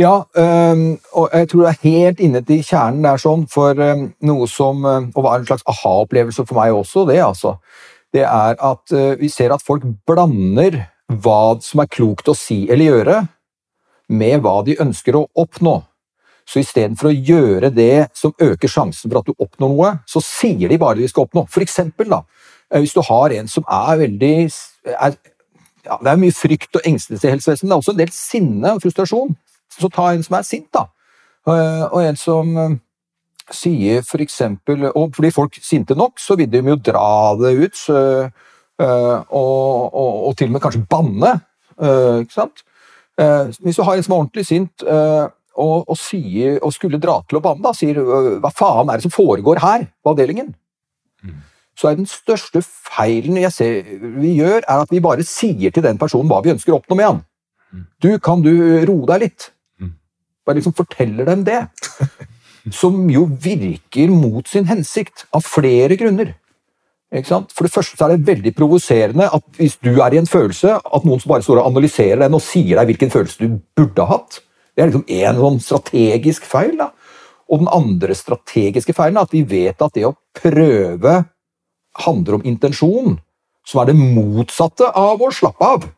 Ja, 0.00 0.24
og 0.24 1.34
jeg 1.36 1.48
tror 1.48 1.62
det 1.62 1.70
er 1.70 1.84
helt 1.84 2.20
inne 2.24 2.40
til 2.44 2.62
kjernen 2.66 3.04
der 3.06 3.20
sånn, 3.22 3.44
for 3.50 3.76
noe 3.76 4.48
som 4.50 4.84
Og 4.84 5.20
var 5.22 5.38
en 5.38 5.46
slags 5.46 5.64
aha-opplevelse 5.68 6.44
for 6.48 6.58
meg 6.58 6.74
også, 6.74 7.04
det 7.08 7.20
altså. 7.22 7.56
Det 8.12 8.24
er 8.26 8.56
at 8.58 8.92
øh, 8.92 9.20
vi 9.20 9.28
ser 9.30 9.52
at 9.54 9.62
folk 9.62 9.84
blander 10.06 10.80
hva 11.10 11.60
som 11.62 11.82
er 11.82 11.90
klokt 11.90 12.28
å 12.30 12.34
si 12.34 12.64
eller 12.66 12.88
gjøre, 12.88 13.20
med 14.10 14.42
hva 14.44 14.58
de 14.66 14.76
ønsker 14.82 15.16
å 15.18 15.26
oppnå. 15.38 15.78
Så 16.50 16.58
istedenfor 16.64 17.10
å 17.10 17.14
gjøre 17.14 17.70
det 17.70 18.08
som 18.18 18.32
øker 18.42 18.68
sjansen 18.70 19.10
for 19.10 19.20
at 19.20 19.28
du 19.28 19.34
oppnår 19.38 19.70
noe, 19.70 19.90
så 20.10 20.22
sier 20.24 20.68
de 20.72 20.78
bare 20.82 20.98
det 20.98 21.06
de 21.06 21.12
skal 21.12 21.28
oppnå. 21.28 21.44
For 21.52 21.62
eksempel, 21.62 22.08
da, 22.10 22.24
øh, 22.74 22.80
hvis 22.82 22.94
du 22.96 23.02
har 23.06 23.30
en 23.36 23.48
som 23.48 23.64
er 23.70 24.00
veldig 24.02 24.32
er, 24.90 25.14
ja, 25.84 25.96
Det 26.02 26.10
er 26.10 26.16
mye 26.20 26.34
frykt 26.34 26.76
og 26.76 26.82
engstelse 26.84 27.24
i 27.28 27.30
helsevesenet, 27.30 27.70
det 27.70 27.74
er 27.76 27.80
også 27.80 27.92
en 27.94 28.00
del 28.02 28.10
sinne 28.12 28.72
og 28.74 28.82
frustrasjon. 28.82 29.36
Så 29.78 29.88
ta 29.94 30.10
en 30.12 30.22
som 30.22 30.36
er 30.36 30.42
sint, 30.42 30.68
da. 30.74 30.86
Eh, 31.46 31.84
Og 31.92 32.02
en 32.02 32.16
som 32.16 32.56
eh, 32.58 32.74
sier 33.50 34.02
for 34.02 34.20
eksempel 34.20 34.84
Og 34.94 35.14
fordi 35.16 35.30
folk 35.32 35.56
sinte 35.62 35.94
nok, 35.96 36.18
så 36.18 36.36
vil 36.36 36.50
de 36.50 36.58
jo 36.58 36.76
dra 36.76 37.34
det 37.40 37.54
ut. 37.64 37.76
Så, 37.76 37.96
eh, 38.80 39.22
og, 39.30 39.94
og, 39.94 40.28
og 40.28 40.36
til 40.36 40.48
og 40.48 40.52
med 40.52 40.60
kanskje 40.60 40.86
banne. 40.90 41.40
eh, 41.80 42.20
Ikke 42.24 42.34
sant? 42.34 42.62
Eh, 43.18 43.50
Hvis 43.64 43.76
du 43.76 43.82
har 43.86 43.96
en 43.96 44.02
som 44.06 44.14
er 44.14 44.22
ordentlig 44.22 44.46
sint 44.46 44.84
eh, 44.86 45.26
og, 45.60 45.88
og, 45.90 45.96
sier, 45.98 46.58
og 46.64 46.72
skulle 46.72 47.00
dra 47.02 47.18
til 47.28 47.40
Obama, 47.40 47.68
da, 47.68 47.74
sier 47.76 47.98
eh, 48.00 48.32
hva 48.42 48.52
faen 48.54 48.90
er 48.90 49.00
det 49.00 49.08
som 49.08 49.14
foregår 49.14 49.62
her 49.64 49.86
på 50.02 50.14
avdelingen? 50.14 50.52
Så 51.78 51.88
er 51.88 51.96
den 51.96 52.08
største 52.08 52.60
feilen 52.64 53.38
jeg 53.40 53.52
ser 53.54 53.92
vi 54.20 54.34
gjør, 54.36 54.60
er 54.60 54.82
at 54.82 54.90
vi 54.92 55.00
bare 55.00 55.24
sier 55.24 55.72
til 55.72 55.84
den 55.84 56.00
personen 56.00 56.28
hva 56.28 56.42
vi 56.44 56.52
ønsker 56.52 56.74
å 56.74 56.80
oppnå 56.80 56.98
med 56.98 57.08
han. 57.08 57.22
Du, 58.02 58.10
kan 58.18 58.42
du 58.44 58.52
roe 58.88 59.06
deg 59.12 59.22
litt? 59.24 59.46
Mm. 59.80 59.94
Bare 60.44 60.58
liksom 60.58 60.74
forteller 60.76 61.28
dem 61.28 61.46
det. 61.46 61.62
Som 62.80 63.06
jo 63.08 63.24
virker 63.40 64.10
mot 64.12 64.48
sin 64.50 64.66
hensikt, 64.68 65.24
av 65.32 65.46
flere 65.46 65.96
grunner. 65.96 66.34
For 67.10 67.66
det 67.66 67.72
første 67.74 68.04
er 68.06 68.12
det 68.14 68.26
veldig 68.28 68.52
provoserende 68.54 69.26
at 69.34 69.42
hvis 69.58 69.80
du 69.82 69.96
er 69.98 70.14
i 70.14 70.20
en 70.20 70.30
følelse, 70.30 70.76
at 70.78 71.06
noen 71.06 71.18
som 71.18 71.32
bare 71.32 71.42
står 71.42 71.58
og 71.58 71.72
analyserer 71.72 72.22
den 72.22 72.36
og 72.38 72.44
sier 72.44 72.78
deg 72.78 72.92
hvilken 72.92 73.10
følelse 73.10 73.42
du 73.42 73.58
burde 73.76 74.06
ha 74.06 74.14
hatt. 74.14 74.38
Det 74.74 74.84
er 74.84 74.92
liksom 74.92 75.08
en 75.08 75.40
sånn 75.40 75.58
strategisk 75.64 76.46
feil. 76.46 76.76
da. 76.78 76.92
Og 77.50 77.64
den 77.64 77.72
andre 77.74 78.14
strategiske 78.14 78.94
feilen 78.94 79.18
er 79.18 79.26
at 79.26 79.34
vi 79.34 79.42
vet 79.42 79.82
at 79.82 79.96
det 79.96 80.06
å 80.06 80.14
prøve 80.38 81.16
handler 82.04 82.38
om 82.38 82.46
intensjon, 82.46 83.18
som 83.66 83.82
er 83.82 83.90
det 83.90 83.98
motsatte 83.98 84.86
av 84.94 85.20
å 85.20 85.32
slappe 85.34 85.66
av. 85.66 85.88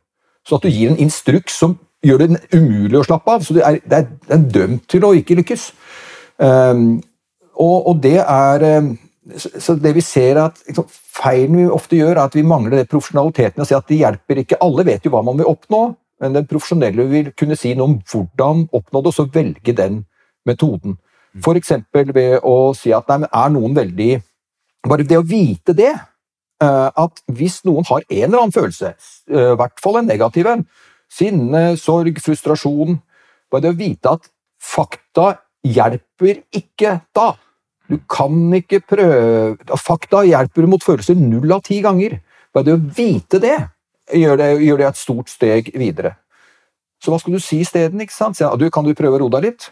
Så 0.48 0.56
at 0.56 0.64
du 0.64 0.72
gir 0.72 0.90
en 0.90 1.00
instruks 1.02 1.60
som 1.60 1.76
gjør 2.02 2.24
det 2.24 2.40
umulig 2.56 2.98
å 2.98 3.06
slappe 3.06 3.36
av. 3.36 3.44
Så 3.44 3.54
det 3.54 3.66
er, 3.68 3.78
det 3.84 3.98
er, 4.00 4.08
det 4.26 4.36
er 4.38 4.50
dømt 4.56 4.88
til 4.90 5.04
å 5.04 5.12
ikke 5.18 5.36
lykkes. 5.42 5.68
Um, 6.40 7.02
og, 7.60 7.76
og 7.92 8.00
det 8.02 8.16
er 8.22 8.64
ehm, 8.64 8.94
så- 9.30 9.80
det 9.80 9.94
vi 9.94 10.00
ser 10.00 10.36
er 10.36 10.44
at 10.46 10.62
liksom, 10.66 10.86
Feilen 10.88 11.56
vi 11.56 11.66
ofte 11.68 11.96
gjør, 11.96 12.16
er 12.16 12.24
at 12.24 12.34
vi 12.34 12.42
mangler 12.42 12.70
det 12.70 12.88
profesjonaliteten 12.88 13.60
og 13.60 13.66
si 13.66 13.74
at 13.74 13.86
det 13.86 13.98
hjelper 13.98 14.36
ikke. 14.42 14.58
Alle 14.60 14.84
vet 14.84 15.04
jo 15.04 15.10
hva 15.10 15.22
man 15.24 15.36
vil 15.36 15.46
oppnå, 15.46 15.96
men 16.20 16.32
den 16.32 16.46
profesjonelle 16.46 17.08
vil 17.10 17.32
kunne 17.32 17.56
si 17.56 17.74
noe 17.74 17.84
om 17.84 17.98
hvordan 18.00 18.68
oppnå 18.72 19.02
det, 19.02 19.06
og 19.06 19.14
så 19.14 19.26
velge 19.30 19.74
den 19.76 20.04
metoden. 20.46 20.96
For 21.42 21.54
eksempel 21.54 22.12
ved 22.14 22.40
å 22.42 22.74
si 22.76 22.92
at 22.92 23.08
nei, 23.08 23.28
er 23.28 23.48
noen 23.50 23.74
veldig 23.74 24.22
Bare 24.82 25.04
det 25.06 25.14
å 25.14 25.22
vite 25.22 25.76
det, 25.78 25.92
eh, 26.60 26.90
at 26.96 27.20
hvis 27.30 27.60
noen 27.64 27.86
har 27.86 28.02
en 28.02 28.24
eller 28.24 28.40
annen 28.40 28.52
følelse, 28.52 28.96
eh, 29.30 29.52
i 29.52 29.54
hvert 29.54 29.78
fall 29.78 30.00
en 30.00 30.08
negativ 30.08 30.44
en, 30.50 30.66
sinne, 31.08 31.76
sorg, 31.78 32.18
frustrasjon 32.18 33.00
Bare 33.48 33.62
det 33.62 33.70
å 33.70 33.78
vite 33.78 34.10
at 34.10 34.26
fakta 34.58 35.38
hjelper 35.62 36.42
ikke 36.50 36.96
da. 37.14 37.36
Du 37.92 37.98
kan 38.08 38.32
ikke 38.56 38.80
prøve 38.88 39.76
Fakta 39.76 40.22
hjelper 40.24 40.64
mot 40.70 40.80
følelser 40.80 41.18
null 41.18 41.52
av 41.52 41.60
ti 41.66 41.82
ganger. 41.84 42.16
Bare 42.54 42.70
det 42.70 42.76
å 42.78 42.80
vite 42.96 43.40
det 43.42 43.58
gjør 44.16 44.38
det, 44.40 44.48
gjør 44.64 44.80
det 44.80 44.86
et 44.88 45.00
stort 45.00 45.32
steg 45.32 45.68
videre. 45.76 46.14
Så 47.02 47.12
hva 47.12 47.18
skal 47.20 47.36
du 47.36 47.42
si 47.42 47.60
isteden? 47.60 48.00
kan 48.00 48.84
du 48.84 48.94
prøve 48.94 49.18
å 49.18 49.20
roe 49.24 49.34
deg 49.36 49.44
litt? 49.44 49.68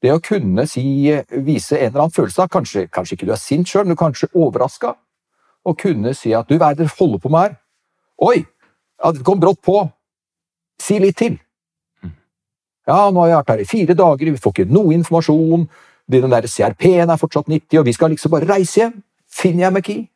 Det 0.00 0.12
å 0.14 0.20
kunne 0.22 0.64
si, 0.70 1.10
vise 1.42 1.76
en 1.76 1.90
eller 1.90 2.04
annen 2.06 2.14
følelse, 2.14 2.42
av 2.42 2.48
kanskje, 2.48 2.86
kanskje 2.88 3.16
ikke 3.16 3.26
du 3.26 3.32
er 3.34 3.42
sint 3.42 3.68
sjøl, 3.68 3.84
men 3.84 3.96
du 3.96 3.98
er 3.98 4.04
kanskje 4.04 4.30
overraska, 4.32 4.94
og 5.66 5.78
kunne 5.78 6.14
si 6.14 6.32
at 6.38 6.48
du, 6.48 6.54
hva 6.56 6.70
er 6.70 6.78
det 6.78 6.86
dere 6.86 6.96
holder 7.00 7.18
på 7.18 7.32
med 7.34 7.48
her? 7.48 7.56
Oi, 8.22 8.44
ja, 9.02 9.10
det 9.12 9.24
kom 9.26 9.40
brått 9.42 9.60
på. 9.66 9.82
Si 10.80 11.00
litt 11.02 11.18
til. 11.18 11.40
Ja, 12.88 13.10
nå 13.10 13.24
har 13.24 13.28
jeg 13.28 13.40
vært 13.40 13.50
her 13.52 13.64
i 13.64 13.68
fire 13.68 13.98
dager, 13.98 14.30
vi 14.30 14.40
får 14.40 14.54
ikke 14.54 14.70
noe 14.70 14.94
informasjon, 14.94 15.66
den 16.08 16.32
der 16.32 16.46
CRP-en 16.48 17.10
er 17.10 17.20
fortsatt 17.20 17.48
90, 17.50 17.80
og 17.80 17.86
vi 17.86 17.92
skal 17.96 18.10
liksom 18.14 18.32
bare 18.32 18.48
reise 18.48 18.80
hjem. 18.80 18.94
Finner 19.28 19.66
jeg 19.66 19.72
McKee? 19.74 20.06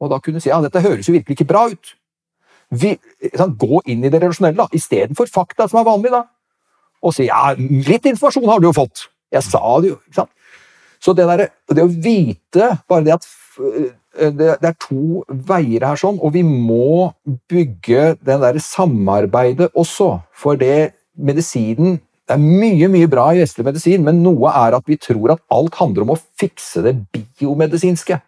Og 0.00 0.10
da 0.12 0.20
kunne 0.22 0.38
du 0.38 0.44
si 0.44 0.52
ja, 0.52 0.60
dette 0.62 0.82
høres 0.84 1.08
jo 1.08 1.14
virkelig 1.16 1.36
ikke 1.36 1.48
bra 1.50 1.66
ut. 1.72 1.94
Vi, 2.70 2.94
sånn, 3.34 3.56
gå 3.58 3.80
inn 3.90 4.04
i 4.06 4.10
det 4.12 4.20
relasjonelle 4.22 4.68
istedenfor 4.76 5.28
fakta, 5.30 5.66
som 5.68 5.80
er 5.80 5.88
vanlig, 5.88 6.12
da. 6.14 6.24
Og 7.02 7.14
si 7.16 7.26
ja, 7.26 7.50
litt 7.58 8.06
informasjon 8.06 8.48
har 8.48 8.62
du 8.62 8.68
jo 8.68 8.76
fått. 8.76 9.08
Jeg 9.34 9.46
sa 9.46 9.62
det 9.82 9.92
jo. 9.92 9.98
ikke 10.06 10.22
sant? 10.22 10.32
Så 11.00 11.14
det, 11.16 11.26
der, 11.30 11.48
det 11.72 11.84
å 11.84 11.90
vite 11.90 12.74
bare 12.90 13.06
det 13.06 13.16
at 13.16 13.26
øh, 13.58 13.90
det, 14.36 14.50
det 14.60 14.68
er 14.68 14.76
to 14.82 15.24
veier 15.48 15.86
her, 15.86 15.98
sånn, 15.98 16.20
og 16.20 16.34
vi 16.34 16.42
må 16.44 17.10
bygge 17.50 18.14
det 18.20 18.36
der 18.42 18.60
samarbeidet 18.62 19.70
også. 19.72 20.12
For 20.36 20.60
det 20.60 20.92
medisinen 21.16 21.98
Det 22.30 22.36
er 22.36 22.42
mye 22.62 22.86
mye 22.86 23.08
bra 23.10 23.24
i 23.34 23.40
vestlig 23.42 23.64
medisin, 23.66 24.04
men 24.06 24.20
noe 24.22 24.52
er 24.54 24.76
at 24.76 24.84
vi 24.86 24.94
tror 25.02 25.32
at 25.34 25.40
alt 25.50 25.74
handler 25.80 26.04
om 26.04 26.12
å 26.14 26.20
fikse 26.38 26.84
det 26.84 26.92
biomedisinske. 27.10 28.20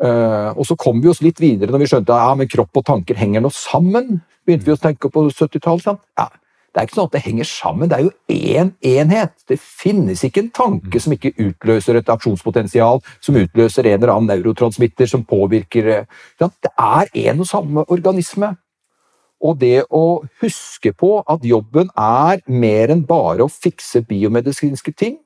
Eh, 0.00 0.48
og 0.56 0.64
så 0.64 0.76
kom 0.80 1.02
vi 1.04 1.10
oss 1.12 1.20
litt 1.20 1.42
videre 1.44 1.74
når 1.74 1.84
vi 1.84 1.90
skjønte 1.90 2.14
at 2.14 2.24
ja, 2.24 2.38
men 2.40 2.48
kropp 2.48 2.80
og 2.80 2.86
tanker 2.88 3.20
henger 3.20 3.44
nå 3.44 3.52
sammen. 3.52 4.22
begynte 4.48 4.70
vi 4.70 4.72
å 4.72 4.80
tenke 4.80 5.12
på 5.12 5.26
70-tallet. 5.28 6.00
Ja, 6.16 6.30
det 6.72 6.80
er 6.80 6.88
ikke 6.88 6.96
sånn 6.96 7.12
at 7.12 7.18
det 7.18 7.24
henger 7.28 7.50
sammen, 7.52 7.92
det 7.92 8.00
er 8.00 8.08
jo 8.08 8.16
én 8.32 8.72
enhet. 8.96 9.36
Det 9.44 9.60
finnes 9.60 10.24
ikke 10.24 10.46
en 10.46 10.52
tanke 10.56 11.04
som 11.04 11.12
ikke 11.12 11.36
utløser 11.36 12.00
et 12.00 12.16
aksjonspotensial, 12.16 13.04
som 13.20 13.42
utløser 13.44 13.92
en 13.92 14.00
eller 14.00 14.16
annen 14.16 14.32
neurotransmitter 14.32 15.12
som 15.12 15.28
påvirker 15.28 15.92
eh, 16.00 16.12
Det 16.40 16.72
er 16.72 17.12
en 17.28 17.44
og 17.44 17.52
samme 17.52 17.84
organisme. 17.92 18.54
Og 19.44 19.58
det 19.60 19.84
å 19.92 20.24
huske 20.40 20.94
på 20.96 21.18
at 21.20 21.44
jobben 21.44 21.90
er 22.00 22.40
mer 22.48 22.92
enn 22.94 23.04
bare 23.04 23.44
å 23.44 23.52
fikse 23.52 24.00
biomedisinske 24.08 24.94
ting, 24.96 25.18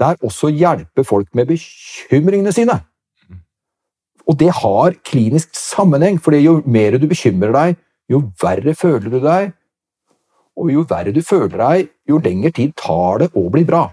det 0.00 0.06
er 0.06 0.24
også 0.24 0.48
å 0.48 0.54
hjelpe 0.54 1.04
folk 1.04 1.28
med 1.36 1.50
bekymringene 1.50 2.54
sine. 2.56 2.78
Og 4.24 4.38
det 4.40 4.48
har 4.62 4.96
klinisk 5.04 5.52
sammenheng, 5.58 6.16
for 6.22 6.32
jo 6.38 6.60
mer 6.64 6.96
du 6.96 7.06
bekymrer 7.10 7.52
deg, 7.52 7.80
jo 8.08 8.22
verre 8.40 8.74
føler 8.78 9.12
du 9.12 9.18
deg. 9.20 9.52
Og 10.60 10.72
jo 10.72 10.84
verre 10.88 11.12
du 11.12 11.20
føler 11.24 11.56
deg, 11.60 11.90
jo 12.08 12.20
lengre 12.22 12.52
tid 12.54 12.72
tar 12.78 13.24
det 13.24 13.30
å 13.36 13.46
bli 13.52 13.64
bra. 13.68 13.88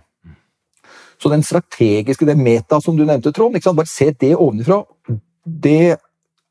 Så 1.18 1.32
den 1.34 1.44
strategiske, 1.44 2.28
det 2.30 2.38
meta 2.38 2.80
som 2.82 2.96
du 2.98 3.04
nevnte, 3.06 3.34
Trond, 3.34 3.58
bare 3.58 3.90
se 3.90 4.12
det 4.14 4.36
ovenfra. 4.36 4.84
Det 5.44 5.98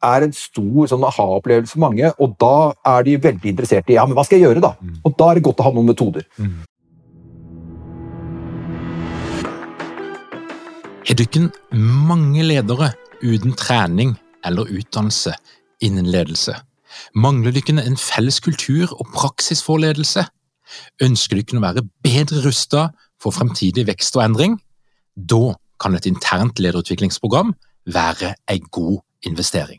er 0.05 0.27
en 0.27 0.35
stor 0.37 0.89
sånn 0.91 1.05
aha-opplevelse 1.09 1.77
for 1.77 1.85
mange, 1.87 2.13
og 2.21 2.37
da 2.41 2.73
er 2.97 3.07
de 3.07 3.17
veldig 3.23 3.53
interessert 3.53 3.91
i 3.91 3.97
ja, 3.97 4.05
men 4.07 4.17
hva 4.17 4.25
skal 4.27 4.41
jeg 4.41 4.49
gjøre 4.51 4.65
da? 4.65 4.75
Og 5.05 5.17
da 5.17 5.31
er 5.31 5.39
det 5.39 5.47
godt 5.47 5.63
å 5.63 5.69
ha 5.69 5.73
noen 5.75 5.91
metoder. 5.93 6.27
Har 11.07 11.19
dere 11.21 11.49
mange 11.73 12.43
ledere 12.43 12.93
uten 13.23 13.55
trening 13.57 14.17
eller 14.45 14.69
utdannelse 14.69 15.37
innen 15.87 16.09
ledelse? 16.11 16.57
Mangler 17.15 17.55
dere 17.55 17.85
en 17.85 17.97
felles 18.01 18.41
kultur 18.41 18.93
og 18.93 19.13
praksis 19.15 19.63
for 19.65 19.81
ledelse? 19.83 20.27
Ønsker 21.03 21.41
dere 21.41 21.61
å 21.61 21.65
være 21.65 21.87
bedre 22.05 22.43
rusta 22.45 22.91
for 23.23 23.33
fremtidig 23.33 23.87
vekst 23.89 24.19
og 24.19 24.27
endring? 24.27 24.59
Da 25.17 25.55
kan 25.81 25.95
et 25.97 26.09
internt 26.11 26.59
lederutviklingsprogram 26.59 27.55
være 27.87 28.35
en 28.51 28.71
god 28.73 28.99
investering. 29.23 29.79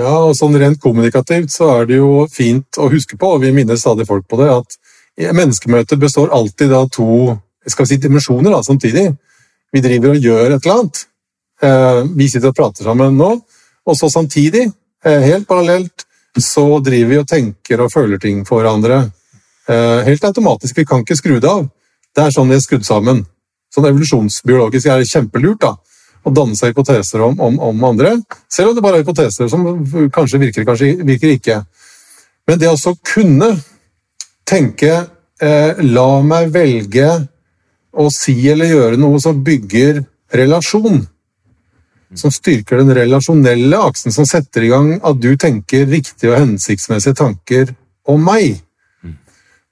Ja, 0.00 0.14
og 0.30 0.36
sånn 0.38 0.56
rent 0.56 0.80
kommunikativt 0.80 1.52
så 1.52 1.68
er 1.74 1.88
det 1.90 1.98
jo 1.98 2.24
fint 2.32 2.78
å 2.80 2.88
huske 2.92 3.18
på, 3.20 3.34
og 3.34 3.42
vi 3.44 3.52
minner 3.52 3.76
stadig 3.76 4.06
folk 4.08 4.24
på 4.30 4.38
det, 4.40 4.48
at 4.54 5.34
menneskemøter 5.36 5.98
består 6.00 6.32
alltid 6.32 6.72
av 6.72 6.88
to 6.94 7.36
skal 7.68 7.84
vi 7.84 7.92
si, 7.92 8.00
dimensjoner 8.00 8.54
da, 8.54 8.62
samtidig. 8.64 9.10
Vi 9.72 9.82
driver 9.84 10.14
og 10.14 10.24
gjør 10.24 10.54
et 10.54 10.64
eller 10.64 10.76
annet. 10.76 11.02
Eh, 11.60 11.98
vi 12.16 12.28
sitter 12.32 12.52
og 12.52 12.56
prater 12.56 12.88
sammen 12.88 13.18
nå, 13.18 13.34
og 13.84 13.98
så 13.98 14.08
samtidig, 14.08 14.70
eh, 15.04 15.26
helt 15.26 15.48
parallelt, 15.48 16.06
så 16.38 16.80
driver 16.80 17.10
vi 17.10 17.18
og 17.18 17.28
tenker 17.28 17.84
og 17.84 17.92
føler 17.92 18.18
ting 18.18 18.44
for 18.46 18.62
hverandre. 18.62 19.12
Eh, 19.68 20.00
helt 20.06 20.24
automatisk. 20.24 20.76
Vi 20.76 20.84
kan 20.84 21.04
ikke 21.04 21.18
skru 21.18 21.40
det 21.40 21.50
av. 21.50 21.68
Det 22.16 22.24
er 22.24 22.30
sånn 22.30 22.48
vi 22.48 22.56
er 22.56 22.64
skrudd 22.64 22.86
sammen. 22.86 23.26
Sånn 23.74 23.86
evolusjonsbiologisk 23.86 24.86
er 24.86 24.98
det 24.98 25.10
kjempelurt. 25.10 25.60
da, 25.60 25.76
å 26.24 26.32
danne 26.34 26.56
seg 26.58 26.72
hypoteser 26.72 27.22
om, 27.24 27.38
om, 27.40 27.58
om, 27.70 27.84
andre, 27.88 28.16
selv 28.50 28.70
om 28.70 28.76
det 28.76 28.84
bare 28.84 29.00
er 29.00 29.04
hypoteser 29.04 29.48
som 29.50 29.66
kanskje 30.12 30.40
virker, 30.42 30.66
kanskje 30.68 30.92
virker 31.06 31.34
ikke. 31.36 31.60
Men 32.48 32.60
det 32.60 32.70
å 32.70 32.94
kunne 33.06 33.54
tenke 34.48 34.92
eh, 35.40 35.80
La 35.86 36.08
meg 36.26 36.50
velge 36.54 37.08
å 37.90 38.06
si 38.12 38.36
eller 38.50 38.70
gjøre 38.70 39.00
noe 39.00 39.20
som 39.22 39.40
bygger 39.44 40.02
relasjon. 40.36 41.02
Som 42.18 42.32
styrker 42.34 42.80
den 42.80 42.90
relasjonelle 42.94 43.78
aksen, 43.86 44.14
som 44.14 44.26
setter 44.26 44.66
i 44.66 44.70
gang 44.72 44.96
at 44.98 45.20
du 45.22 45.30
tenker 45.38 45.86
riktige 45.86 46.32
og 46.32 46.40
hensiktsmessige 46.40 47.18
tanker 47.18 47.70
om 48.10 48.22
meg. 48.26 48.58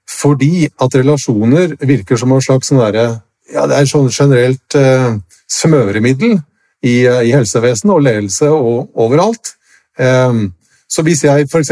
Fordi 0.09 0.69
at 0.81 0.95
relasjoner 0.95 1.75
virker 1.83 2.19
som 2.19 2.31
en 2.33 2.43
slags 2.43 2.71
sånn 2.71 2.81
derre 2.81 3.07
ja, 3.53 3.65
det 3.69 3.77
er 3.77 3.89
sånn 3.89 4.09
generelt 4.13 4.77
eh, 4.77 5.13
smøremiddel 5.49 6.37
i, 6.85 6.95
eh, 7.05 7.21
i 7.29 7.35
helsevesenet 7.35 7.95
og 7.95 8.03
ledelse 8.05 8.49
og 8.53 8.89
overalt. 8.99 9.55
Eh, 9.99 10.43
så 10.89 11.05
hvis 11.05 11.23
jeg 11.25 11.47
f.eks. 11.49 11.71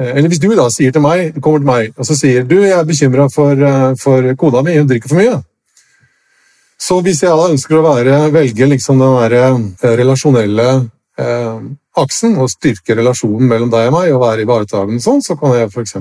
Eh, 0.00 0.14
eller 0.14 0.30
hvis 0.32 0.40
du 0.40 0.48
da 0.56 0.68
sier 0.72 0.94
til 0.94 1.04
meg, 1.04 1.36
kommer 1.44 1.60
til 1.60 1.68
meg 1.68 1.98
og 1.98 2.08
så 2.08 2.16
sier 2.16 2.46
du 2.48 2.56
jeg 2.62 2.72
er 2.72 2.88
bekymra 2.88 3.28
for, 3.32 3.52
eh, 3.52 3.90
for 4.00 4.30
kona 4.40 4.62
mi, 4.64 4.78
hun 4.78 4.88
drikker 4.88 5.12
for 5.12 5.20
mye. 5.20 5.42
Så 6.80 7.02
hvis 7.04 7.20
jeg 7.20 7.36
da 7.36 7.50
ønsker 7.52 7.76
å 7.76 7.84
være, 7.84 8.22
velge 8.32 8.70
liksom 8.70 9.02
den 9.02 9.18
der 9.18 9.36
eh, 9.36 9.92
relasjonelle 10.00 10.68
eh, 11.20 11.60
aksen 12.00 12.38
og 12.40 12.48
styrke 12.48 12.96
relasjonen 12.96 13.50
mellom 13.50 13.72
deg 13.72 13.90
og 13.90 13.98
meg 13.98 14.14
og 14.14 14.24
være 14.24 14.46
ivaretakende 14.46 15.04
sånn, 15.04 15.20
så 15.20 15.36
kan 15.36 15.58
jeg 15.58 15.68
f.eks. 15.68 15.98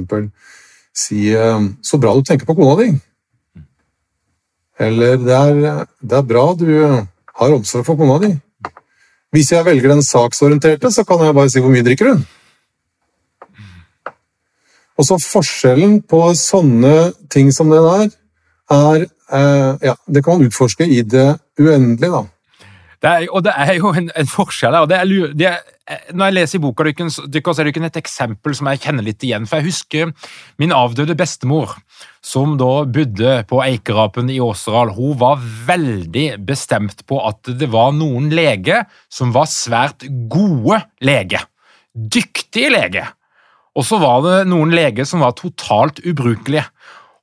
si 0.96 1.26
så 1.34 2.00
bra 2.00 2.14
du 2.16 2.24
tenker 2.24 2.48
på 2.48 2.56
kona 2.56 2.78
di. 2.80 2.94
Eller 4.80 5.18
det 5.20 5.36
er, 5.36 5.86
det 6.00 6.18
er 6.18 6.28
bra 6.28 6.46
du 6.56 6.70
har 7.40 7.56
omsorg 7.56 7.86
for 7.88 8.00
kona 8.00 8.20
di. 8.24 8.34
Hvis 9.36 9.52
jeg 9.54 9.66
velger 9.66 9.92
den 9.92 10.04
saksorienterte, 10.06 10.92
så 10.92 11.04
kan 11.06 11.22
jeg 11.26 11.36
bare 11.38 11.52
si 11.52 11.62
hvor 11.62 11.74
mye 11.74 11.86
drikker 11.86 12.14
hun. 12.14 12.24
Og 15.00 15.06
så 15.08 15.20
Forskjellen 15.22 16.02
på 16.10 16.22
sånne 16.36 17.12
ting 17.32 17.54
som 17.56 17.70
det 17.72 17.80
der, 17.86 18.10
er 18.70 19.06
eh, 19.06 19.72
ja, 19.88 19.96
Det 20.08 20.24
kan 20.24 20.38
man 20.38 20.50
utforske 20.50 20.88
i 20.88 21.02
det 21.02 21.40
uendelige, 21.60 22.12
da. 22.12 22.24
Det 23.00 23.10
er, 23.10 23.28
og 23.32 23.44
det 23.46 23.54
er 23.56 23.74
jo 23.78 23.94
en, 23.96 24.10
en 24.16 24.28
forskjell 24.28 24.76
her. 24.76 24.82
og 24.82 24.90
det 24.90 24.98
er, 24.98 25.06
det 25.40 25.48
er, 25.48 25.62
Når 25.90 26.28
jeg 26.28 26.36
leser 26.36 26.60
i 26.60 26.62
boka 26.62 26.86
deres, 26.86 27.18
er 27.18 27.66
det 27.66 27.72
ikke 27.72 27.82
et 27.88 27.98
eksempel 27.98 28.54
som 28.54 28.68
jeg 28.70 28.82
kjenner 28.84 29.06
litt 29.06 29.24
igjen. 29.26 29.48
For 29.50 29.58
jeg 29.58 29.72
husker 29.72 30.12
min 30.62 30.74
avdøde 30.76 31.16
bestemor, 31.18 31.74
som 32.22 32.60
da 32.62 32.84
bodde 32.86 33.40
på 33.50 33.62
Eikerapen 33.66 34.30
i 34.30 34.38
Åseral. 34.44 34.94
Hun 34.94 35.18
var 35.22 35.42
veldig 35.42 36.28
bestemt 36.46 37.02
på 37.10 37.18
at 37.26 37.50
det 37.58 37.72
var 37.74 37.96
noen 37.98 38.30
leger 38.30 38.86
som 39.10 39.34
var 39.34 39.50
svært 39.50 40.06
gode 40.30 40.84
leger. 41.02 41.48
Dyktige 41.98 42.70
leger. 42.76 43.10
Og 43.78 43.86
så 43.88 43.98
var 44.02 44.22
det 44.26 44.38
noen 44.52 44.74
leger 44.76 45.08
som 45.10 45.24
var 45.26 45.34
totalt 45.40 46.02
ubrukelige. 46.06 46.68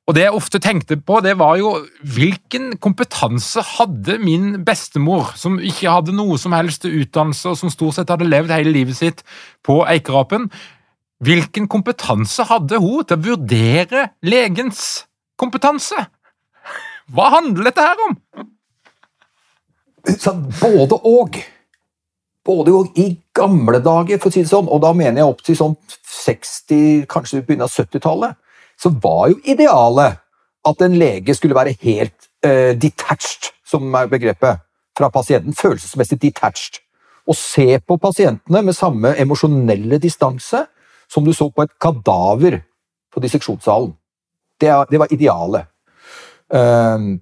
Og 0.07 0.14
det 0.14 0.22
jeg 0.22 0.36
ofte 0.38 0.61
tenkte 0.62 0.96
på, 1.02 1.18
det 1.24 1.32
var 1.40 1.57
jo 1.59 1.72
hvilken 2.14 2.76
kompetanse 2.82 3.62
hadde 3.74 4.20
min 4.22 4.61
bestemor, 4.66 5.32
som 5.34 5.59
ikke 5.59 5.90
hadde 5.90 6.14
noe 6.14 6.38
som 6.38 6.54
helst 6.54 6.86
utdannelse, 6.86 7.50
og 7.50 7.59
som 7.59 7.72
stort 7.74 7.98
sett 7.98 8.12
hadde 8.14 8.28
levd 8.28 8.54
hele 8.54 8.74
livet 8.76 8.98
sitt 9.00 9.24
på 9.66 9.80
Eikerapen. 9.90 10.46
Hvilken 11.26 11.66
kompetanse 11.72 12.46
hadde 12.46 12.78
hun 12.78 13.02
til 13.02 13.18
å 13.18 13.24
vurdere 13.32 14.07
legens 14.22 15.09
kompetanse? 15.40 16.07
Hva 17.11 17.32
handler 17.34 17.72
dette 17.72 17.82
her 17.82 18.07
om? 18.07 18.16
Både 20.62 21.02
og. 21.02 21.42
Både 22.46 22.78
og 22.78 22.94
i 22.94 23.11
gamle 23.34 23.82
dager, 23.82 24.22
for 24.22 24.30
å 24.30 24.36
si 24.36 24.46
det 24.46 24.54
sånn, 24.54 24.70
og 24.70 24.84
da 24.86 24.94
mener 24.94 25.24
jeg 25.24 25.34
opp 25.34 25.42
til 25.42 25.59
sånn 25.59 25.74
60, 26.14 27.09
kanskje 27.11 27.42
begynnelsen 27.42 27.82
av 27.82 27.90
70-tallet 27.90 28.42
så 28.82 28.92
var 29.02 29.28
jo 29.32 29.40
idealet 29.44 30.20
at 30.66 30.82
en 30.82 30.96
lege 30.98 31.34
skulle 31.34 31.56
være 31.56 31.76
helt 31.80 32.28
uh, 32.46 32.72
detached, 32.76 33.52
som 33.66 33.94
er 33.94 34.10
begrepet, 34.10 34.62
fra 34.96 35.10
pasienten. 35.12 35.54
Følelsesmessig 35.54 36.20
detached. 36.22 36.80
Og 37.26 37.36
se 37.36 37.78
på 37.82 37.98
pasientene 38.00 38.62
med 38.62 38.76
samme 38.76 39.14
emosjonelle 39.20 39.98
distanse 40.02 40.64
som 41.10 41.24
du 41.24 41.32
så 41.34 41.50
på 41.50 41.66
et 41.66 41.74
kadaver 41.80 42.60
på 43.14 43.22
disseksjonssalen. 43.22 43.92
Det, 44.60 44.70
det, 44.90 44.98
var 44.98 45.12
idealet. 45.12 45.68
Um, 46.48 47.18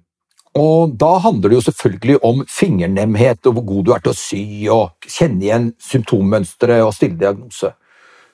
og 0.55 0.93
da 0.95 1.17
handler 1.19 1.51
det 1.51 1.57
jo 1.57 1.65
selvfølgelig 1.65 2.19
om 2.23 2.45
fingernemhet 2.47 3.47
og 3.49 3.57
hvor 3.57 3.65
god 3.67 3.83
du 3.83 3.91
er 3.91 4.03
til 4.05 4.13
å 4.13 4.17
sy, 4.17 4.43
og 4.71 5.09
kjenne 5.09 5.43
igjen 5.43 5.67
symptommønstre 5.81 6.79
og 6.85 6.93
stille 6.95 7.19
diagnose. 7.19 7.73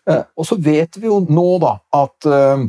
Uh, 0.06 0.22
og 0.38 0.48
så 0.48 0.60
vet 0.62 1.00
vi 1.02 1.10
jo 1.10 1.24
nå 1.26 1.48
da 1.64 1.78
at 2.04 2.30
Eh, 2.30 2.68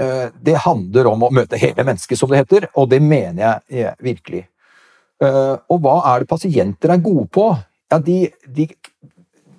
det 0.00 0.54
handler 0.64 1.10
om 1.10 1.26
å 1.26 1.28
møte 1.34 1.58
hele 1.60 1.84
mennesket, 1.84 2.16
som 2.16 2.30
det 2.30 2.38
heter, 2.40 2.70
og 2.78 2.88
det 2.88 3.02
mener 3.04 3.60
jeg 3.68 3.94
virkelig. 4.00 4.46
Eh, 5.20 5.56
og 5.68 5.82
hva 5.84 5.98
er 6.14 6.22
det 6.22 6.30
pasienter 6.30 6.94
er 6.94 7.02
gode 7.04 7.26
på? 7.34 7.50
Ja, 7.92 7.98
de, 8.00 8.30
de, 8.46 8.66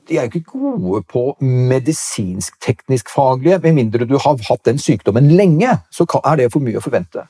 de 0.10 0.18
er 0.18 0.26
jo 0.26 0.40
ikke 0.40 0.56
gode 0.56 1.04
på 1.12 1.26
medisinsk-teknisk 1.42 3.12
faglige, 3.14 3.60
med 3.66 3.78
mindre 3.78 4.08
du 4.10 4.18
har 4.18 4.42
hatt 4.48 4.64
den 4.66 4.82
sykdommen 4.82 5.30
lenge, 5.38 5.76
så 5.94 6.08
er 6.24 6.40
det 6.40 6.50
for 6.54 6.66
mye 6.66 6.82
å 6.82 6.84
forvente. 6.84 7.28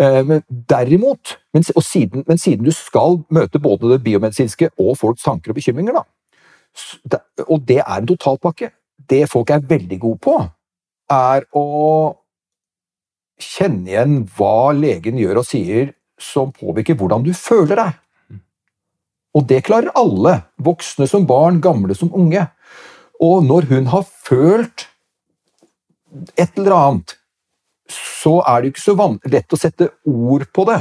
Eh, 0.00 0.22
men 0.24 0.40
derimot, 0.48 1.36
men 1.52 1.66
siden, 1.68 2.24
men 2.28 2.40
siden 2.40 2.64
du 2.64 2.72
skal 2.72 3.20
møte 3.28 3.60
både 3.60 3.92
det 3.92 4.00
biomedisinske 4.06 4.72
og 4.78 4.96
folks 5.02 5.26
tanker 5.26 5.52
og 5.52 5.60
bekymringer, 5.60 6.00
da, 6.00 6.06
og 7.48 7.66
det 7.66 7.82
er 7.82 7.96
en 7.98 8.08
totalpakke, 8.08 8.70
det 9.10 9.26
folk 9.28 9.50
er 9.50 9.68
veldig 9.68 9.98
gode 10.00 10.20
på, 10.24 10.38
er 11.10 11.44
å 11.58 11.66
kjenne 13.40 13.90
igjen 13.90 14.20
hva 14.36 14.70
legen 14.76 15.18
gjør 15.20 15.42
og 15.42 15.48
sier 15.48 15.94
som 16.20 16.52
påvirker 16.52 16.98
hvordan 16.98 17.24
du 17.24 17.32
føler 17.36 17.80
deg. 17.80 17.98
Og 19.36 19.46
det 19.46 19.62
klarer 19.66 19.94
alle, 19.98 20.40
voksne 20.58 21.06
som 21.08 21.26
barn, 21.26 21.60
gamle 21.62 21.94
som 21.96 22.10
unge. 22.16 22.42
Og 23.22 23.44
når 23.46 23.68
hun 23.70 23.90
har 23.92 24.06
følt 24.26 24.88
et 26.34 26.56
eller 26.58 26.74
annet, 26.74 27.14
så 27.90 28.40
er 28.46 28.62
det 28.62 28.72
ikke 28.72 28.82
så 28.82 29.10
lett 29.30 29.54
å 29.54 29.58
sette 29.58 29.90
ord 30.08 30.46
på 30.54 30.66
det. 30.68 30.80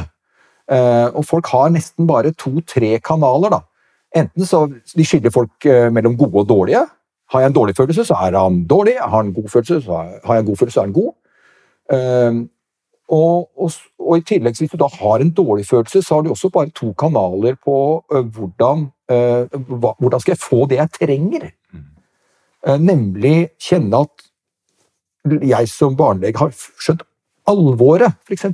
Eh, 0.70 1.07
og 1.14 1.26
folk 1.26 1.49
har 1.53 1.72
nesten 1.74 2.07
bare 2.10 2.34
to-tre 2.38 2.97
kanaler. 3.01 3.53
da. 3.53 3.62
Enten 4.16 4.45
så 4.45 4.66
de 4.70 5.05
skiller 5.05 5.34
folk 5.34 5.66
eh, 5.66 5.89
mellom 5.93 6.18
gode 6.18 6.43
og 6.43 6.49
dårlige. 6.49 6.86
Har 7.30 7.41
jeg 7.43 7.51
en 7.51 7.57
dårlig 7.57 7.76
følelse, 7.78 8.05
så 8.05 8.18
er 8.26 8.38
han 8.38 8.64
dårlig. 8.66 8.97
Har, 8.97 9.10
har 9.10 9.24
jeg 9.24 9.30
en 9.30 9.34
god 9.36 9.49
følelse, 9.53 9.82
så 10.74 10.82
er 10.82 10.88
han 10.88 10.93
god. 10.93 11.14
Uh, 11.89 12.45
og, 13.09 13.49
og, 13.57 13.71
og, 13.97 14.17
i 14.17 14.25
tillegg, 14.25 14.57
hvis 14.59 14.71
du 14.71 14.77
da 14.77 14.89
har 14.93 15.21
en 15.23 15.31
dårlig 15.33 15.65
følelse, 15.65 16.01
så 16.05 16.15
har 16.15 16.25
du 16.25 16.29
også 16.29 16.51
bare 16.53 16.69
to 16.75 16.91
kanaler 16.93 17.57
på 17.57 17.75
uh, 18.13 18.19
hvordan, 18.21 18.85
uh, 19.11 19.61
hvordan 19.99 20.21
skal 20.21 20.35
jeg 20.35 20.43
få 20.43 20.65
det 20.69 20.77
jeg 20.77 20.93
trenger. 20.99 21.47
Uh, 22.67 22.77
nemlig 22.77 23.49
kjenne 23.61 24.03
at 24.05 24.27
jeg 25.49 25.69
som 25.69 25.97
barnelege 25.97 26.37
har 26.37 26.53
skjønt 26.53 27.01
alvoret, 27.49 28.13
f.eks. 28.27 28.45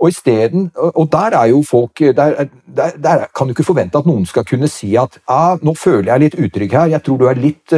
Og 0.00 0.08
isteden 0.08 0.70
Og 0.74 1.12
der 1.12 1.36
er 1.36 1.50
jo 1.50 1.62
folk 1.62 1.98
der, 1.98 2.46
der, 2.76 2.90
der, 2.96 3.26
kan 3.36 3.46
du 3.46 3.52
ikke 3.52 3.66
forvente 3.68 3.98
at 3.98 4.06
noen 4.08 4.24
skal 4.26 4.46
kunne 4.48 4.68
si 4.68 4.94
at 4.96 5.18
ah, 5.28 5.58
'nå 5.60 5.74
føler 5.76 6.12
jeg 6.12 6.20
litt 6.20 6.38
utrygg 6.40 6.72
her, 6.72 6.86
jeg 6.86 7.02
tror 7.04 7.18
du 7.18 7.26
er 7.28 7.36
litt 7.36 7.74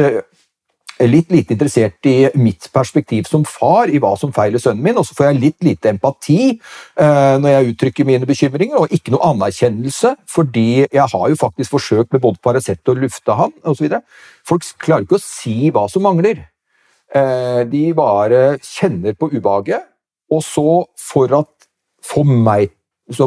litt 1.09 1.31
lite 1.33 1.53
interessert 1.55 2.05
i 2.09 2.29
mitt 2.39 2.67
perspektiv 2.73 3.27
som 3.29 3.45
far, 3.47 3.89
i 3.89 3.99
hva 4.01 4.13
som 4.19 4.33
feiler 4.35 4.61
sønnen 4.61 4.83
min, 4.85 4.97
og 4.99 5.07
så 5.07 5.15
får 5.17 5.29
jeg 5.29 5.41
litt 5.41 5.65
lite 5.65 5.91
empati 5.93 6.53
uh, 6.53 7.39
når 7.41 7.49
jeg 7.49 7.73
uttrykker 7.73 8.07
mine 8.07 8.29
bekymringer, 8.29 8.77
og 8.79 8.93
ikke 8.93 9.13
noe 9.13 9.31
anerkjennelse, 9.31 10.15
fordi 10.29 10.83
jeg 10.83 11.07
har 11.13 11.25
jo 11.31 11.39
faktisk 11.39 11.75
forsøkt 11.75 12.13
med 12.13 12.23
både 12.25 12.41
Paracet 12.43 12.93
og 12.93 13.01
lufta 13.03 13.37
han 13.39 13.55
osv. 13.69 13.97
Folk 14.47 14.67
klarer 14.81 15.07
ikke 15.07 15.19
å 15.19 15.25
si 15.25 15.57
hva 15.73 15.87
som 15.91 16.05
mangler. 16.05 16.45
Uh, 17.13 17.63
de 17.69 17.87
bare 17.97 18.59
kjenner 18.65 19.17
på 19.17 19.31
ubehaget, 19.33 19.85
og 20.33 20.41
så 20.45 20.69
for 20.99 21.41
at 21.41 21.69
for 22.03 22.27
meg 22.27 22.71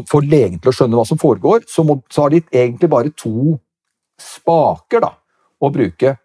for 0.09 0.25
legen 0.25 0.57
til 0.59 0.73
å 0.73 0.75
skjønne 0.75 0.97
hva 0.97 1.05
som 1.07 1.21
foregår, 1.21 1.67
så, 1.69 1.85
må, 1.85 2.01
så 2.11 2.25
har 2.25 2.33
de 2.33 2.41
egentlig 2.49 2.89
bare 2.91 3.13
to 3.13 3.55
spaker, 4.21 5.05
da 5.05 5.13
å 5.63 5.71
bruke. 5.73 6.17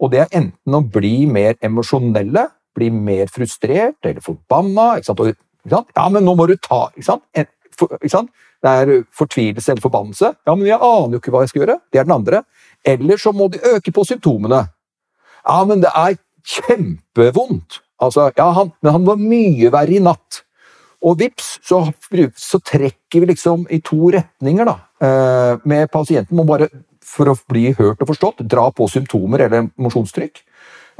Og 0.00 0.12
det 0.12 0.24
er 0.24 0.34
enten 0.40 0.76
å 0.76 0.82
bli 0.82 1.26
mer 1.28 1.58
emosjonelle, 1.64 2.46
bli 2.76 2.90
mer 2.94 3.30
frustrert 3.32 3.98
eller 4.06 4.24
forbanna. 4.24 4.94
Ikke 4.98 5.10
sant? 5.10 5.20
Og, 5.20 5.34
ikke 5.34 5.74
sant? 5.74 5.90
Ja, 5.96 6.06
men 6.12 6.24
nå 6.24 6.36
må 6.38 6.46
du 6.48 6.56
ta 6.56 6.86
ikke 6.94 7.08
sant? 7.10 7.26
En, 7.36 7.50
for, 7.76 7.92
ikke 8.00 8.14
sant? 8.14 8.32
Det 8.60 8.72
er 8.82 9.04
fortvilelse 9.16 9.72
eller 9.72 9.84
forbannelse. 9.84 10.32
Ja, 10.48 10.54
men 10.56 10.68
jeg 10.68 10.80
aner 10.80 11.16
jo 11.16 11.20
ikke 11.20 11.32
hva 11.32 11.44
jeg 11.44 11.52
skal 11.52 11.64
gjøre. 11.64 11.78
Det 11.92 12.00
er 12.00 12.08
den 12.08 12.16
andre. 12.16 12.42
Eller 12.84 13.20
så 13.20 13.32
må 13.36 13.48
de 13.52 13.62
øke 13.74 13.92
på 13.92 14.04
symptomene. 14.08 14.66
Ja, 15.44 15.62
men 15.68 15.84
det 15.84 15.92
er 15.96 16.18
kjempevondt. 16.44 17.80
Altså, 18.00 18.30
ja, 18.36 18.50
han, 18.56 18.72
men 18.80 18.96
han 18.96 19.08
var 19.08 19.20
mye 19.20 19.72
verre 19.72 19.96
i 19.96 20.04
natt. 20.04 20.42
Og 21.00 21.16
vips, 21.20 21.54
så, 21.64 21.80
så 22.36 22.60
trekker 22.60 23.22
vi 23.22 23.30
liksom 23.30 23.64
i 23.72 23.80
to 23.84 24.10
retninger, 24.12 24.68
da. 24.68 24.76
Eh, 25.00 25.62
med 25.68 25.88
pasienten 25.92 26.36
må 26.36 26.44
bare, 26.48 26.68
for 27.10 27.30
å 27.30 27.36
bli 27.50 27.72
hørt 27.78 28.00
og 28.02 28.12
forstått, 28.12 28.44
dra 28.50 28.68
på 28.74 28.88
symptomer 28.90 29.46
eller 29.46 29.66
emosjonstrykk. 29.66 30.42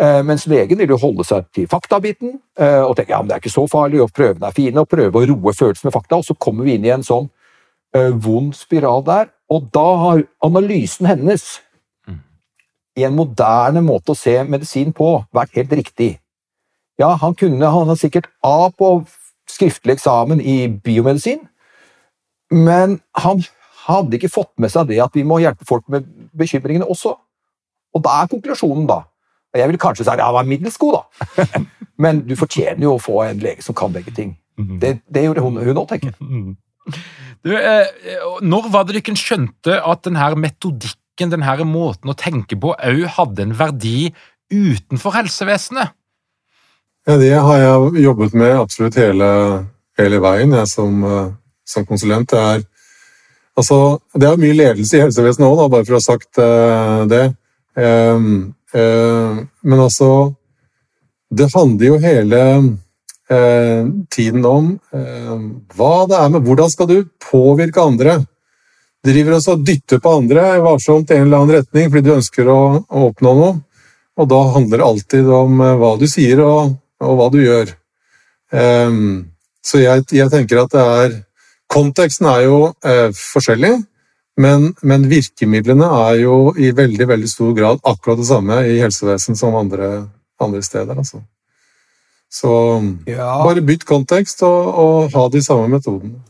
Eh, 0.00 0.20
mens 0.26 0.46
legen 0.50 0.80
vil 0.80 0.94
jo 0.94 1.00
holde 1.00 1.26
seg 1.28 1.48
til 1.54 1.68
faktabiten 1.70 2.38
eh, 2.58 2.80
og 2.82 2.94
tenke 2.98 3.12
ja, 3.12 3.20
men 3.20 3.30
det 3.30 3.36
er 3.36 3.42
ikke 3.44 3.52
så 3.52 3.66
farlig, 3.70 4.00
og 4.02 4.14
prøvene 4.16 4.48
er 4.48 4.56
fine, 4.56 4.82
og 4.82 4.90
prøve 4.90 5.20
å 5.20 5.28
roe 5.30 5.56
følelsen 5.56 5.88
med 5.88 5.96
fakta. 5.96 6.20
Og 6.20 6.28
så 6.28 6.36
kommer 6.40 6.68
vi 6.68 6.78
inn 6.78 6.88
i 6.88 6.94
en 6.94 7.06
sånn 7.06 7.30
vond 8.22 8.54
spiral 8.54 9.02
der. 9.02 9.32
Og 9.50 9.64
da 9.74 9.86
har 9.98 10.20
analysen 10.46 11.08
hennes 11.11 11.42
i 12.98 13.06
en 13.06 13.16
moderne 13.16 13.82
måte 13.84 14.14
å 14.14 14.18
se 14.18 14.36
medisin 14.46 14.92
på 14.96 15.12
vært 15.34 15.56
helt 15.58 15.72
riktig. 15.80 16.11
Ja, 17.00 17.14
han 17.20 17.34
kunne 17.38 17.70
han 17.72 17.88
har 17.88 17.98
sikkert 17.98 18.28
A 18.44 18.70
på 18.70 19.00
skriftlig 19.50 19.96
eksamen 19.96 20.40
i 20.40 20.68
biomedisin, 20.68 21.40
men 22.50 23.00
han 23.16 23.42
hadde 23.95 24.18
ikke 24.18 24.32
fått 24.32 24.53
med 24.62 24.72
seg 24.72 24.88
det 24.91 25.01
at 25.03 25.16
vi 25.16 25.24
må 25.26 25.41
hjelpe 25.43 25.66
folk 25.68 25.86
med 25.93 26.07
bekymringene 26.36 26.88
også. 26.88 27.14
Og 27.95 28.05
da 28.05 28.20
er 28.22 28.30
konklusjonen, 28.30 28.86
da 28.86 29.03
Jeg 29.57 29.66
vil 29.66 29.80
kanskje 29.82 30.05
si 30.07 30.11
at 30.12 30.20
han 30.22 30.34
var 30.36 30.47
middels 30.47 30.76
god, 30.78 31.01
da. 31.01 31.47
men 32.05 32.20
du 32.22 32.36
fortjener 32.38 32.84
jo 32.86 32.93
å 32.95 33.03
få 33.03 33.16
en 33.24 33.41
lege 33.43 33.64
som 33.66 33.74
kan 33.74 33.91
begge 33.91 34.14
ting. 34.14 34.36
Mhm. 34.61 34.76
Det, 34.78 34.93
det 35.11 35.24
gjorde 35.24 35.43
hun 35.43 35.59
òg, 35.59 35.88
tenker 35.91 36.12
jeg. 36.12 36.18
Mhm. 36.20 36.57
Du, 37.43 37.55
eh, 37.57 37.88
når 38.45 38.68
var 38.72 38.84
det 38.84 39.01
dere 39.01 39.16
skjønte 39.16 39.78
at 39.80 40.05
denne 40.05 40.28
metodikken, 40.36 41.32
denne 41.32 41.64
måten 41.68 42.12
å 42.12 42.16
tenke 42.16 42.59
på, 42.61 42.74
òg 42.76 43.07
hadde 43.16 43.47
en 43.47 43.57
verdi 43.57 44.12
utenfor 44.53 45.16
helsevesenet? 45.16 45.95
Ja, 47.09 47.16
Det 47.16 47.32
har 47.32 47.59
jeg 47.59 48.05
jobbet 48.05 48.34
med 48.34 48.59
absolutt 48.61 48.99
hele, 49.01 49.66
hele 49.99 50.20
veien 50.20 50.53
jeg 50.53 50.68
som, 50.68 51.05
eh, 51.05 51.32
som, 51.64 51.86
konsulent. 51.86 52.30
Det 52.30 52.38
er, 52.38 52.64
altså, 53.61 53.78
det 54.16 54.28
er 54.28 54.40
mye 54.40 54.56
ledelse 54.56 54.98
i 54.98 55.04
helsevesenet 55.04 55.46
òg, 55.46 55.68
bare 55.72 55.86
for 55.86 55.96
å 55.96 56.00
ha 56.00 56.04
sagt 56.04 56.40
uh, 56.40 57.04
det. 57.11 57.24
Um, 57.78 58.50
uh, 58.74 59.40
men 59.62 59.78
altså 59.78 60.34
Det 61.30 61.46
handler 61.54 61.86
jo 61.86 61.98
hele 62.02 62.40
uh, 63.30 63.82
tiden 64.11 64.42
om 64.44 64.72
hva 65.78 65.92
det 66.11 66.16
er 66.18 66.32
med 66.34 66.42
Hvordan 66.42 66.72
skal 66.72 66.88
du 66.90 66.96
påvirke 67.22 67.80
andre? 67.80 68.16
Driver 69.06 69.36
også 69.38 69.54
og 69.54 69.62
dytter 69.64 70.02
på 70.02 70.16
andre 70.18 70.58
varsomt 70.61 71.14
i 71.14 71.20
en 71.20 71.28
eller 71.28 71.38
annen 71.38 71.61
retning 71.61 71.92
fordi 71.92 72.08
du 72.08 72.16
ønsker 72.16 72.50
å, 72.50 72.61
å 72.82 73.06
oppnå 73.12 73.36
noe. 73.38 73.54
Og 74.18 74.28
da 74.28 74.40
handler 74.56 74.82
det 74.82 74.88
alltid 74.88 75.30
om 75.32 75.62
hva 75.80 75.94
du 75.96 76.08
sier 76.11 76.42
og 76.44 76.74
og 77.00 77.18
hva 77.18 77.28
du 77.32 77.40
gjør. 77.42 77.72
Um, 78.50 79.30
så 79.64 79.82
jeg, 79.82 80.06
jeg, 80.16 80.30
tenker 80.32 80.64
at 80.64 80.72
det 80.74 80.84
er 80.84 81.16
Konteksten 81.70 82.26
er 82.26 82.44
jo 82.48 82.60
eh, 82.84 83.08
forskjellig, 83.14 83.74
men, 84.40 84.70
men, 84.82 85.04
virkemidlene 85.10 85.86
er 86.08 86.22
jo 86.22 86.38
i 86.58 86.70
veldig 86.74 87.06
veldig 87.10 87.28
stor 87.30 87.52
grad 87.54 87.82
akkurat 87.86 88.18
det 88.18 88.26
samme 88.30 88.62
i 88.66 88.78
helsevesen 88.80 89.36
som 89.38 89.58
andre, 89.58 89.90
andre 90.40 90.62
steder. 90.64 90.96
Altså. 90.96 91.22
Så 92.30 92.50
ja. 93.10 93.28
bare 93.44 93.62
bytt 93.66 93.84
kontekst 93.86 94.42
og, 94.46 94.74
og 94.82 95.14
ha 95.14 95.28
de 95.30 95.42
samme 95.44 95.68
metodene. 95.68 96.22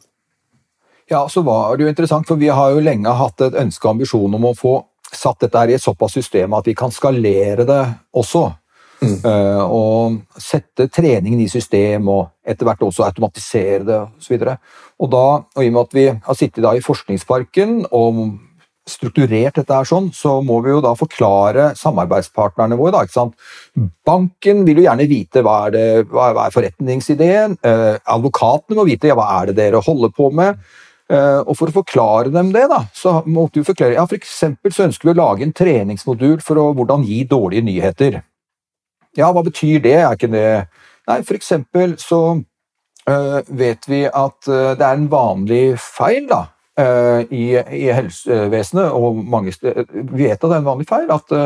Ja, 1.10 1.24
så 1.28 1.42
var 1.42 1.76
det 1.76 1.84
jo 1.84 1.90
interessant, 1.90 2.26
for 2.28 2.38
vi 2.38 2.48
har 2.54 2.70
jo 2.70 2.82
lenge 2.84 3.12
hatt 3.18 3.42
et 3.42 3.56
ønske 3.58 3.86
og 3.86 3.96
ambisjon 3.96 4.36
om 4.36 4.44
å 4.46 4.54
få 4.54 4.76
satt 5.10 5.42
dette 5.42 5.58
her 5.58 5.72
i 5.72 5.74
et 5.74 5.82
såpass 5.82 6.14
system 6.14 6.54
at 6.54 6.68
vi 6.70 6.76
kan 6.78 6.92
skalere 6.94 7.66
det 7.66 7.82
også. 8.14 8.50
Mm. 9.00 9.16
Uh, 9.24 9.62
og 9.64 10.40
sette 10.40 10.86
treningen 10.92 11.40
i 11.40 11.48
system, 11.48 12.08
og 12.12 12.28
etter 12.44 12.68
hvert 12.68 12.82
også 12.84 13.06
automatisere 13.06 13.80
det 13.88 13.96
osv. 13.96 14.36
Og, 14.36 14.70
og, 15.00 15.08
da, 15.12 15.26
og 15.56 15.64
i 15.64 15.70
og 15.70 15.74
med 15.74 15.82
at 15.86 15.96
vi 15.96 16.06
har 16.12 16.36
sittet 16.38 16.66
i 16.76 16.84
Forskningsparken 16.84 17.84
og 17.96 18.20
strukturert 18.90 19.56
dette 19.58 19.76
her 19.76 19.86
sånn, 19.86 20.10
så 20.14 20.38
må 20.44 20.58
vi 20.64 20.72
jo 20.72 20.80
da 20.84 20.92
forklare 20.98 21.70
samarbeidspartnerne 21.78 22.78
våre. 22.78 22.94
Da, 22.96 23.04
ikke 23.06 23.16
sant? 23.16 23.36
Banken 24.06 24.64
vil 24.66 24.80
jo 24.80 24.86
gjerne 24.86 25.08
vite 25.10 25.44
hva 25.46 25.56
er, 25.68 25.74
det, 25.76 25.86
hva 26.10 26.30
er 26.46 26.54
forretningsideen. 26.54 27.58
Eh, 27.66 27.96
advokatene 28.16 28.78
må 28.78 28.86
vite 28.88 29.10
ja, 29.10 29.16
hva 29.18 29.28
er 29.38 29.50
det 29.50 29.58
dere 29.60 29.82
holder 29.84 30.14
på 30.16 30.30
med. 30.36 30.60
Uh, 31.10 31.42
og 31.42 31.56
For 31.58 31.66
å 31.66 31.74
forklare 31.74 32.30
dem 32.30 32.52
det, 32.54 32.68
da, 32.70 32.84
så 32.94 33.16
måtte 33.26 33.58
vi 33.58 33.66
forklare 33.66 33.96
ja, 33.96 34.04
for 34.06 34.22
så 34.22 34.84
ønsker 34.84 35.08
vi 35.08 35.10
å 35.10 35.18
lage 35.18 35.42
en 35.42 35.54
treningsmodul 35.58 36.36
for 36.46 36.60
å, 36.62 36.68
hvordan 36.78 37.02
gi 37.02 37.24
dårlige 37.26 37.66
nyheter. 37.66 38.20
Ja, 39.18 39.32
hva 39.34 39.42
betyr 39.42 39.82
det? 39.82 39.96
Er 39.98 40.14
ikke 40.14 40.30
det 40.30 40.44
Nei, 41.10 41.16
for 41.26 41.34
eksempel 41.34 41.96
så 41.98 42.20
vet 43.60 43.88
vi 43.88 44.04
at 44.06 44.48
uh, 44.50 44.72
det 44.78 44.86
er 44.86 44.96
en 44.96 45.10
vanlig 45.10 45.64
feil 45.82 46.28
da, 46.30 46.44
uh, 46.80 47.20
i, 47.26 47.44
i, 47.58 47.84
helsevesenet, 47.94 48.92
og 48.92 49.20
mange 49.24 49.54
steder 49.54 49.88
Vi 49.90 50.24
vet 50.24 50.38
at 50.38 50.46
det 50.46 50.54
er 50.54 50.62
en 50.62 50.70
vanlig 50.70 50.88
feil 50.88 51.10
at 51.14 51.36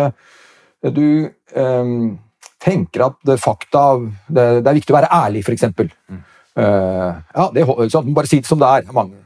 du 0.94 1.30
um, 1.56 2.14
tenker 2.60 3.06
at 3.06 3.34
fakta 3.40 3.82
det, 4.28 4.44
det, 4.60 4.68
er 4.68 4.76
viktig 4.76 4.92
å 4.92 4.98
være 4.98 5.12
ærlig, 5.12 5.44
f.eks. 5.44 5.64
Mm. 6.08 6.22
ja, 6.56 7.46
det, 7.52 7.64
sånn, 7.92 8.12
bare 8.16 8.28
si 8.28 8.42
det 8.42 8.48
som 8.48 8.60
det 8.60 8.68
er. 8.68 8.92
Mange. 8.92 9.16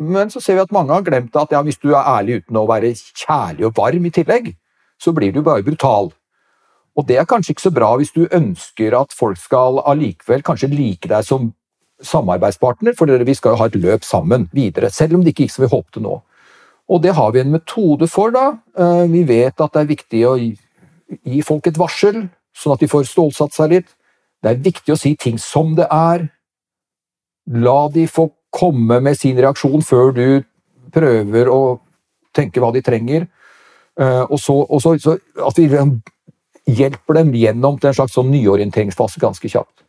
men 0.00 0.32
så 0.32 0.40
ser 0.40 0.56
vi 0.56 0.64
at 0.64 0.72
mange 0.72 0.92
har 0.92 1.04
glemt 1.04 1.36
at 1.36 1.52
ja, 1.52 1.60
hvis 1.64 1.80
du 1.80 1.90
er 1.92 2.00
ærlig 2.00 2.40
uten 2.40 2.60
å 2.60 2.66
være 2.68 2.94
kjærlig 2.96 3.68
og 3.68 3.76
varm 3.76 4.08
i 4.08 4.12
tillegg, 4.12 4.50
så 5.00 5.12
blir 5.16 5.32
du 5.32 5.42
bare 5.44 5.64
brutal. 5.64 6.12
Og 6.94 7.06
det 7.08 7.18
er 7.18 7.26
kanskje 7.26 7.54
ikke 7.54 7.66
så 7.66 7.74
bra 7.74 7.90
hvis 7.98 8.14
du 8.14 8.26
ønsker 8.30 8.94
at 8.98 9.14
folk 9.16 9.38
skal 9.40 9.80
allikevel 9.84 10.44
kanskje 10.46 10.70
like 10.70 11.10
deg 11.10 11.26
som 11.26 11.50
samarbeidspartner, 12.04 12.94
for 12.98 13.06
vi 13.06 13.34
skal 13.34 13.54
jo 13.54 13.60
ha 13.62 13.66
et 13.70 13.78
løp 13.80 14.04
sammen 14.04 14.48
videre, 14.52 14.90
selv 14.90 15.16
om 15.16 15.24
det 15.24 15.32
ikke 15.32 15.46
gikk 15.46 15.54
som 15.54 15.64
vi 15.64 15.72
håpte 15.72 16.02
nå. 16.04 16.18
Og 16.90 17.02
det 17.02 17.14
har 17.16 17.32
vi 17.32 17.40
en 17.40 17.52
metode 17.54 18.08
for, 18.12 18.34
da. 18.34 18.58
Eh, 18.76 19.04
vi 19.10 19.24
vet 19.24 19.60
at 19.60 19.72
det 19.72 19.82
er 19.82 19.90
viktig 19.90 20.22
å 20.28 20.34
gi 20.36 21.42
folk 21.46 21.66
et 21.66 21.78
varsel, 21.80 22.26
sånn 22.54 22.74
at 22.74 22.82
de 22.82 22.90
får 22.90 23.06
stålsatt 23.08 23.56
seg 23.56 23.72
litt. 23.72 23.94
Det 24.44 24.52
er 24.52 24.64
viktig 24.66 24.92
å 24.92 25.00
si 25.00 25.14
ting 25.16 25.38
som 25.40 25.72
det 25.78 25.86
er. 25.88 26.26
La 27.48 27.78
de 27.92 28.04
få 28.10 28.28
komme 28.54 29.00
med 29.00 29.16
sin 29.18 29.40
reaksjon 29.40 29.82
før 29.82 30.12
du 30.14 30.26
prøver 30.94 31.48
å 31.50 31.78
tenke 32.36 32.60
hva 32.60 32.70
de 32.74 32.84
trenger. 32.84 33.26
Eh, 33.98 34.24
og 34.28 34.36
så, 34.42 34.58
og 34.68 34.82
så, 34.82 34.96
så 35.00 35.16
at 35.46 35.58
vi 35.58 35.70
hjelper 36.64 37.18
dem 37.20 37.32
gjennom 37.36 37.76
til 37.78 37.90
en 37.90 37.96
slags 37.96 38.14
sånn 38.16 38.30
nyorienteringsfase 38.32 39.20
ganske 39.22 39.50
kjapt. 39.50 39.84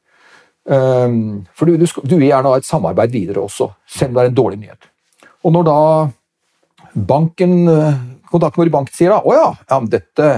Um, 0.66 1.46
for 1.54 1.70
du, 1.70 1.78
du, 1.78 1.86
du 1.86 2.16
vil 2.18 2.32
gjerne 2.32 2.52
ha 2.52 2.60
et 2.60 2.68
samarbeid 2.68 3.14
videre 3.14 3.44
også, 3.44 3.70
selv 3.86 4.12
om 4.12 4.18
det 4.18 4.24
er 4.24 4.32
en 4.32 4.38
dårlig 4.40 4.60
nyhet. 4.64 4.88
Og 5.46 5.54
når 5.54 5.68
da 5.68 5.80
banken, 6.96 7.68
eh, 7.70 7.98
kontakten 8.32 8.64
vår 8.64 8.72
i 8.72 8.74
banken 8.74 8.96
sier 8.96 9.14
da 9.14 9.20
å 9.22 9.34
ja, 9.36 9.50
ja 9.70 9.80
dette, 9.92 10.30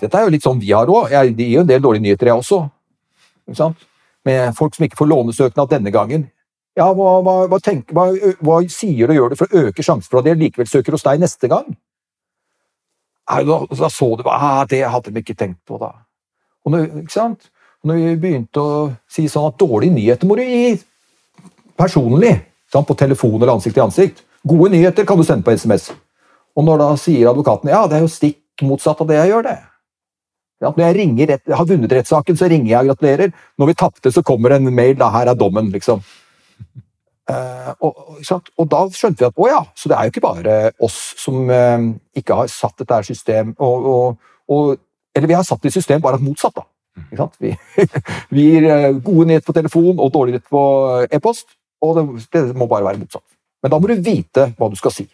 dette 0.00 0.20
er 0.20 0.24
jo 0.24 0.32
litt 0.32 0.46
sånn 0.46 0.62
vi 0.62 0.72
har 0.72 0.88
òg, 0.88 1.12
jeg 1.12 1.34
gir 1.36 1.50
jo 1.58 1.64
en 1.64 1.68
del 1.68 1.82
dårlige 1.84 2.06
nyheter, 2.06 2.30
jeg 2.30 2.40
også. 2.40 2.62
Ikke 3.44 3.60
sant? 3.60 3.84
Med 4.24 4.54
folk 4.56 4.76
som 4.76 4.86
ikke 4.86 5.02
får 5.02 5.10
lånesøknad 5.10 5.74
denne 5.74 5.92
gangen. 5.92 6.28
Ja, 6.78 6.88
hva, 6.96 7.18
hva, 7.22 7.34
hva, 7.50 7.58
tenker, 7.62 7.94
hva, 7.94 8.56
sier 8.72 9.10
og 9.10 9.18
gjør 9.18 9.34
du 9.34 9.38
for 9.38 9.50
å 9.50 9.66
øke 9.68 9.84
sjansen 9.84 10.08
for 10.08 10.22
at 10.22 10.30
de 10.30 10.38
likevel 10.40 10.70
søker 10.70 10.96
hos 10.96 11.04
deg 11.06 11.20
neste 11.22 11.50
gang? 11.50 11.68
Da 13.24 13.88
så 13.88 14.10
du 14.16 14.24
ah, 14.28 14.64
Det 14.68 14.82
hadde 14.84 15.10
de 15.10 15.22
ikke 15.22 15.36
tenkt 15.36 15.60
på, 15.64 15.78
da. 15.80 15.92
Og 16.64 16.72
når, 16.72 16.88
ikke 17.02 17.14
sant? 17.14 17.50
Når 17.84 18.00
vi 18.00 18.16
begynte 18.20 18.60
å 18.60 18.74
si 19.08 19.26
sånn 19.28 19.50
at 19.50 19.58
dårlige 19.60 19.92
nyheter 19.92 20.28
må 20.28 20.36
du 20.38 20.44
gi 20.44 20.78
personlig, 21.76 22.38
sant? 22.72 22.88
på 22.88 22.96
telefon 22.96 23.36
eller 23.36 23.54
ansikt 23.56 23.76
til 23.76 23.84
ansikt. 23.84 24.24
Gode 24.44 24.70
nyheter 24.72 25.06
kan 25.08 25.20
du 25.20 25.24
sende 25.24 25.44
på 25.44 25.52
SMS. 25.56 25.90
Og 26.56 26.64
når 26.64 26.80
da 26.80 26.88
sier 27.00 27.28
advokaten 27.30 27.72
ja, 27.72 27.84
det 27.88 27.98
er 27.98 28.04
jo 28.04 28.12
stikk 28.12 28.64
motsatt 28.64 29.00
av 29.02 29.08
det 29.10 29.18
jeg 29.18 29.32
gjør, 29.32 29.48
det. 29.48 29.58
Ja, 30.62 30.70
når 30.70 30.84
jeg 30.86 30.96
ringer, 30.96 31.32
har 31.58 31.68
vunnet 31.68 31.92
rettssaken, 31.92 32.36
så 32.40 32.48
ringer 32.48 32.70
jeg 32.70 32.80
og 32.80 32.92
gratulerer. 32.92 33.32
Når 33.60 33.70
vi 33.70 33.76
tapte, 33.80 34.12
så 34.14 34.22
kommer 34.24 34.54
en 34.54 34.70
mail 34.72 34.94
da 35.00 35.10
her 35.12 35.28
er 35.32 35.36
dommen, 35.38 35.68
liksom. 35.74 36.00
Uh, 37.24 37.72
og, 37.80 38.00
og, 38.58 38.66
da 38.68 38.82
skjønte 38.92 39.22
vi 39.22 39.26
at 39.30 39.38
å 39.40 39.46
ja, 39.48 39.60
så 39.72 39.88
det 39.88 39.96
er 39.96 40.04
jo 40.04 40.12
ikke 40.12 40.22
bare 40.26 40.56
oss 40.84 40.98
som 41.16 41.46
uh, 41.48 41.86
ikke 42.12 42.36
har 42.36 42.50
satt 42.52 42.82
dette 42.82 42.98
system 43.08 43.54
og, 43.64 44.18
og, 44.52 44.74
Eller 45.16 45.30
vi 45.30 45.36
har 45.38 45.46
satt 45.46 45.62
det 45.62 45.70
i 45.72 45.76
system, 45.78 46.02
bare 46.04 46.18
at 46.18 46.24
motsatt. 46.24 46.58
da. 46.58 46.66
Vi, 47.40 47.54
vi, 48.34 48.42
gir 48.42 48.66
uh, 48.68 48.90
gode 48.98 49.28
nyheter 49.30 49.46
på 49.46 49.56
telefon 49.56 49.96
og 49.96 50.12
dårlige 50.12 50.36
nyheter 50.36 50.50
på 50.52 50.64
e-post, 51.16 51.56
og 51.80 51.96
det, 51.96 52.26
det, 52.34 52.42
må 52.58 52.68
bare 52.68 52.84
være 52.90 53.00
motsatt. 53.00 53.24
Men 53.62 53.72
da 53.72 53.78
må 53.80 53.88
du 53.88 54.04
vite 54.04 54.50
hva 54.58 54.68
du 54.68 54.76
skal 54.76 54.92
si. 54.92 55.06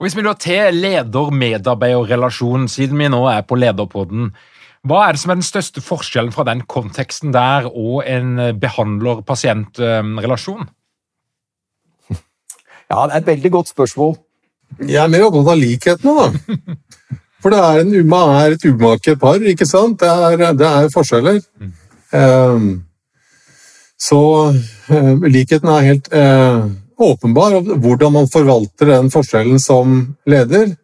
Og 0.00 0.02
Hvis 0.02 0.16
vi 0.18 0.26
da 0.26 0.34
til 0.34 0.80
leder-medarbeider-relasjonen, 0.82 2.66
siden 2.72 2.98
vi 2.98 3.06
nå 3.12 3.22
er 3.30 3.46
på 3.46 3.60
lederpodden, 3.60 4.32
hva 4.88 4.98
er 5.04 5.12
det 5.12 5.20
som 5.20 5.30
er 5.32 5.38
den 5.40 5.44
største 5.44 5.80
forskjellen 5.84 6.32
fra 6.32 6.44
den 6.48 6.62
konteksten 6.64 7.34
der 7.34 7.66
og 7.68 8.04
en 8.08 8.58
behandler-pasient-relasjon? 8.60 10.68
Ja, 12.90 13.04
det 13.06 13.14
er 13.14 13.20
et 13.20 13.28
veldig 13.28 13.50
godt 13.54 13.68
spørsmål. 13.70 14.16
Jeg 14.82 14.98
er 14.98 15.10
mer 15.12 15.28
opptatt 15.28 15.52
av 15.52 15.60
likhetene, 15.60 16.12
da. 16.18 16.26
For 17.40 17.48
det 17.54 17.60
er, 17.62 17.76
en, 17.84 17.92
er 17.94 18.50
et 18.56 18.64
umake 18.66 19.14
par, 19.16 19.38
ikke 19.52 19.68
sant? 19.68 20.00
Det 20.02 20.10
er, 20.10 20.52
det 20.58 20.66
er 20.66 20.90
forskjeller. 20.92 21.38
Mm. 21.60 21.70
Um, 22.12 22.84
så 24.00 24.20
uh, 24.50 25.24
likheten 25.24 25.70
er 25.72 25.86
helt 25.86 26.10
uh, 26.12 26.68
åpenbar. 27.00 27.60
Hvordan 27.80 28.12
man 28.18 28.28
forvalter 28.32 28.86
den 28.92 29.10
forskjellen 29.12 29.60
som 29.62 30.16
leder, 30.28 30.74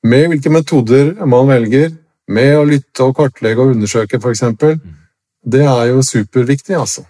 med 0.00 0.30
hvilke 0.32 0.52
metoder 0.54 1.12
man 1.28 1.50
velger, 1.50 1.90
med 2.30 2.56
å 2.58 2.64
lytte 2.68 3.06
og 3.06 3.16
kartlegge 3.18 3.62
og 3.62 3.74
undersøke, 3.74 4.20
f.eks., 4.20 4.44
det 5.40 5.62
er 5.64 5.86
jo 5.88 6.02
superviktig, 6.04 6.74
altså. 6.76 7.06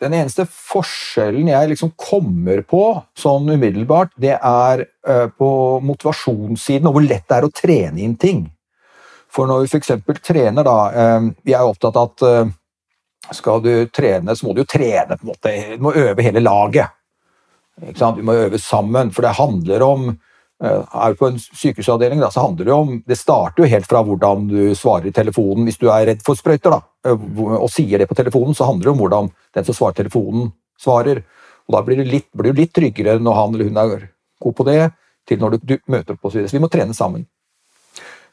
Den 0.00 0.14
eneste 0.16 0.46
forskjellen 0.48 1.50
jeg 1.50 1.72
liksom 1.74 1.90
kommer 2.00 2.62
på 2.64 2.84
sånn 3.18 3.50
umiddelbart, 3.52 4.14
det 4.16 4.38
er 4.38 4.86
uh, 4.86 5.26
på 5.28 5.50
motivasjonssiden 5.84 6.88
og 6.88 6.96
hvor 6.96 7.04
lett 7.04 7.26
det 7.28 7.36
er 7.36 7.46
å 7.46 7.52
trene 7.52 8.00
inn 8.00 8.16
ting. 8.20 8.46
For 9.30 9.46
når 9.46 9.66
vi 9.66 9.76
f.eks. 9.76 9.92
trener, 10.24 10.64
da 10.66 10.78
uh, 10.88 11.28
Vi 11.44 11.52
er 11.52 11.60
jo 11.60 11.74
opptatt 11.74 12.00
av 12.00 12.08
at 12.08 12.24
uh, 12.24 12.54
skal 13.36 13.60
du 13.62 13.74
trene, 13.92 14.32
så 14.34 14.46
må 14.46 14.56
du 14.56 14.62
jo 14.64 14.70
trene 14.72 15.20
på 15.20 15.26
en 15.26 15.32
måte, 15.34 15.52
Du 15.76 15.84
må 15.84 15.92
øve 15.92 16.24
hele 16.24 16.40
laget. 16.40 16.96
Du 17.76 18.24
må 18.24 18.40
øve 18.40 18.58
sammen, 18.58 19.12
for 19.12 19.24
det 19.24 19.36
handler 19.36 19.84
om 19.84 20.08
er 20.60 21.12
du 21.12 21.16
på 21.16 21.28
en 21.30 21.38
sykehusavdeling, 21.40 22.20
da, 22.20 22.28
så 22.30 22.44
handler 22.44 22.68
det 22.68 22.72
om 22.74 23.02
Det 23.06 23.16
starter 23.16 23.62
jo 23.62 23.70
helt 23.72 23.86
fra 23.88 24.02
hvordan 24.04 24.46
du 24.50 24.74
svarer 24.76 25.08
i 25.08 25.14
telefonen 25.16 25.64
hvis 25.64 25.80
du 25.80 25.88
er 25.88 26.04
redd 26.10 26.24
for 26.26 26.36
sprøyter, 26.36 26.74
da, 26.74 27.14
og 27.56 27.68
sier 27.72 28.02
det 28.02 28.08
på 28.10 28.18
telefonen, 28.18 28.56
så 28.56 28.68
handler 28.68 28.90
det 28.90 28.92
om 28.92 29.00
hvordan 29.00 29.30
den 29.56 29.68
som 29.68 29.76
svarer 29.76 29.96
telefonen, 30.02 30.50
svarer. 30.80 31.22
Og 31.68 31.76
Da 31.76 31.82
blir 31.86 31.96
du 31.96 32.04
litt, 32.04 32.28
blir 32.36 32.56
litt, 32.56 32.74
tryggere 32.76 33.18
når 33.18 33.38
han 33.38 33.54
eller 33.54 33.70
hun 33.70 33.80
er 33.80 34.08
god 34.40 34.56
på 34.56 34.66
det, 34.68 34.80
til 35.28 35.40
når 35.40 35.56
du, 35.56 35.58
du 35.64 35.76
møter 35.86 36.16
opp 36.16 36.28
osv. 36.28 36.42
Så, 36.42 36.50
så 36.50 36.58
vi 36.58 36.62
må 36.64 36.68
trene 36.72 36.96
sammen. 36.96 37.26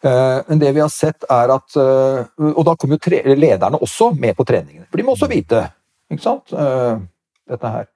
Men 0.03 0.59
det 0.61 0.75
vi 0.75 0.81
har 0.83 0.91
sett 0.93 1.25
er 1.25 1.49
at 1.55 1.73
Og 1.77 2.59
da 2.67 2.75
kommer 2.77 2.99
jo 3.01 3.33
lederne 3.33 3.79
også 3.81 4.11
med 4.13 4.35
på 4.37 4.45
treningene. 4.45 4.85
For 4.91 4.99
de 4.99 5.05
må 5.07 5.15
også 5.15 5.29
vite 5.31 5.63
ikke 6.11 6.23
sant, 6.23 6.53
dette 6.53 7.71
her. 7.73 7.87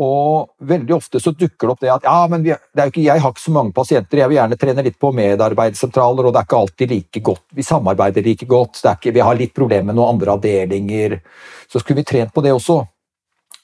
Og 0.00 0.54
veldig 0.64 0.94
ofte 0.96 1.20
så 1.20 1.32
dukker 1.36 1.66
det 1.66 1.72
opp 1.74 1.82
det 1.82 1.90
at 1.92 2.06
ja, 2.08 2.20
men 2.32 2.44
vi, 2.44 2.54
det 2.56 2.86
ikke, 2.88 3.02
jeg 3.04 3.20
har 3.20 3.34
ikke 3.34 3.42
så 3.42 3.52
mange 3.52 3.74
pasienter, 3.76 4.22
jeg 4.22 4.30
vil 4.30 4.38
gjerne 4.38 4.58
trene 4.60 4.84
litt 4.86 4.96
på 5.00 5.10
medarbeidssentraler, 5.16 6.24
og 6.24 6.32
det 6.32 6.40
er 6.40 6.48
ikke 6.48 6.60
alltid 6.60 6.94
like 6.94 7.22
godt. 7.26 7.44
Vi 7.58 7.66
samarbeider 7.66 8.24
like 8.24 8.48
godt, 8.48 8.80
ikke, 8.80 9.12
vi 9.12 9.24
har 9.26 9.36
litt 9.36 9.52
problemer 9.56 9.90
med 9.90 9.98
noen 9.98 10.16
andre 10.16 10.38
avdelinger. 10.38 11.18
Så 11.68 11.82
skulle 11.82 12.00
vi 12.00 12.08
trent 12.08 12.32
på 12.32 12.44
det 12.46 12.54
også. 12.56 12.80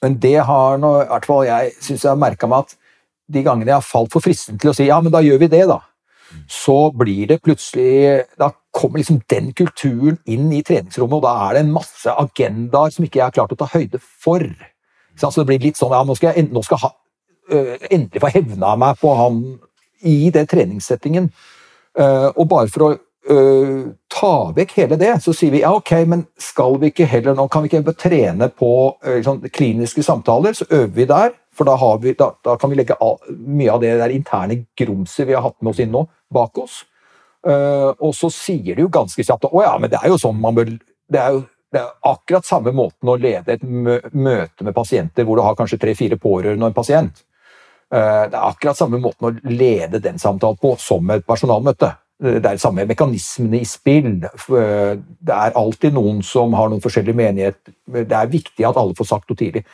Men 0.05 0.19
det 0.21 0.37
har 0.45 0.77
nå, 0.77 0.93
i 1.01 1.09
hvert 1.09 1.25
fall 1.25 1.47
jeg 1.47 1.73
syns 1.81 2.05
jeg 2.05 2.11
har 2.11 2.21
merka 2.21 2.49
meg 2.49 2.67
at 2.67 2.77
de 3.33 3.43
gangene 3.43 3.73
jeg 3.73 3.79
har 3.79 3.89
falt 3.89 4.13
for 4.13 4.23
fristen 4.23 4.61
til 4.61 4.71
å 4.71 4.77
si 4.77 4.87
ja, 4.87 5.01
men 5.01 5.11
da 5.11 5.23
gjør 5.25 5.41
vi 5.41 5.51
det, 5.51 5.65
da. 5.67 5.81
Så 6.51 6.91
blir 6.91 7.29
det 7.29 7.37
plutselig 7.39 8.25
Da 8.37 8.49
kommer 8.75 8.99
liksom 8.99 9.21
den 9.31 9.53
kulturen 9.55 10.17
inn 10.27 10.51
i 10.53 10.59
treningsrommet, 10.61 11.17
og 11.17 11.23
da 11.25 11.47
er 11.47 11.55
det 11.55 11.65
en 11.65 11.73
masse 11.73 12.13
agendaer 12.13 12.93
som 12.93 13.07
ikke 13.07 13.23
jeg 13.23 13.25
har 13.25 13.33
klart 13.33 13.55
å 13.55 13.57
ta 13.57 13.71
høyde 13.71 13.97
for. 14.03 14.43
Så 15.19 15.41
det 15.41 15.47
blir 15.49 15.65
litt 15.69 15.79
sånn 15.79 15.95
ja, 15.95 16.03
nå 16.05 16.15
skal 16.17 16.35
jeg 16.35 16.49
nå 16.53 16.63
skal 16.65 16.81
ha, 16.83 16.93
uh, 17.53 17.73
endelig 17.89 18.23
få 18.23 18.31
hevna 18.33 18.75
meg 18.79 19.01
på 19.01 19.13
han 19.17 19.41
i 20.07 20.29
den 20.33 20.47
treningssettingen. 20.49 21.31
Uh, 21.97 22.29
og 22.35 22.45
bare 22.51 22.69
for 22.69 22.85
å 22.85 22.89
uh, 22.93 23.87
ta 24.13 24.33
vekk 24.57 24.75
hele 24.77 24.99
det, 25.01 25.15
så 25.23 25.33
sier 25.35 25.55
vi 25.55 25.63
ja, 25.63 25.73
ok, 25.75 25.93
men 26.09 26.27
skal 26.41 26.77
vi 26.81 26.91
ikke 26.91 27.09
heller 27.09 27.37
nå 27.37 27.47
kan 27.51 27.65
vi 27.65 27.71
ikke 27.71 27.95
trene 27.97 28.49
på 28.53 28.71
sånn, 29.25 29.41
kliniske 29.53 30.05
samtaler, 30.05 30.57
så 30.57 30.69
øver 30.69 30.93
vi 30.95 31.07
der. 31.09 31.33
For 31.57 31.65
da, 31.65 31.73
vi, 31.97 32.13
da, 32.13 32.29
da 32.45 32.53
kan 32.61 32.69
vi 32.69 32.77
legge 32.77 32.99
all, 33.01 33.17
mye 33.33 33.73
av 33.73 33.81
det 33.81 33.95
der 33.97 34.13
interne 34.13 34.59
grumset 34.77 35.25
vi 35.25 35.33
har 35.33 35.41
hatt 35.41 35.57
med 35.57 35.73
oss 35.73 35.81
inn 35.81 35.89
nå, 35.93 36.03
bak 36.33 36.59
oss. 36.61 36.83
og 37.47 38.11
så 38.13 38.27
sier 38.33 38.75
de 38.75 38.83
jo 38.83 38.89
ganske 38.91 39.23
kjapt 39.23 39.47
å 39.47 39.61
ja, 39.63 39.71
men 39.79 39.89
det 39.89 39.97
er 40.01 40.11
jo 40.11 40.17
sånn 40.21 40.37
man 40.41 40.57
bør 40.57 40.69
det 41.07 41.21
er 41.21 41.35
jo 41.37 41.43
det 41.73 41.81
er 41.81 41.93
akkurat 42.07 42.47
samme 42.47 42.71
måten 42.75 43.09
å 43.11 43.17
lede 43.19 43.57
et 43.57 43.63
møte 43.63 44.63
med 44.63 44.75
pasienter 44.75 45.27
hvor 45.27 45.39
du 45.39 45.43
har 45.43 45.57
kanskje 45.57 45.79
tre-fire 45.81 46.19
pårørende 46.21 46.63
og 46.63 46.71
en 46.71 46.77
pasient. 46.77 47.23
Eh, 47.91 48.23
det 48.31 48.35
er 48.35 48.43
akkurat 48.49 48.79
samme 48.79 48.99
måten 49.03 49.27
å 49.29 49.33
lede 49.51 50.01
den 50.03 50.19
samtalen 50.19 50.59
på 50.61 50.75
som 50.79 51.11
et 51.11 51.25
personalmøte. 51.27 51.91
Eh, 52.23 52.39
det 52.43 52.53
er 52.53 52.61
samme 52.61 52.87
mekanismene 52.87 53.61
i 53.61 53.67
spill. 53.67 54.13
Eh, 54.23 54.93
det 54.97 55.35
er 55.35 55.59
alltid 55.59 55.95
noen 55.95 56.23
som 56.23 56.55
har 56.57 56.71
noen 56.71 56.83
forskjellige 56.83 57.19
menighet. 57.19 57.59
Det 57.87 58.15
er 58.15 58.31
viktig 58.31 58.67
at 58.67 58.79
alle 58.79 58.95
får 58.97 59.11
sagt 59.11 59.31
noe 59.31 59.39
tidlig. 59.39 59.65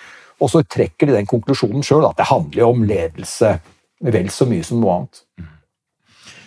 Og 0.42 0.50
så 0.50 0.64
trekker 0.66 1.10
de 1.10 1.20
den 1.20 1.30
konklusjonen 1.30 1.86
sjøl 1.86 2.10
at 2.10 2.18
det 2.18 2.30
handler 2.30 2.72
om 2.72 2.84
ledelse 2.90 3.58
vel 4.04 4.34
så 4.34 4.50
mye 4.50 4.66
som 4.66 4.82
noe 4.82 4.98
annet. 4.98 5.23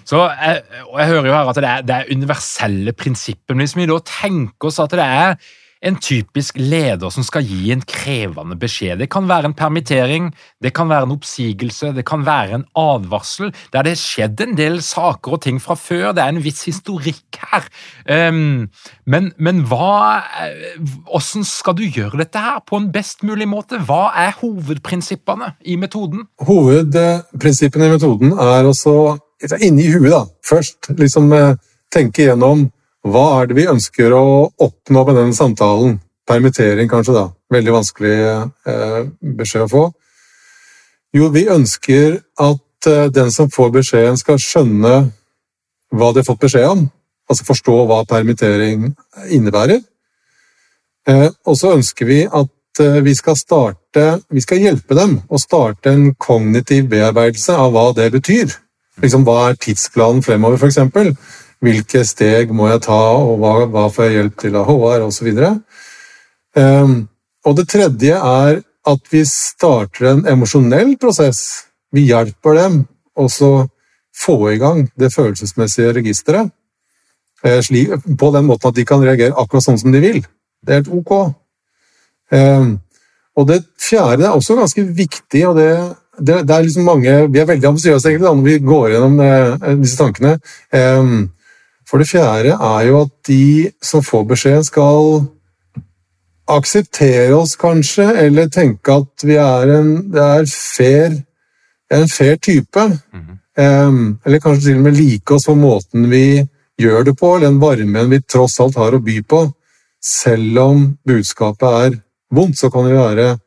Så 0.07 0.23
jeg, 0.31 0.65
og 0.87 0.99
jeg 1.01 1.13
hører 1.13 1.27
jo 1.27 1.37
her 1.37 1.53
at 1.53 1.61
det 1.61 1.71
er, 1.71 1.87
det 1.87 1.95
er 1.97 2.17
universelle 2.17 2.93
prinsipper. 2.97 3.59
Hvis 3.59 3.77
vi 3.77 3.89
da 3.91 3.99
tenker 4.07 4.71
oss 4.71 4.83
at 4.83 4.95
det 4.95 5.07
er 5.07 5.39
en 5.85 5.97
typisk 6.01 6.57
leder 6.59 7.11
som 7.13 7.25
skal 7.27 7.45
gi 7.47 7.71
en 7.73 7.83
krevende 7.87 8.57
beskjed. 8.59 8.99
Det 9.03 9.09
kan 9.13 9.29
være 9.29 9.51
en 9.51 9.57
permittering, 9.57 10.31
det 10.63 10.73
kan 10.75 10.89
være 10.89 11.07
en 11.07 11.15
oppsigelse, 11.15 11.93
det 11.97 12.05
kan 12.09 12.25
være 12.27 12.61
en 12.61 12.65
advarsel. 12.81 13.53
Der 13.73 13.85
det 13.85 13.95
har 13.95 14.01
skjedd 14.01 14.41
en 14.43 14.57
del 14.59 14.81
saker 14.83 15.37
og 15.37 15.43
ting 15.45 15.61
fra 15.63 15.77
før. 15.79 16.13
Det 16.17 16.25
er 16.25 16.33
en 16.33 16.43
viss 16.45 16.65
historikk 16.67 17.41
her. 17.53 17.69
Um, 18.09 18.69
men, 19.07 19.33
men 19.39 19.63
hva 19.69 20.23
Hvordan 21.07 21.45
skal 21.47 21.77
du 21.77 21.85
gjøre 21.85 22.19
dette 22.19 22.41
her 22.41 22.59
på 22.67 22.81
en 22.81 22.91
best 22.93 23.23
mulig 23.27 23.47
måte? 23.49 23.79
Hva 23.79 24.11
er 24.17 24.35
hovedprinsippene 24.41 25.53
i 25.65 25.77
metoden? 25.77 26.27
Hovedprinsippene 26.47 27.87
i 27.87 27.95
metoden 27.95 28.33
er 28.33 28.67
også 28.67 29.17
inni 29.61 29.91
huet, 29.93 30.11
da. 30.13 30.25
Først 30.45 30.91
liksom 30.99 31.33
eh, 31.33 31.55
tenke 31.93 32.27
gjennom 32.27 32.69
hva 33.07 33.27
er 33.41 33.49
det 33.49 33.59
vi 33.59 33.69
ønsker 33.71 34.15
å 34.17 34.51
oppnå 34.57 35.05
med 35.07 35.19
den 35.21 35.35
samtalen. 35.37 36.01
Permittering, 36.27 36.89
kanskje, 36.91 37.15
da. 37.15 37.29
Veldig 37.55 37.75
vanskelig 37.77 38.17
eh, 38.27 39.01
beskjed 39.39 39.67
å 39.67 39.71
få. 39.71 39.85
Jo, 41.15 41.31
vi 41.33 41.47
ønsker 41.49 42.19
at 42.43 42.91
eh, 42.91 43.07
den 43.15 43.31
som 43.33 43.51
får 43.53 43.71
beskjeden, 43.79 44.19
skal 44.19 44.41
skjønne 44.43 44.95
hva 45.95 46.13
de 46.13 46.23
har 46.23 46.27
fått 46.27 46.43
beskjed 46.43 46.67
om. 46.69 46.87
Altså 47.31 47.47
forstå 47.47 47.77
hva 47.87 48.03
permittering 48.09 48.91
innebærer. 49.35 49.81
Eh, 51.07 51.29
og 51.47 51.57
så 51.59 51.77
ønsker 51.77 52.09
vi 52.09 52.21
at 52.27 52.83
eh, 52.83 53.01
vi 53.07 53.15
skal 53.15 53.39
starte 53.39 54.07
Vi 54.29 54.43
skal 54.45 54.61
hjelpe 54.61 54.93
dem 54.99 55.21
å 55.33 55.39
starte 55.41 55.89
en 55.95 56.11
kognitiv 56.21 56.91
bearbeidelse 56.91 57.55
av 57.57 57.71
hva 57.73 57.87
det 57.97 58.11
betyr. 58.13 58.51
Liksom, 59.03 59.27
hva 59.27 59.51
er 59.51 59.59
tidsplanen 59.61 60.23
fremover, 60.25 60.61
f.eks.? 60.61 61.13
Hvilke 61.65 62.03
steg 62.05 62.53
må 62.53 62.69
jeg 62.69 62.83
ta, 62.87 63.01
og 63.17 63.41
hva, 63.41 63.53
hva 63.73 63.87
får 63.93 64.07
jeg 64.07 64.17
hjelp 64.19 64.41
til 64.43 64.59
av 64.61 64.67
Håvard, 64.69 65.07
osv. 65.09 65.31
Um, 65.33 65.61
ehm, 66.61 66.97
og 67.47 67.57
det 67.57 67.69
tredje 67.73 68.17
er 68.17 68.61
at 68.87 69.09
vi 69.11 69.23
starter 69.29 70.13
en 70.13 70.27
emosjonell 70.31 70.95
prosess. 71.01 71.41
Vi 71.93 72.07
hjelper 72.11 72.59
dem 72.61 72.79
å 73.17 73.27
få 74.17 74.37
i 74.53 74.59
gang 74.61 74.87
det 74.99 75.13
følelsesmessige 75.15 75.95
registeret. 75.99 76.53
Eh, 77.45 77.61
på 78.19 78.31
den 78.35 78.47
måten 78.49 78.71
at 78.71 78.77
de 78.77 78.85
kan 78.85 79.03
reagere 79.05 79.37
akkurat 79.37 79.65
sånn 79.65 79.81
som 79.81 79.93
de 79.93 80.01
vil. 80.03 80.23
Det 80.65 80.73
er 80.73 80.83
helt 80.83 80.93
ok. 80.93 81.13
Um, 82.33 82.79
og 83.37 83.49
det 83.51 83.61
fjerde 83.79 84.25
er 84.27 84.35
også 84.35 84.57
ganske 84.57 84.83
viktig, 84.97 85.43
og 85.49 85.59
det 85.61 85.69
det, 86.19 86.43
det, 86.49 86.55
er 86.55 86.63
liksom 86.63 86.85
mange, 86.85 87.15
Vi 87.33 87.41
er 87.41 87.49
veldig 87.49 87.69
ambisiøse 87.69 88.19
når 88.19 88.43
vi 88.45 88.59
går 88.65 88.91
gjennom 88.95 89.21
eh, 89.21 89.73
disse 89.81 89.99
tankene. 90.01 90.37
Um, 90.73 91.31
for 91.87 92.03
det 92.03 92.09
fjerde 92.11 92.57
er 92.57 92.87
jo 92.89 93.01
at 93.05 93.13
de 93.29 93.71
som 93.85 94.03
får 94.03 94.25
beskjed, 94.33 94.65
skal 94.67 95.27
akseptere 96.51 97.35
oss, 97.35 97.57
kanskje, 97.59 98.07
eller 98.27 98.51
tenke 98.51 99.01
at 99.03 99.27
vi 99.27 99.39
er 99.43 99.73
en, 99.77 99.91
er 100.15 100.47
fair, 100.51 101.15
en 101.91 102.09
fair 102.09 102.37
type. 102.37 102.87
Mm 103.13 103.21
-hmm. 103.21 103.89
um, 103.89 104.19
eller 104.25 104.41
kanskje 104.41 104.65
til 104.65 104.77
og 104.77 104.83
med 104.83 104.97
like 104.97 105.35
oss 105.35 105.47
på 105.47 105.55
måten 105.55 106.11
vi 106.11 106.47
gjør 106.79 107.05
det 107.05 107.17
på, 107.17 107.37
eller 107.37 107.47
den 107.47 107.61
varmen 107.61 108.11
vi 108.11 108.21
tross 108.21 108.61
alt 108.61 108.77
har 108.77 108.95
å 108.95 109.03
by 109.03 109.23
på. 109.23 109.53
Selv 110.03 110.59
om 110.59 110.99
budskapet 111.07 111.69
er 111.69 112.01
vondt, 112.31 112.59
så 112.59 112.71
kan 112.71 112.87
vi 112.87 112.93
være 112.93 113.39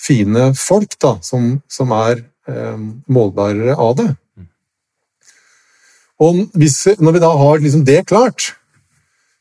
fine 0.00 0.50
folk 0.58 0.98
da, 1.02 1.16
som, 1.22 1.56
som 1.68 1.92
er 1.96 2.22
eh, 2.48 2.78
målbærere 3.08 3.76
av 3.76 3.96
det. 3.98 4.10
Og 6.24 6.46
hvis, 6.56 6.86
Når 6.98 7.12
vi 7.12 7.20
da 7.20 7.30
har 7.36 7.58
liksom 7.60 7.84
det 7.84 8.06
klart, 8.08 8.54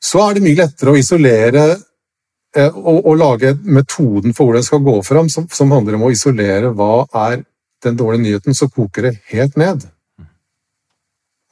så 0.04 0.26
er 0.26 0.36
det 0.36 0.46
mye 0.46 0.60
lettere 0.60 0.92
å 0.92 1.00
isolere 1.00 1.66
eh, 1.72 2.72
og, 2.72 3.06
og, 3.06 3.14
lage 3.20 3.56
metoden 3.64 4.36
for 4.36 4.50
hvordan 4.50 4.64
det 4.64 4.70
skal 4.70 4.84
gå 4.86 4.96
fram, 5.08 5.30
som, 5.32 5.48
som, 5.48 5.72
handler 5.72 5.98
om 5.98 6.08
å 6.08 6.12
isolere 6.14 6.74
hva 6.76 7.06
er 7.28 7.44
den 7.86 7.98
dårlige 7.98 8.24
nyheten, 8.24 8.58
så 8.58 8.68
koker 8.70 9.10
det 9.10 9.14
helt 9.32 9.56
ned. 9.60 9.86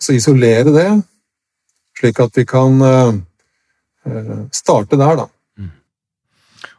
Så 0.01 0.15
isolere 0.17 0.73
det, 0.75 0.89
slik 1.99 2.19
at 2.19 2.35
vi 2.37 2.45
kan 2.49 2.81
eh, 2.83 3.13
eh, 4.09 4.43
starte 4.51 4.99
der, 4.99 5.23
da. 5.23 5.29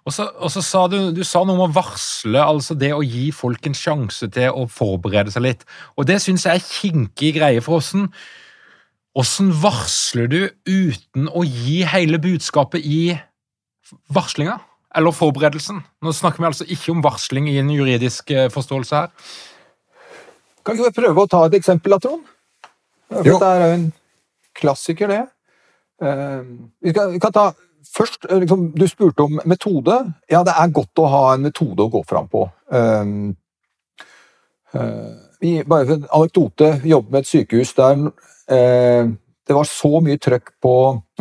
Og 0.05 0.13
så, 0.13 0.27
og 0.37 0.51
så 0.53 0.61
sa 0.61 0.83
du, 0.93 0.99
du 1.17 1.23
sa 1.25 1.41
noe 1.45 1.57
om 1.57 1.63
å 1.65 1.73
varsle, 1.73 2.37
altså 2.45 2.75
det 2.77 2.91
å 2.93 3.01
gi 3.05 3.31
folk 3.33 3.65
en 3.71 3.77
sjanse 3.79 4.29
til 4.35 4.53
å 4.53 4.67
forberede 4.69 5.33
seg 5.33 5.47
litt. 5.47 5.63
Og 5.97 6.05
det 6.11 6.19
syns 6.21 6.45
jeg 6.45 6.61
er 6.61 6.67
kinkig 6.69 7.31
greie 7.39 7.63
for 7.65 7.81
åssen 7.81 8.11
Åssen 9.15 9.53
varsler 9.63 10.27
du 10.27 10.41
uten 10.67 11.29
å 11.31 11.45
gi 11.47 11.85
hele 11.87 12.19
budskapet 12.19 12.83
i 12.83 13.15
varslinga? 14.11 14.57
Eller 14.99 15.15
forberedelsen? 15.15 15.79
Nå 16.03 16.11
snakker 16.15 16.43
vi 16.43 16.49
altså 16.49 16.67
ikke 16.67 16.91
om 16.97 17.03
varsling 17.05 17.47
i 17.47 17.55
en 17.61 17.71
juridisk 17.71 18.33
eh, 18.35 18.49
forståelse 18.51 19.05
her. 19.05 19.13
Kan 20.67 20.75
ikke 20.75 20.89
vi 20.89 20.97
prøve 20.99 21.23
å 21.23 21.31
ta 21.31 21.45
et 21.47 21.55
eksempel, 21.61 21.95
da, 21.95 22.01
Trond? 22.03 22.27
For 23.13 23.31
Jo. 23.31 23.37
Dette 23.39 23.53
er 23.55 23.63
jo 23.63 23.77
en 23.77 23.87
klassiker, 24.59 25.15
det. 25.15 25.23
Eh, 26.03 26.51
Vi 26.83 26.97
kan, 26.99 27.15
vi 27.15 27.23
kan 27.23 27.39
ta 27.39 27.47
Først, 27.93 28.27
eh, 28.31 28.39
liksom, 28.41 28.73
Du 28.79 28.87
spurte 28.89 29.23
om 29.23 29.41
metode. 29.45 30.15
Ja, 30.31 30.43
det 30.43 30.55
er 30.57 30.73
godt 30.73 30.99
å 30.99 31.09
ha 31.09 31.35
en 31.35 31.43
metode 31.43 31.83
å 31.83 31.91
gå 31.91 32.05
fram 32.07 32.29
på. 32.29 32.51
Eh, 32.73 33.05
uh, 34.75 35.13
vi, 35.41 35.63
bare 35.63 35.87
for 35.87 35.95
en 35.95 36.09
anekdote. 36.11 36.81
Vi 36.83 36.91
jobber 36.91 37.13
med 37.13 37.21
et 37.21 37.31
sykehus 37.31 37.75
der 37.75 38.09
uh, 38.09 39.13
det 39.45 39.53
var 39.53 39.67
så 39.69 40.01
mye 40.01 40.17
trøkk 40.21 40.55
på 40.65 40.75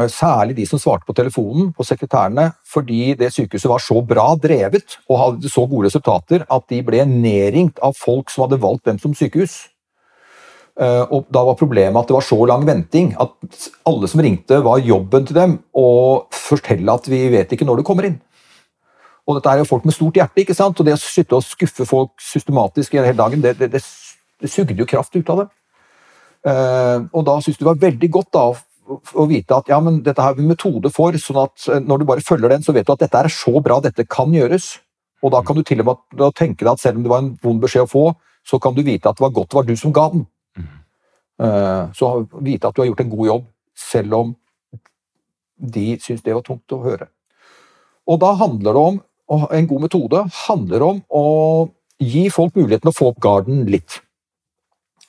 særlig 0.07 0.55
de 0.55 0.66
som 0.68 0.80
svarte 0.80 1.03
på 1.07 1.16
telefonen, 1.18 1.74
på 1.76 1.84
sekretærene, 1.84 2.53
fordi 2.64 3.18
det 3.20 3.34
sykehuset 3.36 3.68
var 3.68 3.84
så 3.84 3.99
bra 4.07 4.30
drevet 4.39 4.95
og 5.09 5.20
hadde 5.20 5.51
så 5.51 5.66
gode 5.68 5.89
resultater 5.89 6.45
at 6.47 6.70
de 6.72 6.80
ble 6.88 7.03
nedringt 7.09 7.82
av 7.84 7.97
folk 7.99 8.32
som 8.32 8.45
hadde 8.45 8.61
valgt 8.64 8.88
dem 8.88 9.01
som 9.01 9.16
sykehus. 9.18 9.57
Eh, 10.80 11.05
Og 11.13 11.26
da 11.30 11.43
var 11.45 11.57
problemet 11.59 11.99
at 11.99 12.09
det 12.09 12.15
var 12.15 12.26
så 12.26 12.38
lang 12.49 12.65
venting 12.65 13.13
at 13.21 13.34
alle 13.86 14.07
som 14.09 14.21
ringte, 14.21 14.63
var 14.63 14.82
jobben 14.82 15.26
til 15.26 15.38
dem 15.38 15.57
å 15.74 16.26
fortelle 16.34 16.93
at 16.93 17.07
vi 17.07 17.28
vet 17.30 17.51
ikke 17.53 17.65
når 17.65 17.82
du 17.82 17.84
kommer 17.84 18.07
inn. 18.09 18.19
Og 19.28 19.38
dette 19.38 19.51
er 19.53 19.61
jo 19.61 19.69
folk 19.69 19.86
med 19.86 19.95
stort 19.95 20.17
hjerte, 20.17 20.41
ikke 20.41 20.55
sant? 20.57 20.80
og 20.80 20.86
det 20.86 20.97
å 20.97 20.99
sitte 20.99 21.38
og 21.38 21.45
skuffe 21.45 21.86
folk 21.88 22.11
systematisk 22.19 22.97
hele 22.97 23.15
dagen, 23.15 23.41
det, 23.41 23.55
det, 23.59 23.69
det, 23.71 23.84
det 24.41 24.49
sugde 24.51 24.76
jo 24.76 24.89
kraft 24.89 25.15
ut 25.15 25.30
av 25.30 25.43
dem. 25.43 25.51
Eh, 26.43 26.99
og 27.13 27.24
da 27.24 27.38
syntes 27.39 27.61
det 27.61 27.69
var 27.69 27.80
veldig 27.80 28.09
godt 28.11 28.34
da, 28.36 28.43
å, 28.91 29.26
vite 29.30 29.55
at 29.55 29.69
ja, 29.71 29.80
men 29.80 30.01
dette 30.03 30.26
har 30.26 30.36
vi 30.36 30.43
metode 30.43 30.91
for, 30.91 31.15
sånn 31.15 31.39
at 31.45 31.69
eh, 31.69 31.80
når 31.80 32.01
du 32.01 32.07
bare 32.09 32.26
følger 32.26 32.51
den, 32.51 32.65
så 32.65 32.76
vet 32.76 32.89
du 32.89 32.91
at 32.97 33.05
dette 33.05 33.21
er 33.21 33.32
så 33.32 33.61
bra, 33.63 33.80
dette 33.84 34.03
kan 34.09 34.34
gjøres. 34.36 34.74
Og 35.24 35.32
da 35.32 35.39
kan 35.45 35.55
du 35.55 35.63
til 35.63 35.86
og 35.86 35.88
med 35.88 36.26
tenke 36.36 36.65
deg 36.65 36.74
at 36.74 36.84
selv 36.84 36.99
om 36.99 37.05
det 37.05 37.13
var 37.13 37.24
en 37.24 37.34
vond 37.45 37.63
beskjed 37.63 37.86
å 37.86 37.93
få, 37.93 38.05
så 38.43 38.59
kan 38.59 38.76
du 38.76 38.84
vite 38.84 39.07
at 39.07 39.15
det 39.15 39.24
var 39.24 39.32
godt 39.38 39.53
det 39.53 39.59
var 39.61 39.69
du 39.69 39.78
som 39.80 39.93
ga 39.95 40.09
den. 40.11 40.26
Eh, 41.41 41.91
Så 41.93 42.27
vite 42.41 42.67
at 42.67 42.75
du 42.75 42.81
har 42.81 42.88
gjort 42.88 42.99
en 43.01 43.09
god 43.09 43.27
jobb, 43.27 43.45
selv 43.75 44.13
om 44.13 44.36
de 45.57 45.97
syns 46.01 46.21
det 46.21 46.36
var 46.36 46.43
tungt 46.45 46.71
å 46.75 46.84
høre. 46.84 47.07
Og 48.07 48.19
da 48.19 48.34
handler 48.36 48.73
det 48.73 48.86
om 48.91 49.01
og 49.34 49.53
En 49.55 49.65
god 49.65 49.81
metode 49.81 50.19
handler 50.47 50.84
om 50.84 50.97
å 51.09 51.69
gi 51.97 52.29
folk 52.29 52.53
muligheten 52.55 52.89
å 52.91 52.93
få 52.93 53.07
opp 53.13 53.21
garden 53.23 53.63
litt. 53.71 54.01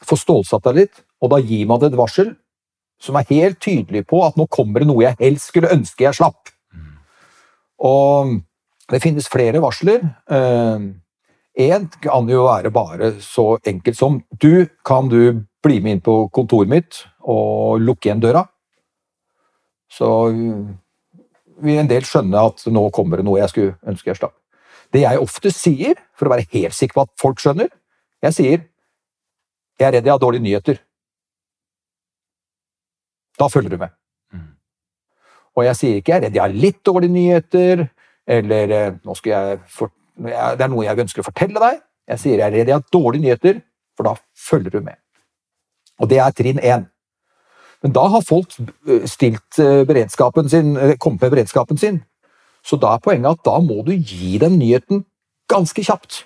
Få 0.07 0.17
stålsatt 0.17 0.63
deg 0.69 0.79
litt, 0.79 1.01
og 1.21 1.31
da 1.31 1.41
gir 1.43 1.67
man 1.67 1.81
det 1.83 1.91
et 1.91 1.99
varsel 1.99 2.31
som 3.03 3.19
er 3.19 3.27
helt 3.29 3.59
tydelig 3.61 4.07
på 4.07 4.23
at 4.25 4.39
nå 4.39 4.47
kommer 4.47 4.81
det 4.81 4.89
noe 4.89 5.03
jeg 5.03 5.19
helst 5.19 5.51
skulle 5.51 5.73
ønske 5.75 6.07
jeg 6.07 6.15
slapp. 6.15 6.55
Og 7.85 8.39
det 8.89 9.03
finnes 9.03 9.29
flere 9.29 9.61
varsler. 9.61 10.07
Én 11.55 11.87
kan 12.03 12.29
jo 12.29 12.47
være 12.49 12.71
bare 12.75 13.13
så 13.23 13.59
enkelt 13.67 13.97
som 13.97 14.23
Du, 14.43 14.67
kan 14.85 15.09
du 15.09 15.45
bli 15.63 15.81
med 15.81 15.93
inn 15.93 16.01
på 16.03 16.29
kontoret 16.35 16.69
mitt 16.69 17.05
og 17.23 17.81
lukke 17.81 18.09
igjen 18.09 18.23
døra? 18.23 18.43
Så 19.89 20.09
vil 21.63 21.79
en 21.79 21.91
del 21.91 22.05
skjønne 22.05 22.43
at 22.51 22.67
nå 22.67 22.89
kommer 22.95 23.21
det 23.21 23.27
noe 23.29 23.39
jeg 23.39 23.53
skulle 23.53 23.77
ønske 23.87 24.11
jeg 24.11 24.19
slapp. 24.19 24.35
Det 24.91 25.05
jeg 25.05 25.23
ofte 25.23 25.51
sier, 25.55 25.99
for 26.19 26.27
å 26.27 26.35
være 26.35 26.49
helt 26.53 26.75
sikker 26.75 26.99
på 26.99 27.05
at 27.07 27.13
folk 27.21 27.43
skjønner, 27.43 27.71
jeg 28.25 28.35
sier 28.35 28.65
jeg 29.75 29.89
er 29.89 29.97
redd 29.97 30.07
jeg 30.07 30.15
har 30.15 30.23
dårlige 30.23 30.45
nyheter. 30.45 30.77
Da 33.39 33.49
følger 33.51 33.75
du 33.75 33.81
med. 33.81 33.91
Mm. 34.31 34.53
Og 35.59 35.67
jeg 35.67 35.79
sier 35.81 35.99
ikke 35.99 36.13
jeg 36.13 36.21
er 36.21 36.27
redd 36.29 36.39
jeg 36.39 36.45
har 36.45 36.63
litt 36.67 36.79
dårlige 36.87 37.15
nyheter, 37.15 37.87
eller 38.27 38.99
nå 39.03 39.17
skal 39.19 39.35
jeg 39.35 39.59
for, 39.71 39.91
det 40.15 40.65
er 40.65 40.71
noe 40.71 40.87
jeg 40.87 41.05
ønsker 41.05 41.23
å 41.23 41.27
fortelle 41.27 41.61
deg. 41.63 41.81
Jeg 42.11 42.21
sier 42.21 42.39
jeg 42.39 42.47
er 42.47 42.55
redd 42.55 42.71
jeg 42.71 42.79
har 42.79 42.93
dårlige 42.93 43.25
nyheter, 43.25 43.63
for 43.97 44.09
da 44.09 44.15
følger 44.39 44.75
du 44.75 44.85
med. 44.85 44.99
Og 46.03 46.11
det 46.11 46.21
er 46.21 46.35
trinn 46.37 46.61
én. 46.63 46.89
Men 47.85 47.93
da 47.93 48.07
har 48.09 48.25
folk 48.25 48.57
eh, 48.61 49.05
stilt 49.11 49.59
eh, 49.61 49.83
beredskapen 49.89 50.49
sin, 50.49 50.75
eh, 50.77 50.97
kommet 50.97 51.23
med 51.23 51.35
beredskapen 51.35 51.81
sin. 51.81 52.01
Så 52.65 52.79
da 52.81 52.95
er 52.95 53.03
poenget 53.05 53.37
at 53.37 53.45
da 53.45 53.59
må 53.61 53.83
du 53.85 53.93
gi 53.93 54.39
dem 54.41 54.57
nyheten 54.59 55.05
ganske 55.53 55.85
kjapt. 55.85 56.23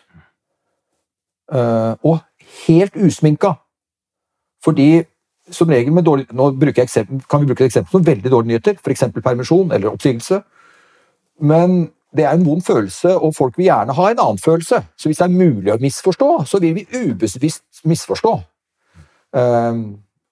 Og 2.06 2.20
helt 2.68 2.94
usminka. 2.94 3.54
Fordi 4.62 5.02
som 5.50 5.70
regel 5.72 5.92
med 5.96 6.04
dårlig, 6.04 6.26
nå 6.30 6.50
eksempel, 6.76 7.22
kan 7.26 7.40
vi 7.40 7.48
bruke 7.48 7.64
et 7.64 7.72
eksempel 7.72 7.90
som 7.90 8.06
veldig 8.06 8.30
dårlige 8.30 8.48
nyheter, 8.52 8.76
f.eks. 8.78 9.02
permisjon 9.24 9.72
eller 9.72 9.90
oppsigelse. 9.90 10.42
Men 11.40 11.90
det 12.16 12.24
er 12.24 12.32
en 12.32 12.46
vond 12.46 12.62
følelse, 12.64 13.18
og 13.18 13.34
folk 13.36 13.58
vil 13.58 13.68
gjerne 13.68 13.94
ha 13.94 14.10
en 14.10 14.20
annen 14.22 14.38
følelse. 14.40 14.82
Så 14.96 15.08
hvis 15.08 15.18
det 15.20 15.26
er 15.26 15.34
mulig 15.34 15.72
å 15.72 15.80
misforstå, 15.80 16.28
så 16.48 16.60
vil 16.62 16.74
vi 16.78 16.86
ubevisst 16.94 17.82
misforstå. 17.84 18.32
Um, 19.36 19.82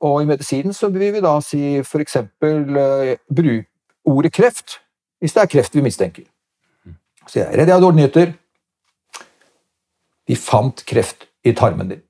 og 0.01 0.23
i 0.23 0.29
medisinen 0.29 0.73
så 0.73 0.89
vil 0.89 1.13
vi 1.13 1.21
da 1.25 1.35
si 1.45 1.61
f.eks. 1.83 2.17
Uh, 2.41 3.13
bruk 3.29 3.69
ordet 4.07 4.33
kreft 4.33 4.79
hvis 5.21 5.35
det 5.35 5.43
er 5.43 5.51
kreft 5.51 5.77
vi 5.77 5.85
mistenker. 5.85 6.25
Så 7.27 7.41
jeg 7.41 7.49
er 7.49 7.59
redd 7.59 7.69
jeg 7.69 7.75
har 7.75 7.83
dårlige 7.83 8.05
nyheter. 8.05 8.33
Vi 10.27 10.37
fant 10.39 10.83
kreft 10.87 11.27
i 11.45 11.53
tarmen 11.57 11.91
din. 11.91 12.03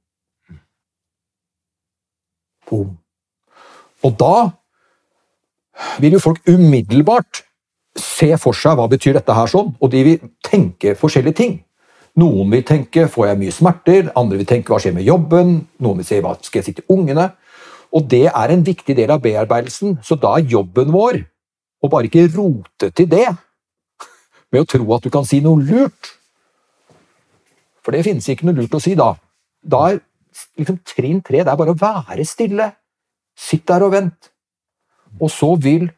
Boom. 2.68 2.96
Og 4.04 4.14
da 4.20 4.50
vil 6.02 6.16
jo 6.16 6.22
folk 6.22 6.42
umiddelbart 6.48 7.45
se 8.00 8.32
for 8.40 8.56
seg 8.56 8.76
hva 8.78 8.88
betyr 8.90 9.16
dette 9.16 9.34
her 9.34 9.50
sånn, 9.50 9.72
og 9.80 9.92
de 9.92 10.02
vil 10.06 10.28
tenke 10.44 10.94
forskjellige 10.98 11.38
ting. 11.40 11.56
Noen 12.16 12.52
vil 12.52 12.64
tenke 12.64 13.06
får 13.12 13.30
jeg 13.30 13.40
mye 13.42 13.54
smerter, 13.54 14.10
andre 14.16 14.40
vil 14.40 14.48
tenke 14.48 14.72
hva 14.72 14.80
skjer 14.80 14.94
med 14.96 15.04
jobben, 15.04 15.56
noen 15.84 16.00
vil 16.00 16.08
si 16.08 16.20
hva 16.24 16.36
skal 16.40 16.62
jeg 16.62 16.68
si 16.68 16.76
til 16.78 16.94
ungene. 16.94 17.30
Og 17.96 18.06
det 18.08 18.26
er 18.30 18.52
en 18.52 18.64
viktig 18.64 18.96
del 18.96 19.12
av 19.12 19.22
bearbeidelsen, 19.24 19.98
så 20.04 20.16
da 20.20 20.36
er 20.38 20.48
jobben 20.50 20.92
vår 20.94 21.20
å 21.84 21.90
bare 21.92 22.08
ikke 22.08 22.28
rote 22.32 22.90
til 22.96 23.08
det 23.12 23.26
med 24.52 24.62
å 24.62 24.68
tro 24.68 24.86
at 24.96 25.04
du 25.04 25.12
kan 25.12 25.26
si 25.28 25.42
noe 25.44 25.60
lurt. 25.60 26.14
For 27.84 27.94
det 27.94 28.06
finnes 28.06 28.26
ikke 28.32 28.48
noe 28.48 28.56
lurt 28.58 28.74
å 28.74 28.82
si 28.82 28.96
da. 28.98 29.12
Da 29.62 29.82
er 29.90 30.00
liksom 30.58 30.80
trinn 30.88 31.20
tre 31.24 31.44
det 31.44 31.52
er 31.52 31.60
bare 31.60 31.74
å 31.76 31.78
være 31.78 32.24
stille. 32.26 32.72
Sitt 33.36 33.66
der 33.68 33.84
og 33.84 33.92
vent. 33.92 34.32
Og 35.20 35.30
så 35.32 35.52
vil 35.60 35.90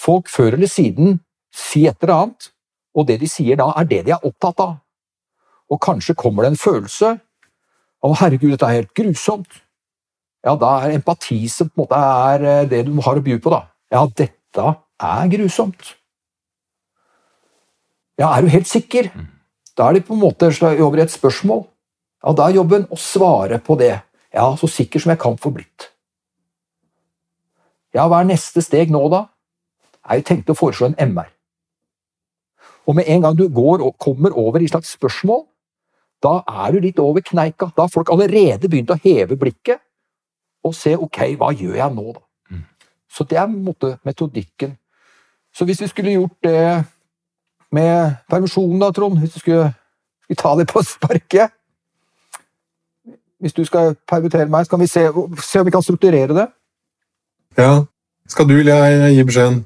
folk 0.00 0.30
før 0.32 0.56
eller 0.56 0.70
siden 0.70 1.18
si 1.54 1.86
et 1.88 1.98
eller 2.02 2.14
annet, 2.16 2.50
og 2.96 3.06
det 3.06 3.20
de 3.20 3.28
sier 3.30 3.58
da, 3.60 3.70
er 3.76 3.88
det 3.88 4.04
de 4.06 4.14
er 4.14 4.26
opptatt 4.26 4.62
av. 4.64 4.78
Og 5.70 5.80
kanskje 5.82 6.16
kommer 6.18 6.44
det 6.44 6.54
en 6.54 6.62
følelse 6.64 7.18
av 8.02 8.16
'herregud, 8.16 8.50
dette 8.50 8.66
er 8.66 8.80
helt 8.80 8.94
grusomt'. 8.96 9.60
Ja, 10.44 10.56
da 10.56 10.80
er 10.80 10.96
empati 10.96 11.48
som 11.48 11.68
på 11.68 11.76
en 11.76 11.82
måte 11.84 11.96
er 12.00 12.44
eh, 12.44 12.68
det 12.68 12.86
du 12.86 12.94
har 13.04 13.18
å 13.18 13.22
by 13.22 13.36
på, 13.38 13.50
da. 13.52 13.66
Ja, 13.92 14.06
dette 14.06 14.76
er 15.00 15.28
grusomt. 15.28 15.96
Ja, 18.18 18.36
er 18.36 18.42
du 18.42 18.48
helt 18.48 18.68
sikker? 18.68 19.10
Da 19.76 19.88
er 19.88 19.92
det 19.98 20.06
på 20.06 20.14
en 20.14 20.20
måte 20.20 20.48
over 20.80 20.98
i 20.98 21.02
et 21.02 21.12
spørsmål. 21.12 21.66
Ja, 22.24 22.32
da 22.32 22.48
er 22.48 22.56
jobben 22.56 22.86
å 22.92 22.96
svare 22.96 23.60
på 23.60 23.76
det. 23.80 24.00
Ja, 24.32 24.56
så 24.56 24.68
sikker 24.68 25.00
som 25.00 25.10
jeg 25.10 25.20
kan 25.20 25.38
få 25.40 25.52
blitt. 25.52 25.90
Ja, 27.94 28.06
hva 28.06 28.20
er 28.20 28.28
neste 28.28 28.62
steg 28.62 28.92
nå, 28.92 29.02
da? 29.10 29.26
Jeg 30.08 30.24
tenkte 30.24 30.54
å 30.54 30.58
foreslå 30.58 30.90
en 30.90 31.12
MR. 31.12 31.28
Og 32.88 32.96
med 32.96 33.08
en 33.08 33.22
gang 33.22 33.36
du 33.36 33.46
går 33.48 33.84
og 33.84 33.98
kommer 34.00 34.32
over 34.38 34.62
i 34.62 34.68
slags 34.68 34.94
spørsmål, 34.96 35.44
da 36.22 36.40
er 36.48 36.72
du 36.72 36.80
litt 36.80 36.98
over 36.98 37.20
kneika. 37.24 37.70
Da 37.76 37.84
har 37.84 37.92
folk 37.92 38.10
allerede 38.12 38.68
begynt 38.68 38.90
å 38.92 38.98
heve 39.04 39.38
blikket 39.40 39.80
og 40.64 40.74
se 40.76 40.92
ok, 40.96 41.20
hva 41.40 41.52
gjør 41.56 41.78
jeg 41.78 41.94
nå, 41.94 42.12
da? 42.12 42.20
Mm. 42.50 42.64
Så 43.08 43.24
det 43.24 43.38
er 43.40 43.46
måte 43.48 43.94
metodikken. 44.04 44.74
Så 45.56 45.64
hvis 45.64 45.80
vi 45.80 45.88
skulle 45.88 46.12
gjort 46.12 46.36
det 46.44 46.84
med 47.72 48.18
permisjonen, 48.30 48.80
da, 48.80 48.90
Trond 48.90 49.18
Hvis 49.18 49.32
du 49.32 49.38
skulle, 49.38 49.72
skulle 50.22 50.36
ta 50.36 50.54
det 50.58 50.66
på 50.70 50.82
sparket 50.82 51.50
Hvis 53.40 53.52
du 53.52 53.64
skal 53.64 53.94
permittere 54.08 54.50
meg, 54.50 54.66
så 54.66 54.70
kan 54.70 54.80
vi 54.80 54.86
se, 54.86 55.06
se 55.42 55.60
om 55.60 55.66
vi 55.66 55.72
kan 55.72 55.82
strukturere 55.82 56.34
det. 56.34 56.46
Ja. 57.58 57.84
Skal 58.28 58.48
du 58.48 58.58
eller 58.58 58.84
jeg 58.84 59.14
gi 59.14 59.24
beskjeden? 59.24 59.64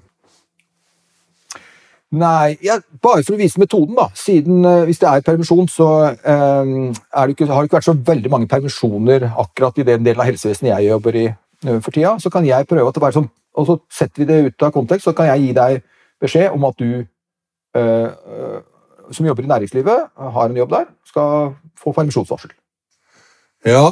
Nei, 2.15 2.55
ja, 2.63 2.77
bare 3.03 3.25
for 3.25 3.35
å 3.35 3.41
vise 3.41 3.59
metoden, 3.59 3.95
da. 3.99 4.09
Siden 4.19 4.65
eh, 4.69 4.83
hvis 4.89 5.01
det 5.03 5.09
er 5.11 5.25
permisjon, 5.27 5.67
så 5.73 5.89
eh, 6.13 6.75
er 6.95 7.25
det 7.27 7.35
ikke, 7.35 7.49
har 7.51 7.65
det 7.65 7.71
ikke 7.71 7.79
vært 7.81 7.89
så 7.89 7.97
veldig 8.11 8.33
mange 8.33 8.51
permisjoner 8.51 9.27
akkurat 9.33 9.81
i 9.81 9.87
den 9.89 10.05
delen 10.07 10.23
av 10.23 10.29
helsevesenet 10.29 10.73
jeg 10.75 10.91
jobber 10.93 11.19
i 11.19 11.25
eh, 11.31 11.81
for 11.81 11.91
tida, 11.91 12.15
så 12.23 12.31
kan 12.31 12.47
jeg 12.47 12.69
prøve 12.71 12.87
at 12.87 12.99
det 12.99 13.03
bare 13.03 13.17
sånn, 13.17 13.31
og 13.59 13.67
så 13.71 13.79
setter 13.99 14.23
vi 14.23 14.29
det 14.31 14.39
ut 14.47 14.67
av 14.67 14.75
kontekst, 14.77 15.09
så 15.09 15.15
kan 15.17 15.33
jeg 15.33 15.47
gi 15.47 15.57
deg 15.57 15.83
beskjed 16.23 16.55
om 16.55 16.69
at 16.69 16.79
du 16.79 16.91
eh, 17.01 17.81
eh, 17.83 18.61
som 19.13 19.27
jobber 19.27 19.45
i 19.45 19.51
næringslivet, 19.51 20.07
har 20.37 20.47
en 20.49 20.57
jobb 20.57 20.71
der, 20.77 20.87
skal 21.09 21.51
få 21.81 21.93
permisjonsvarsel. 21.93 22.55
Ja, 23.65 23.89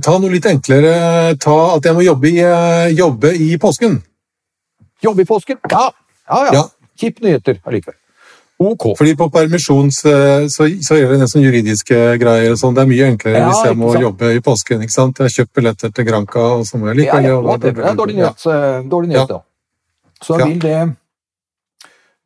ta 0.00 0.16
noe 0.16 0.32
litt 0.32 0.46
enklere. 0.48 1.36
Ta 1.40 1.56
at 1.74 1.84
jeg 1.84 1.96
må 1.96 2.04
jobbe 2.04 2.30
i, 2.30 2.38
eh, 2.40 2.90
jobbe 2.96 3.34
i 3.36 3.56
påsken. 3.60 3.98
Jobbe 5.04 5.22
i 5.22 5.28
påsken? 5.28 5.58
Ja, 5.70 5.90
ja. 6.28 6.44
ja. 6.46 6.52
Ja. 6.54 6.62
Kjipe 7.00 7.24
nyheter 7.24 7.58
allikevel. 7.64 7.96
Ok. 8.60 8.90
Fordi 8.98 9.14
på 9.16 9.30
permisjons 9.32 10.02
eh, 10.04 10.42
så, 10.52 10.66
så 10.84 10.96
gjelder 10.98 11.22
det 11.22 11.28
sånn 11.32 11.44
juridiske 11.46 12.00
greier 12.20 12.52
og 12.52 12.58
sånn. 12.60 12.74
Det 12.76 12.82
er 12.84 12.90
mye 12.90 13.06
enklere 13.08 13.38
Ja, 13.40 13.46
hvis 13.48 13.62
jeg 13.70 13.78
må 13.80 13.94
jobbe 13.96 14.34
i 14.36 14.42
påsken. 14.44 14.82
ikke 14.84 14.92
sant? 14.92 15.22
Jeg 15.24 15.32
kjøpt 15.38 15.54
billetter 15.56 15.94
til 15.96 16.04
Granca, 16.04 16.42
og 16.58 16.66
så 16.68 16.76
må 16.76 16.90
jeg 16.90 16.98
likevel 17.06 17.24
ja, 17.24 17.30
ja, 17.32 17.38
whatever. 17.46 17.80
Det 17.86 17.88
er 17.94 17.96
dårlig 18.02 18.16
nyhet. 18.18 18.44
eh, 18.52 18.82
Dårlig 18.92 19.08
nyhet 19.14 19.32
da. 19.32 19.38
Så 20.20 20.36
Ja. 20.38 20.44
vil 20.50 20.58
det 20.60 20.80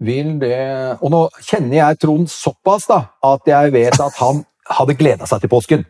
vil 0.04 0.38
det 0.40 0.98
Og 1.00 1.10
nå 1.14 1.20
kjenner 1.46 1.76
jeg 1.78 1.98
Trond 2.02 2.26
såpass 2.28 2.88
da, 2.90 2.98
at 3.22 3.46
jeg 3.46 3.72
vet 3.72 4.00
at 4.02 4.18
han 4.18 4.42
hadde 4.74 4.96
gleda 4.98 5.26
seg 5.30 5.40
til 5.44 5.48
påsken. 5.52 5.84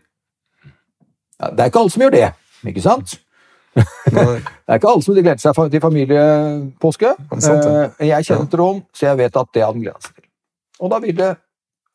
Det 1.41 1.61
er 1.61 1.71
ikke 1.71 1.81
alle 1.81 1.91
som 1.91 2.03
gjør 2.05 2.13
det, 2.15 2.29
ikke 2.69 2.83
sant? 2.85 3.17
Ja. 3.75 4.25
Det 4.65 4.71
er 4.71 4.79
ikke 4.79 4.91
alle 4.93 5.03
som 5.03 5.17
gleder 5.17 5.41
seg 5.43 5.57
til 5.73 5.81
familiepåske. 5.83 7.15
Sant, 7.43 7.65
det. 7.65 7.87
Eh, 7.99 8.07
Jeg 8.13 8.27
kjenner 8.29 8.61
rom, 8.61 8.83
så 8.95 9.09
jeg 9.11 9.19
vet 9.19 9.37
at 9.41 9.51
det 9.55 9.65
hadde 9.65 9.75
han 9.75 9.83
gleda 9.83 10.01
seg 10.05 10.15
til. 10.15 10.29
Og 10.81 10.93
da 10.93 11.01
vil 11.03 11.17
det 11.19 11.31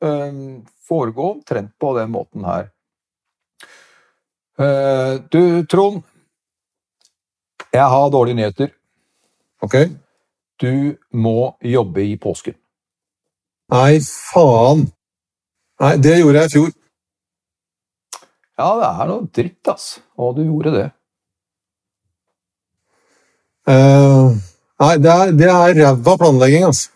eh, 0.04 0.42
foregå 0.90 1.30
omtrent 1.38 1.72
på 1.80 1.94
den 1.98 2.12
måten 2.12 2.46
her. 2.50 2.70
Eh, 4.60 5.20
Du, 5.32 5.64
Trond. 5.72 6.04
Jeg 7.74 7.86
har 7.96 8.10
dårlige 8.10 8.36
nyheter. 8.36 8.72
Ok. 9.62 9.76
Du 10.60 10.98
må 11.14 11.56
jobbe 11.64 12.04
i 12.04 12.18
påsken. 12.18 12.56
Nei, 13.72 14.00
faen. 14.02 14.88
Nei, 15.80 15.96
det 16.02 16.18
gjorde 16.20 16.42
jeg 16.42 16.50
i 16.50 16.54
fjor. 16.58 16.72
Ja, 18.60 18.70
det 18.82 18.88
er 18.90 19.08
noe 19.08 19.28
dritt, 19.32 19.68
ass. 19.72 20.00
Og 20.20 20.34
du 20.36 20.42
gjorde 20.44 20.74
det. 20.76 20.88
Eh, 23.70 24.38
nei, 24.82 24.94
det 24.98 25.12
er, 25.14 25.34
det 25.38 25.50
er 25.50 25.76
ræva 25.78 26.16
planlegging, 26.18 26.66
altså. 26.70 26.90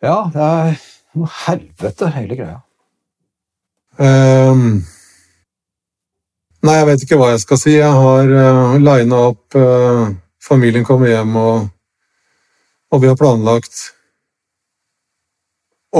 Ja, 0.00 0.16
det 0.32 0.40
er 0.40 0.76
noe 1.16 1.28
helvete, 1.44 2.08
hele 2.14 2.36
greia. 2.38 2.58
Ehm, 4.00 4.80
nei, 6.64 6.76
jeg 6.78 6.86
vet 6.88 7.04
ikke 7.04 7.18
hva 7.20 7.32
jeg 7.34 7.42
skal 7.42 7.60
si. 7.60 7.74
Jeg 7.76 7.92
har 7.92 8.32
uh, 8.32 8.76
lina 8.80 9.24
opp 9.28 9.58
uh, 9.60 10.08
Familien 10.40 10.86
kommer 10.88 11.10
hjem, 11.12 11.34
og, 11.36 11.66
og 12.90 13.02
vi 13.02 13.10
har 13.10 13.18
planlagt. 13.20 13.82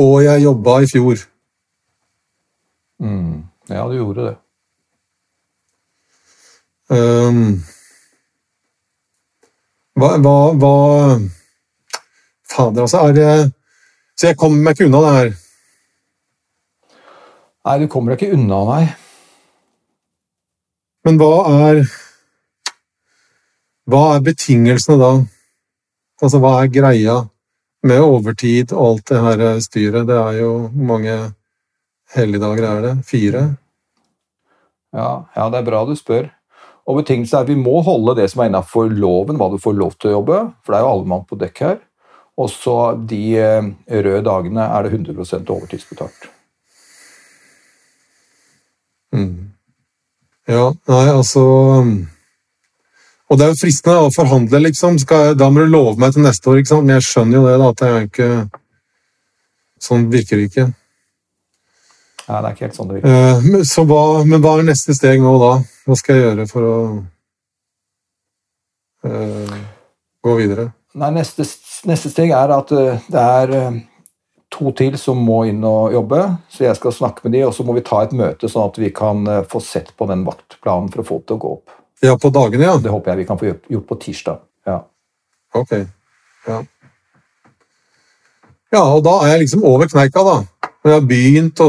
Og 0.01 0.23
jeg 0.25 0.47
jobba 0.47 0.79
i 0.81 0.89
fjor. 0.89 1.27
Mm. 3.05 3.45
Ja, 3.69 3.85
du 3.85 3.99
gjorde 3.99 4.31
det. 4.31 4.37
Ehm, 6.91 7.61
hva, 10.01 10.17
hva, 10.25 10.35
hva 10.57 10.75
Fader, 12.51 12.83
altså. 12.83 12.99
Er 13.09 13.13
det 13.15 13.53
Så 14.17 14.31
jeg 14.31 14.37
kommer 14.41 14.63
meg 14.65 14.77
ikke 14.77 14.89
unna 14.89 15.01
det 15.05 15.13
her. 15.17 15.31
Nei, 17.65 17.77
du 17.81 17.87
kommer 17.93 18.13
deg 18.13 18.23
ikke 18.23 18.37
unna 18.39 18.61
meg. 18.69 18.95
Men 21.05 21.21
hva 21.21 21.35
er 21.69 21.83
Hva 23.91 24.03
er 24.15 24.25
betingelsene 24.25 24.99
da? 25.01 25.13
Altså, 26.21 26.41
hva 26.41 26.57
er 26.61 26.73
greia 26.73 27.17
med 27.83 28.05
overtid 28.05 28.75
og 28.77 28.83
alt 28.87 29.09
det 29.09 29.23
her 29.25 29.63
styret? 29.65 30.09
Det 30.09 30.19
er 30.21 30.43
jo 30.43 30.51
hvor 30.69 30.91
mange 30.93 31.17
helligdager 32.15 32.67
er 32.69 32.85
det? 32.85 32.93
Fire? 33.09 33.47
Ja, 34.95 35.11
ja, 35.37 35.49
det 35.49 35.61
er 35.61 35.67
bra 35.67 35.85
du 35.89 35.95
spør. 35.99 36.29
Og 36.91 36.99
betingelsen 36.99 37.39
er 37.39 37.45
at 37.47 37.51
vi 37.53 37.59
må 37.59 37.79
holde 37.87 38.17
det 38.19 38.27
som 38.33 38.43
er 38.43 38.51
innafor 38.51 38.91
loven, 38.91 39.39
hva 39.39 39.47
du 39.53 39.61
får 39.63 39.79
lov 39.79 39.95
til 39.95 40.11
å 40.11 40.17
jobbe, 40.19 40.41
for 40.65 40.75
det 40.75 40.81
er 40.81 40.85
jo 40.85 40.93
alle 40.97 41.11
mann 41.13 41.27
på 41.29 41.39
dekk 41.39 41.63
her. 41.63 41.79
Og 42.41 42.49
så 42.51 42.77
de 43.07 43.21
eh, 43.39 43.71
røde 43.91 44.25
dagene 44.27 44.67
er 44.67 44.87
det 44.87 44.95
100% 44.97 45.53
overtidsbetalt. 45.55 46.31
Mm. 49.15 49.53
Ja, 50.51 50.71
nei, 50.87 51.07
altså 51.11 51.43
Og 53.31 53.39
det 53.39 53.45
er 53.45 53.51
jo 53.53 53.59
fristende 53.61 54.07
å 54.07 54.13
forhandle, 54.15 54.63
liksom. 54.67 54.99
Skal, 55.03 55.37
da 55.39 55.51
må 55.51 55.63
du 55.63 55.71
love 55.71 55.99
meg 56.03 56.15
til 56.15 56.25
neste 56.27 56.51
år, 56.51 56.63
ikke 56.63 56.73
sant? 56.73 56.87
Men 56.87 56.97
jeg 56.99 57.07
skjønner 57.07 57.39
jo 57.39 57.47
det, 57.47 57.57
da, 57.63 57.71
at 57.71 57.85
jeg 57.85 57.99
er 57.99 58.09
ikke 58.09 58.31
Sånn 59.81 60.11
virker 60.13 60.37
det 60.37 60.51
ikke. 60.51 60.67
Ja, 62.31 62.39
det 62.45 62.47
er 62.47 62.55
ikke 62.55 62.67
helt 62.69 62.77
sånn 62.79 62.91
det 62.91 62.97
virker. 63.01 63.11
Eh, 63.11 63.47
men 63.51 63.65
så 63.67 63.83
hva, 63.91 64.03
men 64.23 64.43
hva 64.45 64.53
er 64.61 64.69
neste 64.69 64.95
steg 64.95 65.19
nå, 65.23 65.33
da? 65.43 65.49
Hva 65.89 65.97
skal 65.99 66.15
jeg 66.15 66.27
gjøre 66.29 66.45
for 66.51 66.67
å 66.69 66.75
eh, 69.11 69.57
gå 70.23 70.35
videre? 70.39 70.69
Nei, 71.01 71.11
neste, 71.17 71.47
neste 71.91 72.11
steg 72.13 72.31
er 72.35 72.53
at 72.55 72.73
eh, 72.77 73.03
det 73.11 73.25
er 73.25 73.55
to 74.51 74.73
til 74.79 74.97
som 74.99 75.19
må 75.23 75.45
inn 75.47 75.63
og 75.67 75.93
jobbe, 75.95 76.21
så 76.51 76.65
jeg 76.69 76.79
skal 76.79 76.95
snakke 76.95 77.23
med 77.27 77.37
de, 77.37 77.45
og 77.47 77.53
så 77.55 77.63
må 77.67 77.75
vi 77.77 77.85
ta 77.87 78.01
et 78.03 78.15
møte 78.19 78.49
sånn 78.51 78.67
at 78.67 78.81
vi 78.83 78.89
kan 78.95 79.23
få 79.51 79.61
sett 79.63 79.93
på 79.99 80.09
den 80.11 80.25
vaktplanen 80.27 80.89
for 80.91 81.03
å 81.05 81.07
få 81.07 81.19
det 81.21 81.29
til 81.31 81.39
å 81.39 81.43
gå 81.45 81.53
opp. 81.59 81.77
Ja, 82.03 82.17
på 82.19 82.31
dagene, 82.35 82.65
ja. 82.67 82.75
Det 82.83 82.91
håper 82.91 83.13
jeg 83.13 83.21
vi 83.23 83.27
kan 83.29 83.39
få 83.39 83.47
gjort- 83.51 83.69
gjort 83.71 83.87
på 83.91 83.99
tirsdag. 84.07 84.41
Ja. 84.67 84.79
Ok. 85.55 85.75
Ja. 86.49 86.59
ja, 88.75 88.83
og 88.95 89.03
da 89.07 89.15
er 89.23 89.35
jeg 89.35 89.43
liksom 89.45 89.63
over 89.69 89.87
kneika, 89.91 90.23
da. 90.27 90.37
Jeg 90.81 90.97
har 90.97 91.05
begynt 91.05 91.61
å 91.61 91.69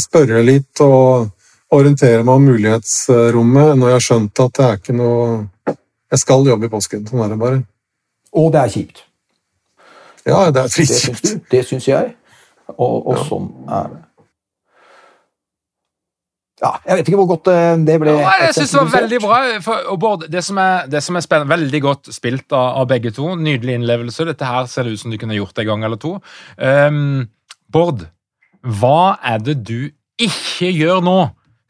spørre 0.00 0.42
litt 0.44 0.82
og 0.84 1.30
orientere 1.72 2.22
meg 2.22 2.34
om 2.34 2.44
mulighetsrommet 2.50 3.78
når 3.80 3.88
jeg 3.88 3.96
har 3.96 4.04
skjønt 4.06 4.42
at 4.44 4.58
det 4.58 4.66
er 4.66 4.80
ikke 4.80 4.96
noe 4.96 5.22
Jeg 6.12 6.20
skal 6.22 6.46
jobbe 6.46 6.68
i 6.68 6.70
påsken. 6.70 7.06
Sånn 7.08 7.24
er 7.24 7.32
det 7.32 7.38
bare. 7.40 7.62
Og 8.36 8.52
det 8.54 8.60
er 8.60 8.72
kjipt. 8.76 9.00
Ja, 10.26 10.50
det 10.54 10.62
er 10.62 10.68
Det 10.70 10.86
kjipt. 10.86 11.32
det 11.50 11.62
syns 11.66 11.88
jeg, 11.88 12.12
og, 12.76 13.06
og 13.06 13.18
sånn 13.26 13.48
er 13.66 13.88
det. 13.94 14.02
Ja, 16.62 16.70
jeg 16.86 16.96
vet 16.96 17.08
ikke 17.10 17.18
hvor 17.20 17.28
godt 17.34 17.50
eh, 17.52 17.74
det 17.84 17.98
ble 18.00 18.14
Ja, 18.16 18.30
jeg 18.46 18.54
synes 18.56 18.70
det 18.72 18.78
var 18.80 18.92
veldig 18.94 19.18
bra. 19.20 19.38
For, 19.64 19.88
og 19.92 19.98
Bård, 20.00 20.22
det 20.32 20.40
som 20.44 20.56
er, 20.62 20.86
det 20.88 21.02
som 21.04 21.18
er 21.18 21.24
spennende, 21.26 21.52
veldig 21.52 21.80
godt 21.84 22.12
spilt 22.16 22.54
av, 22.56 22.78
av 22.80 22.86
begge 22.88 23.12
to. 23.12 23.34
Nydelig 23.36 23.76
innlevelse. 23.76 24.24
Dette 24.30 24.48
her 24.48 24.68
ser 24.72 24.86
det 24.88 24.94
ut 24.96 25.02
som 25.02 25.12
du 25.12 25.18
kunne 25.20 25.36
gjort 25.36 25.58
en 25.60 25.68
gang 25.68 25.84
eller 25.84 26.00
to. 26.00 26.14
Um, 26.56 27.26
Bård, 27.68 28.06
hva 28.66 29.16
er 29.22 29.42
det 29.46 29.60
du 29.66 29.90
ikke 30.18 30.72
gjør 30.72 31.02
nå, 31.04 31.18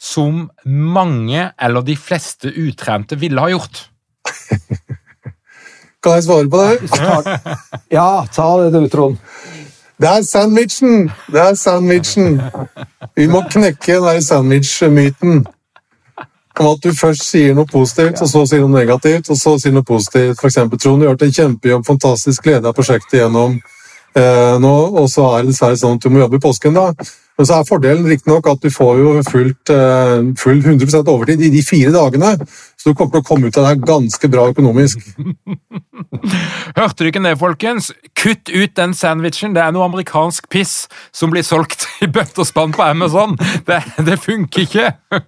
som 0.01 0.47
mange 0.65 1.51
eller 1.61 1.85
de 1.85 1.97
fleste 1.97 2.53
utrente 2.53 3.19
ville 3.21 3.43
ha 3.43 3.53
gjort? 3.53 3.87
Kan 6.03 6.19
jeg 6.19 6.27
svare 6.27 6.49
på 6.49 6.63
det? 6.63 7.37
Ja, 7.91 8.25
ta 8.33 8.49
det 8.63 8.73
du, 8.77 8.89
Trond. 8.89 9.19
Det 9.97 10.09
er 10.09 10.23
sandwichen! 10.23 11.11
Det 11.33 11.41
er 11.41 11.55
sandwichen! 11.57 12.41
Vi 13.17 13.27
må 13.33 13.43
knekke 13.51 13.97
den 14.05 14.23
sandwich-myten. 14.23 15.47
Om 16.57 16.67
at 16.71 16.85
du 16.85 16.93
først 16.97 17.25
sier 17.25 17.57
noe 17.57 17.69
positivt, 17.69 18.21
og 18.25 18.29
så 18.29 18.45
sier 18.49 18.63
noe 18.65 18.73
negativt, 18.73 19.29
og 19.33 19.41
så 19.41 19.57
sier 19.61 19.75
noe 19.77 19.85
positivt. 19.85 20.39
For 20.41 20.49
eksempel, 20.49 20.81
Trond, 20.81 21.01
du 21.01 21.07
har 21.07 21.15
gjort 21.15 21.27
en 21.27 21.35
kjempejobb, 21.39 21.85
fantastisk 21.89 22.45
glede 22.45 22.69
av 22.69 22.77
prosjektet 22.77 23.19
gjennom 23.19 23.59
nå, 24.17 24.75
og 24.97 25.07
så 25.13 25.27
er 25.35 25.45
det 25.45 25.53
dessverre 25.53 25.79
sånn 25.81 25.99
at 25.99 26.05
du 26.05 26.13
må 26.13 26.23
jobbe 26.23 26.41
i 26.41 26.45
påsken, 26.47 26.77
da. 26.77 26.91
Men 27.37 27.49
så 27.49 27.59
er 27.59 27.67
fordelen 27.69 28.07
riktignok 28.09 28.47
at 28.49 28.63
du 28.65 28.71
får 28.73 29.01
jo 29.03 29.11
fullt, 29.29 29.71
eh, 29.73 30.23
full 30.41 30.63
100 30.63 31.05
overtid 31.13 31.43
i 31.45 31.51
de 31.53 31.61
fire 31.63 31.93
dagene, 31.93 32.33
så 32.81 32.89
du 32.89 32.95
kommer 32.97 33.13
til 33.13 33.21
å 33.21 33.27
komme 33.29 33.51
ut 33.51 33.59
av 33.61 33.67
det 33.69 33.85
ganske 33.85 34.31
bra 34.33 34.47
økonomisk. 34.55 35.03
Hørte 36.79 37.05
du 37.05 37.11
ikke 37.11 37.23
det, 37.27 37.35
folkens? 37.41 37.91
Kutt 38.17 38.49
ut 38.49 38.73
den 38.77 38.95
sandwichen. 38.97 39.53
Det 39.53 39.61
er 39.61 39.75
noe 39.77 39.85
amerikansk 39.85 40.49
piss 40.49 40.87
som 41.13 41.33
blir 41.35 41.45
solgt 41.45 41.85
i 42.05 42.09
bøtte 42.09 42.41
og 42.41 42.49
spann 42.49 42.73
på 42.73 42.87
Amazon. 42.87 43.37
Det, 43.69 43.83
det 44.07 44.17
funker 44.23 44.65
ikke. 44.65 44.89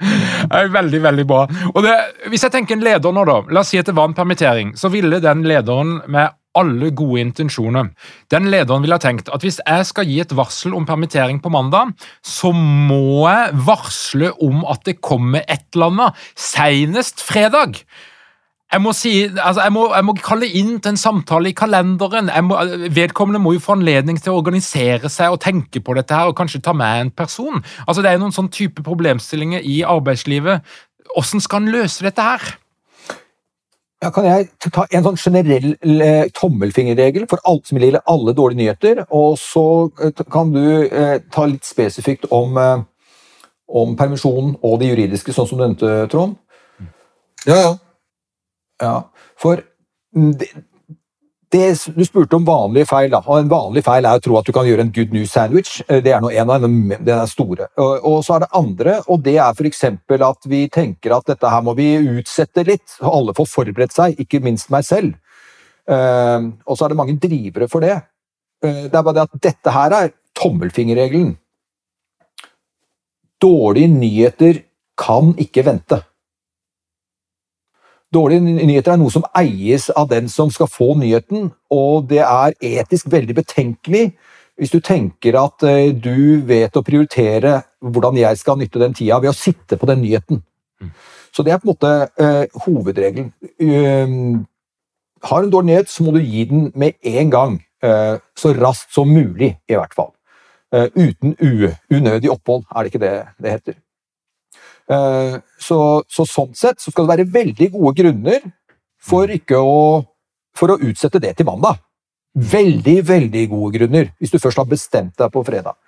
Det 0.00 0.56
er 0.56 0.70
veldig, 0.72 0.98
veldig 1.04 1.24
bra. 1.28 1.42
Det, 1.84 1.94
hvis 2.32 2.46
jeg 2.46 2.52
tenker 2.54 2.74
en 2.74 2.82
leder 2.82 3.12
nå, 3.12 3.24
da. 3.28 3.34
La 3.52 3.60
oss 3.60 3.70
si 3.74 3.78
at 3.78 3.86
det 3.90 3.94
var 3.94 4.08
en 4.08 4.16
permittering. 4.16 4.72
Så 4.78 4.88
ville 4.88 5.20
den 5.20 5.42
lederen 5.44 5.98
med 6.08 6.32
alle 6.58 6.90
gode 6.96 7.22
intensjoner. 7.22 7.90
Den 8.32 8.50
lederen 8.50 8.82
ville 8.82 8.96
ha 8.98 9.02
tenkt 9.02 9.30
at 9.32 9.44
hvis 9.46 9.60
jeg 9.62 9.88
skal 9.88 10.08
gi 10.08 10.20
et 10.22 10.36
varsel 10.36 10.74
om 10.76 10.86
permittering 10.88 11.40
på 11.42 11.52
mandag, 11.52 11.94
så 12.26 12.52
må 12.54 13.28
jeg 13.28 13.58
varsle 13.66 14.32
om 14.42 14.64
at 14.70 14.86
det 14.88 15.00
kommer 15.04 15.44
et 15.46 15.66
eller 15.74 15.92
annet 15.92 16.24
senest 16.38 17.22
fredag. 17.22 17.82
Jeg 18.70 18.82
må, 18.84 18.92
si, 18.94 19.10
altså 19.26 19.64
jeg, 19.64 19.72
må, 19.74 19.88
jeg 19.90 20.06
må 20.06 20.12
kalle 20.22 20.46
inn 20.46 20.76
til 20.78 20.92
en 20.92 21.00
samtale 21.00 21.50
i 21.50 21.56
kalenderen. 21.58 22.30
Må, 22.46 22.58
vedkommende 22.94 23.40
må 23.42 23.56
jo 23.56 23.62
få 23.64 23.74
anledning 23.74 24.20
til 24.22 24.30
å 24.30 24.38
organisere 24.38 25.10
seg 25.10 25.34
og 25.34 25.40
tenke 25.42 25.82
på 25.82 25.96
dette 25.98 26.14
her, 26.14 26.30
og 26.30 26.36
kanskje 26.38 26.62
ta 26.62 26.74
med 26.76 27.06
en 27.06 27.10
person. 27.10 27.58
Altså 27.88 28.04
Det 28.04 28.12
er 28.12 28.22
noen 28.22 28.34
sånn 28.34 28.52
type 28.54 28.86
problemstillinger 28.86 29.66
i 29.66 29.82
arbeidslivet 29.86 30.62
Hvordan 31.10 31.42
skal 31.42 31.64
en 31.64 31.72
løse 31.74 32.04
dette 32.06 32.22
her? 32.22 32.44
Ja, 34.00 34.08
kan 34.08 34.24
jeg 34.24 34.46
ta 34.72 34.86
en 34.96 35.04
sånn 35.04 35.18
generell 35.20 35.74
eh, 36.00 36.30
tommelfingerregel 36.32 37.26
for 37.28 37.42
alt 37.44 37.68
som 37.68 37.76
gjelder 37.76 38.00
alle 38.08 38.32
dårlige 38.32 38.62
nyheter, 38.62 39.02
og 39.12 39.34
så 39.36 39.64
eh, 40.00 40.22
kan 40.32 40.54
du 40.54 40.62
eh, 40.86 41.18
ta 41.28 41.44
litt 41.44 41.68
spesifikt 41.68 42.24
om, 42.32 42.56
eh, 42.56 43.18
om 43.68 43.92
permisjonen 44.00 44.54
og 44.64 44.78
det 44.80 44.88
juridiske, 44.94 45.34
sånn 45.36 45.50
som 45.50 45.60
du 45.60 45.66
nevnte, 45.66 45.92
Trond? 46.12 46.38
Ja, 47.44 47.58
ja. 47.60 47.74
Ja, 48.80 48.94
for 49.36 49.60
det, 50.16 50.48
det, 51.50 51.66
du 51.96 52.04
spurte 52.06 52.36
om 52.38 52.44
vanlige 52.46 52.86
feil. 52.86 53.10
da, 53.10 53.20
og 53.26 53.40
En 53.40 53.50
vanlig 53.50 53.82
feil 53.82 54.06
er 54.06 54.18
å 54.18 54.22
tro 54.22 54.36
at 54.38 54.46
du 54.46 54.52
kan 54.54 54.66
gjøre 54.68 54.86
en 54.86 54.92
good 54.94 55.14
news 55.14 55.32
sandwich. 55.34 55.80
Eh, 55.88 55.98
det 56.04 56.12
er 56.14 56.22
noe 56.22 56.34
en 56.34 56.50
av 56.50 56.62
er 56.64 57.26
store. 57.26 57.66
Og, 57.76 58.06
og 58.06 58.20
så 58.24 58.36
er 58.36 58.44
det 58.44 58.50
andre, 58.60 58.94
og 59.08 59.24
det 59.24 59.36
er 59.36 59.50
f.eks. 59.50 59.84
at 60.30 60.46
vi 60.50 60.62
tenker 60.70 61.16
at 61.16 61.26
dette 61.26 61.50
her 61.50 61.64
må 61.66 61.74
vi 61.78 61.90
utsette 61.98 62.64
litt. 62.68 62.94
og 63.02 63.10
Alle 63.16 63.34
får 63.34 63.50
forberedt 63.50 63.96
seg, 63.96 64.20
ikke 64.22 64.42
minst 64.44 64.70
meg 64.70 64.86
selv. 64.86 65.16
Uh, 65.90 66.54
og 66.68 66.76
så 66.76 66.86
er 66.86 66.92
det 66.92 67.00
mange 67.00 67.16
drivere 67.18 67.66
for 67.70 67.82
det. 67.82 67.96
Uh, 68.62 68.86
det 68.86 68.94
er 68.94 69.02
bare 69.02 69.16
det 69.16 69.24
at 69.26 69.40
dette 69.48 69.72
her 69.74 69.96
er 69.96 70.12
tommelfingerregelen. 70.38 71.32
Dårlige 73.42 73.90
nyheter 73.90 74.62
kan 75.00 75.32
ikke 75.40 75.64
vente. 75.66 75.98
Dårlige 78.10 78.42
nyheter 78.42 78.96
er 78.96 78.98
noe 78.98 79.12
som 79.14 79.26
eies 79.38 79.86
av 79.94 80.08
den 80.10 80.26
som 80.28 80.50
skal 80.50 80.66
få 80.66 80.96
nyheten, 80.98 81.52
og 81.70 82.08
det 82.10 82.24
er 82.24 82.56
etisk 82.58 83.10
veldig 83.12 83.36
betenkelig 83.38 84.10
hvis 84.60 84.72
du 84.74 84.80
tenker 84.84 85.38
at 85.40 85.64
eh, 85.64 85.92
du 85.94 86.42
vet 86.44 86.74
å 86.76 86.84
prioritere 86.84 87.60
hvordan 87.80 88.18
jeg 88.20 88.40
skal 88.42 88.58
nytte 88.60 88.82
den 88.82 88.96
tida 88.96 89.20
ved 89.22 89.30
å 89.30 89.36
sitte 89.36 89.78
på 89.80 89.88
den 89.88 90.02
nyheten. 90.02 90.42
Mm. 90.82 90.90
Så 91.32 91.44
det 91.46 91.54
er 91.54 91.60
på 91.62 91.68
en 91.68 91.70
måte 91.70 91.92
uh, 92.20 92.60
hovedregelen. 92.66 93.30
Uh, 93.62 94.42
har 95.30 95.44
en 95.44 95.52
dårlig 95.52 95.70
nyhet, 95.70 95.92
så 95.92 96.04
må 96.04 96.12
du 96.12 96.20
gi 96.20 96.44
den 96.50 96.68
med 96.74 96.98
en 97.06 97.30
gang. 97.32 97.58
Uh, 97.80 98.18
så 98.36 98.52
raskt 98.58 98.90
som 98.92 99.08
mulig, 99.08 99.54
i 99.68 99.78
hvert 99.78 99.94
fall. 99.96 100.12
uten 100.70 101.32
unødig 101.90 102.30
opphold, 102.30 102.62
er 102.70 102.82
det 102.82 102.90
ikke 102.92 103.02
det 103.02 103.14
det 103.42 103.54
heter. 103.56 103.74
Eh, 104.90 105.36
så, 105.62 105.78
så, 106.10 106.26
sånn 106.26 106.56
sett 106.58 106.80
så 106.82 106.90
skal 106.90 107.06
det 107.06 107.14
være 107.14 107.28
veldig 107.30 107.68
gode 107.76 107.94
grunner 108.00 108.40
for, 109.00 109.30
ikke 109.30 109.60
å, 109.60 110.00
for 110.56 110.74
å 110.74 110.80
utsette 110.82 111.22
det 111.22 111.36
til 111.38 111.46
mandag. 111.48 111.78
Veldig, 112.34 112.96
veldig 113.06 113.44
gode 113.50 113.78
grunner, 113.78 114.10
hvis 114.18 114.34
du 114.34 114.38
først 114.42 114.60
har 114.60 114.68
bestemt 114.70 115.14
deg 115.18 115.30
på 115.34 115.44
fredag. 115.46 115.78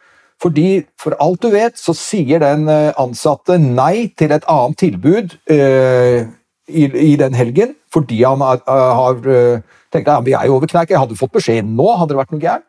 Fordi 0.43 0.83
for 0.99 1.15
alt 1.23 1.43
du 1.45 1.53
vet, 1.53 1.77
så 1.79 1.95
sier 1.95 2.43
den 2.43 2.67
eh, 2.71 2.91
ansatte 2.99 3.59
nei 3.63 4.09
til 4.19 4.35
et 4.35 4.47
annet 4.51 4.79
tilbud 4.81 5.37
uh, 5.53 6.19
i, 6.67 6.87
i, 6.87 7.13
den 7.21 7.37
helgen, 7.37 7.77
fordi 7.93 8.23
han 8.25 8.43
har, 8.43 8.63
har 8.67 9.21
uh, 9.23 9.79
tenkt 9.93 10.11
at 10.11 10.27
vi 10.27 10.35
er 10.35 10.49
jo 10.49 10.57
over 10.57 10.71
kneika, 10.71 10.99
hadde 10.99 11.15
du 11.15 11.21
fått 11.21 11.35
beskjed 11.37 11.69
nå, 11.69 11.87
hadde 11.99 12.15
det 12.15 12.21
vært 12.23 12.35
noe 12.35 12.43
gærent. 12.43 12.67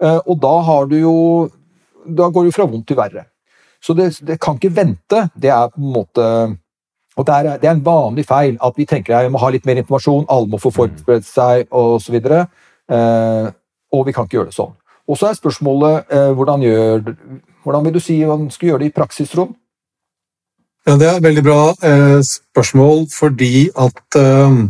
Uh, 0.00 0.20
og 0.22 0.40
da 0.40 0.54
har 0.64 0.86
du 0.88 0.94
jo 0.96 1.16
Da 2.08 2.30
går 2.32 2.46
du 2.46 2.54
fra 2.56 2.64
vondt 2.64 2.86
til 2.88 2.96
verre. 2.96 3.26
Så 3.80 3.94
det, 3.96 4.12
det, 4.26 4.38
kan 4.40 4.58
ikke 4.58 4.74
vente. 4.76 5.28
Det 5.34 5.50
er 5.50 5.70
på 5.72 5.80
en 5.80 5.94
måte 5.94 6.26
og 7.18 7.26
det 7.26 7.34
er, 7.34 7.56
det 7.60 7.68
er 7.68 7.74
en 7.74 7.84
vanlig 7.84 8.24
feil 8.24 8.56
at 8.64 8.76
vi 8.78 8.86
tenker 8.88 9.16
at 9.16 9.26
vi 9.26 9.32
må 9.34 9.40
ha 9.42 9.50
litt 9.52 9.66
mer 9.68 9.80
informasjon, 9.82 10.28
alle 10.30 10.48
må 10.48 10.60
få 10.62 10.70
forberedt 10.72 11.26
seg 11.26 11.66
osv. 11.74 12.16
Eh, 12.16 13.46
og 13.92 14.04
vi 14.06 14.14
kan 14.14 14.26
ikke 14.26 14.38
gjøre 14.38 14.50
det 14.50 14.56
sånn. 14.56 14.72
Og 15.10 15.18
så 15.18 15.28
er 15.28 15.38
spørsmålet 15.38 16.12
eh, 16.14 16.30
hvordan, 16.38 16.62
gjør, 16.64 17.02
hvordan 17.64 17.86
vil 17.86 17.96
du 17.96 18.00
si 18.00 18.20
man 18.24 18.46
skal 18.54 18.70
gjøre 18.70 18.84
det 18.84 18.92
i 18.92 18.96
praksisrom? 18.96 19.52
Ja, 20.86 20.96
Det 20.96 21.08
er 21.08 21.18
et 21.18 21.26
veldig 21.26 21.44
bra 21.44 21.60
eh, 21.84 22.20
spørsmål, 22.24 23.04
fordi 23.12 23.68
at 23.74 24.16
eh, 24.16 24.60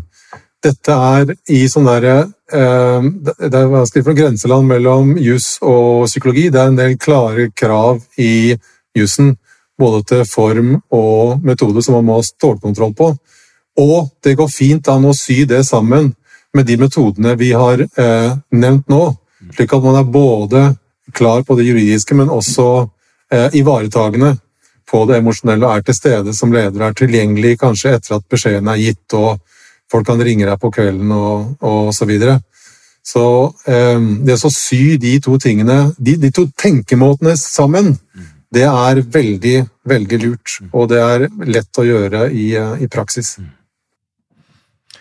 dette 0.64 0.96
er 1.14 1.34
i 1.54 1.61
sånn 1.70 1.86
derre 1.88 2.16
eh, 2.52 3.06
Det 3.38 3.54
er 3.54 3.70
vanskelig 3.70 4.04
for 4.08 4.18
grenseland 4.18 4.66
mellom 4.68 5.14
jus 5.20 5.54
og 5.62 6.08
psykologi. 6.11 6.48
Det 6.50 6.61
er 6.61 6.72
en 6.72 6.80
del 6.80 6.98
klare 6.98 7.50
krav 7.54 8.02
i 8.18 8.56
jussen, 8.97 9.34
både 9.80 10.03
til 10.05 10.24
form 10.28 10.74
og 10.93 11.45
metode, 11.45 11.82
som 11.82 11.97
man 11.99 12.09
må 12.09 12.18
ha 12.18 12.26
stålkontroll 12.26 12.95
på. 12.97 13.11
Og 13.80 14.11
det 14.24 14.36
går 14.36 14.51
fint 14.53 14.88
an 14.93 15.09
å 15.09 15.16
sy 15.16 15.45
det 15.49 15.62
sammen 15.68 16.12
med 16.55 16.66
de 16.66 16.76
metodene 16.80 17.36
vi 17.38 17.53
har 17.55 17.80
eh, 17.80 18.30
nevnt 18.51 18.88
nå, 18.91 19.03
slik 19.55 19.72
at 19.72 19.84
man 19.84 20.01
er 20.01 20.09
både 20.11 20.64
klar 21.14 21.45
på 21.47 21.57
det 21.59 21.68
juridiske, 21.68 22.16
men 22.18 22.32
også 22.32 22.66
eh, 23.32 23.49
ivaretagende 23.61 24.34
på 24.91 25.05
det 25.07 25.20
emosjonelle 25.20 25.66
og 25.66 25.78
er 25.78 25.86
til 25.86 25.97
stede 25.97 26.34
som 26.34 26.53
leder, 26.53 26.82
er 26.82 26.97
tilgjengelig 26.99 27.57
kanskje 27.61 27.95
etter 27.97 28.18
at 28.18 28.26
beskjeden 28.30 28.68
er 28.72 28.82
gitt 28.82 29.14
og 29.16 29.38
folk 29.91 30.07
kan 30.07 30.22
ringe 30.22 30.47
deg 30.47 30.59
på 30.61 30.70
kvelden 30.74 31.12
og, 31.14 31.55
og 31.66 31.95
så 31.95 32.07
videre. 32.11 32.41
Så 33.07 33.24
eh, 33.70 34.03
det 34.26 34.36
å 34.36 34.53
sy 34.53 34.99
de 35.01 35.16
to 35.22 35.38
tingene, 35.41 35.93
de, 35.99 36.16
de 36.20 36.30
to 36.34 36.47
tenkemåtene 36.59 37.36
sammen, 37.38 37.95
det 38.55 38.66
er 38.66 39.05
veldig, 39.14 39.57
veldig 39.86 40.20
lurt. 40.24 40.59
Og 40.72 40.90
det 40.90 41.01
er 41.01 41.28
lett 41.46 41.80
å 41.80 41.86
gjøre 41.86 42.28
i, 42.34 42.51
i 42.57 42.90
praksis. 42.90 43.36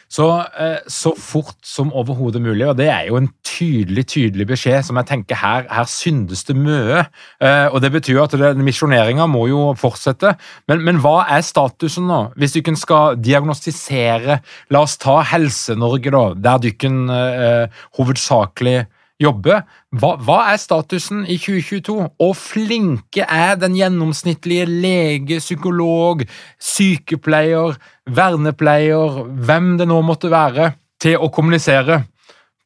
Så, 0.09 0.25
eh, 0.57 0.79
så 0.89 1.11
fort 1.21 1.59
som 1.61 1.91
overhodet 1.93 2.41
mulig, 2.41 2.65
og 2.65 2.79
det 2.79 2.87
er 2.89 3.03
jo 3.11 3.19
en 3.19 3.27
tydelig 3.45 4.07
tydelig 4.09 4.47
beskjed 4.49 4.87
som 4.87 4.97
jeg 4.97 5.05
tenker 5.11 5.37
her, 5.37 5.67
her 5.69 5.85
syndes 5.85 6.41
det 6.47 6.55
mye. 6.57 7.03
Eh, 7.37 7.67
og 7.69 7.81
Det 7.81 7.91
betyr 7.93 8.23
at 8.23 8.33
misjoneringa 8.57 9.27
må 9.29 9.45
jo 9.51 9.67
fortsette. 9.77 10.33
Men, 10.67 10.81
men, 10.81 11.01
hva 11.03 11.27
er 11.29 11.45
statusen 11.45 12.09
nå? 12.09 12.23
Hvis 12.41 12.55
du 12.55 12.61
ikke 12.63 12.73
skal 12.79 13.21
diagnostisere 13.21 14.39
La 14.73 14.81
oss 14.81 14.97
ta 14.97 15.19
Helse-Norge, 15.21 16.09
da, 16.09 16.25
der 16.33 16.57
du 16.57 16.71
ikke 16.71 16.89
eh, 16.89 17.83
hovedsakelig 17.99 18.87
jobbe. 19.19 19.61
Hva, 19.99 20.13
hva, 20.23 20.39
er 20.51 20.59
statusen 20.61 21.25
i 21.27 21.37
2022? 21.41 21.95
Og 22.23 22.35
flinke 22.39 23.25
er 23.25 23.57
den 23.59 23.75
gjennomsnittlige 23.77 24.67
lege, 24.69 25.39
psykolog, 25.43 26.23
sykepleier, 26.61 27.77
vernepleier, 28.09 29.23
hvem 29.47 29.75
det 29.79 29.89
nå 29.89 29.99
måtte 30.05 30.31
være, 30.31 30.73
til 30.99 31.19
å 31.19 31.31
kommunisere 31.31 32.03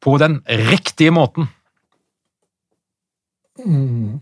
på 0.02 0.16
den 0.22 0.40
riktige 0.70 1.14
måten? 1.14 1.48
Mm. 3.64 4.20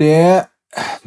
Det, 0.00 0.44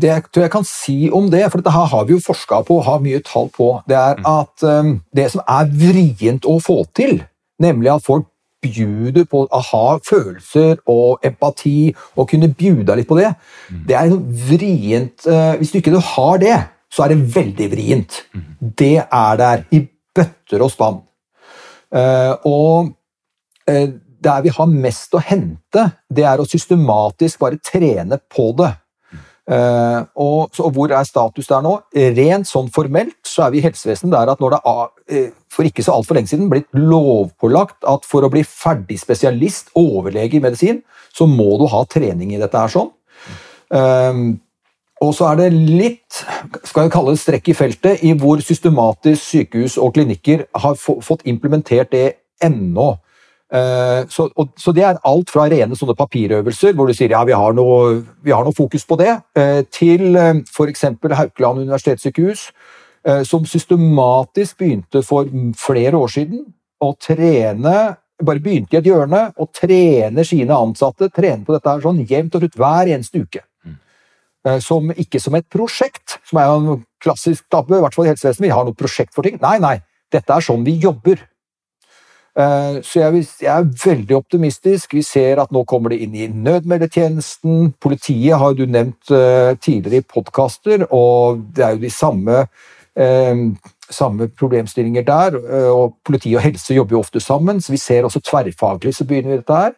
det 0.01 0.09
jeg 0.09 0.25
tror 0.29 0.45
jeg 0.45 0.53
kan 0.53 0.67
si 0.67 0.97
om 1.13 1.29
det, 1.33 1.45
for 1.49 1.61
dette 1.61 1.73
har 1.73 2.07
vi 2.07 2.15
jo 2.15 2.23
forska 2.25 2.63
på 2.67 2.79
og 2.79 2.87
har 2.87 3.03
mye 3.05 3.21
tall 3.25 3.49
på, 3.53 3.69
det 3.89 3.97
er 3.97 4.19
mm. 4.19 4.29
at 4.33 4.65
um, 4.65 4.93
det 5.15 5.29
som 5.33 5.45
er 5.45 5.69
vrient 5.69 6.49
å 6.49 6.59
få 6.61 6.81
til, 6.97 7.21
nemlig 7.61 7.93
at 7.93 8.05
folk 8.05 8.27
bjuder 8.63 9.27
på 9.29 9.43
å 9.45 9.61
ha 9.69 9.85
følelser 10.03 10.79
og 10.89 11.23
empati 11.25 11.93
og 12.15 12.29
kunne 12.31 12.51
bjuda 12.53 12.97
litt 12.97 13.09
på 13.09 13.19
det, 13.19 13.33
mm. 13.69 13.81
det 13.89 13.97
er 13.99 14.15
vrient 14.49 15.27
uh, 15.27 15.53
Hvis 15.59 15.73
du 15.73 15.79
ikke 15.79 15.99
har 16.13 16.39
det, 16.41 16.57
så 16.93 17.05
er 17.05 17.13
det 17.13 17.35
veldig 17.35 17.69
vrient. 17.71 18.21
Mm. 18.33 18.45
Det 18.79 18.95
er 19.03 19.39
der, 19.39 19.65
i 19.73 19.83
bøtter 20.15 20.63
og 20.63 20.71
spann. 20.73 21.01
Uh, 21.93 22.33
og 22.49 22.93
uh, 23.69 23.87
der 24.23 24.45
vi 24.45 24.53
har 24.55 24.69
mest 24.71 25.13
å 25.15 25.21
hente, 25.23 25.89
det 26.09 26.25
er 26.27 26.39
å 26.39 26.47
systematisk 26.47 27.41
bare 27.43 27.59
trene 27.63 28.19
på 28.31 28.51
det. 28.59 28.71
Uh, 29.43 30.05
og, 30.15 30.53
så, 30.55 30.63
og, 30.63 30.71
Hvor 30.71 30.91
er 30.95 31.03
status 31.03 31.49
der 31.49 31.63
nå? 31.65 31.73
Rent 32.15 32.47
sånn 32.47 32.69
formelt 32.71 33.17
så 33.27 33.43
er 33.43 33.51
vi 33.51 33.59
i 33.59 33.65
helsevesenet 33.65 34.13
der 34.15 34.31
at 34.31 34.39
når 34.39 34.55
det 34.55 34.59
er, 34.71 34.85
uh, 34.87 35.33
for 35.51 35.67
ikke 35.67 35.83
så 35.83 35.97
altfor 35.97 36.15
lenge 36.15 36.31
siden 36.31 36.47
blitt 36.51 36.69
lovpålagt 36.77 37.83
at 37.91 38.07
for 38.07 38.23
å 38.23 38.31
bli 38.31 38.45
ferdig 38.47 39.01
spesialist, 39.01 39.73
overlege 39.75 40.39
i 40.39 40.43
medisin, 40.43 40.79
så 41.11 41.27
må 41.27 41.57
du 41.59 41.67
ha 41.73 41.83
trening 41.91 42.31
i 42.31 42.39
dette 42.39 42.55
her 42.55 42.71
sånn. 42.71 42.89
Uh, 43.73 44.39
og 45.03 45.11
så 45.17 45.33
er 45.33 45.41
det 45.41 45.49
litt 45.51 46.21
skal 46.63 46.85
jeg 46.85 46.93
kalle 46.93 47.15
det 47.15 47.21
strekk 47.21 47.49
i 47.51 47.57
feltet 47.57 48.03
i 48.07 48.13
hvor 48.19 48.39
systematisk 48.43 49.19
sykehus 49.19 49.75
og 49.81 49.95
klinikker 49.97 50.45
har 50.63 50.77
fått 50.79 51.25
implementert 51.27 51.91
det 51.91 52.05
ennå. 52.43 52.93
Eh, 53.53 54.07
så, 54.09 54.25
og, 54.33 54.55
så, 54.57 54.71
det 54.73 54.81
er 54.87 55.01
alt 55.05 55.29
fra 55.29 55.45
rene 55.51 55.77
sånne 55.77 55.93
papirøvelser, 55.97 56.73
hvor 56.73 56.89
du 56.89 56.95
sier 56.97 57.13
ja, 57.13 57.21
vi 57.27 57.35
har 57.37 57.53
noe, 57.53 57.99
vi 58.25 58.33
har 58.33 58.45
noe 58.45 58.55
fokus 58.57 58.85
på 58.89 58.97
det, 58.97 59.13
eh, 59.37 59.61
til 59.69 60.17
eh, 60.17 60.39
f.eks. 60.49 60.87
Haukeland 61.19 61.61
universitetssykehus, 61.65 62.47
som 63.27 63.43
systematisk 63.43 64.61
begynte 64.61 65.01
for 65.03 65.27
flere 65.59 65.99
år 65.99 66.07
siden 66.13 66.45
å 66.79 66.93
trene 66.95 67.73
bare 68.23 68.39
begynte 68.39 68.77
i 68.77 68.79
et 68.79 68.87
hjørne 68.87 69.25
og 69.35 69.49
trene 69.51 70.23
sine 70.23 70.55
ansatte 70.55 71.09
trene 71.11 71.43
på 71.43 71.51
dette 71.51 71.67
her 71.67 71.83
sånn 71.83 71.99
jevnt 72.07 72.37
og 72.37 72.45
trutt 72.45 72.55
hver 72.61 72.93
eneste 72.93 73.19
uke. 73.25 73.41
Mm. 73.67 73.75
Som, 74.63 74.93
ikke 74.95 75.19
som 75.19 75.35
et 75.35 75.49
prosjekt, 75.51 76.15
som 76.23 76.39
er 76.39 76.53
en 76.53 76.85
klassisk 77.03 77.43
tabbe, 77.51 77.75
i 77.75 77.83
hvert 77.83 77.97
fall 77.97 78.07
i 78.07 78.13
helsevesenet. 78.13 78.45
Vi 78.47 78.53
har 78.55 78.63
noe 78.63 78.79
prosjekt 78.85 79.11
for 79.17 79.27
ting. 79.27 79.35
Nei, 79.43 79.57
nei. 79.59 79.73
Dette 80.15 80.37
er 80.37 80.47
sånn 80.47 80.63
vi 80.63 80.77
jobber. 80.79 81.27
Eh, 82.33 82.79
så 82.81 82.99
jeg, 82.99 83.25
er 83.45 83.67
veldig 83.85 84.15
optimistisk. 84.17 84.95
Vi 84.97 85.03
ser 85.05 85.41
at 85.43 85.51
nå 85.53 85.63
kommer 85.69 85.93
det 85.93 86.01
inn 86.05 86.15
i 86.17 86.27
nødmeldetjenesten. 86.27 87.73
Politiet 87.81 88.39
har 88.41 88.55
du 88.57 88.65
nevnt 88.65 89.13
eh, 89.13 89.53
tidligere 89.61 90.01
i 90.01 90.07
podkaster, 90.15 90.87
og 90.89 91.43
det 91.53 91.65
er 91.65 91.75
jo 91.77 91.85
de 91.85 91.93
samme 91.93 92.45
Eh, 92.93 93.33
samme 93.89 94.27
problemstillinger 94.29 95.01
der. 95.01 95.35
og 95.73 95.95
Politi 96.05 96.35
og 96.35 96.41
helse 96.41 96.75
jobber 96.75 96.93
jo 96.93 96.99
ofte 96.99 97.19
sammen, 97.19 97.61
så 97.61 97.71
vi 97.73 97.77
ser 97.77 98.05
også 98.05 98.19
tverrfaglig 98.21 98.93
så 98.93 99.05
begynner 99.05 99.31
vi 99.31 99.37
dette 99.37 99.53
her. 99.53 99.73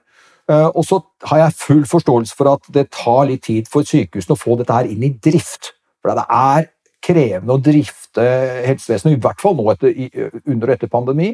Og 0.76 0.84
så 0.86 1.00
har 1.24 1.38
jeg 1.38 1.54
full 1.54 1.86
forståelse 1.86 2.36
for 2.36 2.52
at 2.54 2.68
det 2.74 2.90
tar 2.92 3.24
litt 3.26 3.44
tid 3.44 3.72
for 3.72 3.88
sykehusene 3.88 4.36
å 4.36 4.40
få 4.40 4.58
dette 4.60 4.74
her 4.74 4.92
inn 4.92 5.04
i 5.04 5.16
drift. 5.16 5.72
For 6.04 6.12
det 6.12 6.28
er 6.28 6.68
krevende 7.06 7.56
å 7.56 7.62
drifte 7.62 8.26
helsevesenet, 8.66 9.18
i 9.18 9.22
hvert 9.22 9.42
fall 9.44 9.58
nå 9.58 9.68
etter, 9.74 9.94
under 10.46 10.70
og 10.72 10.76
etter 10.76 10.92
pandemi. 10.92 11.32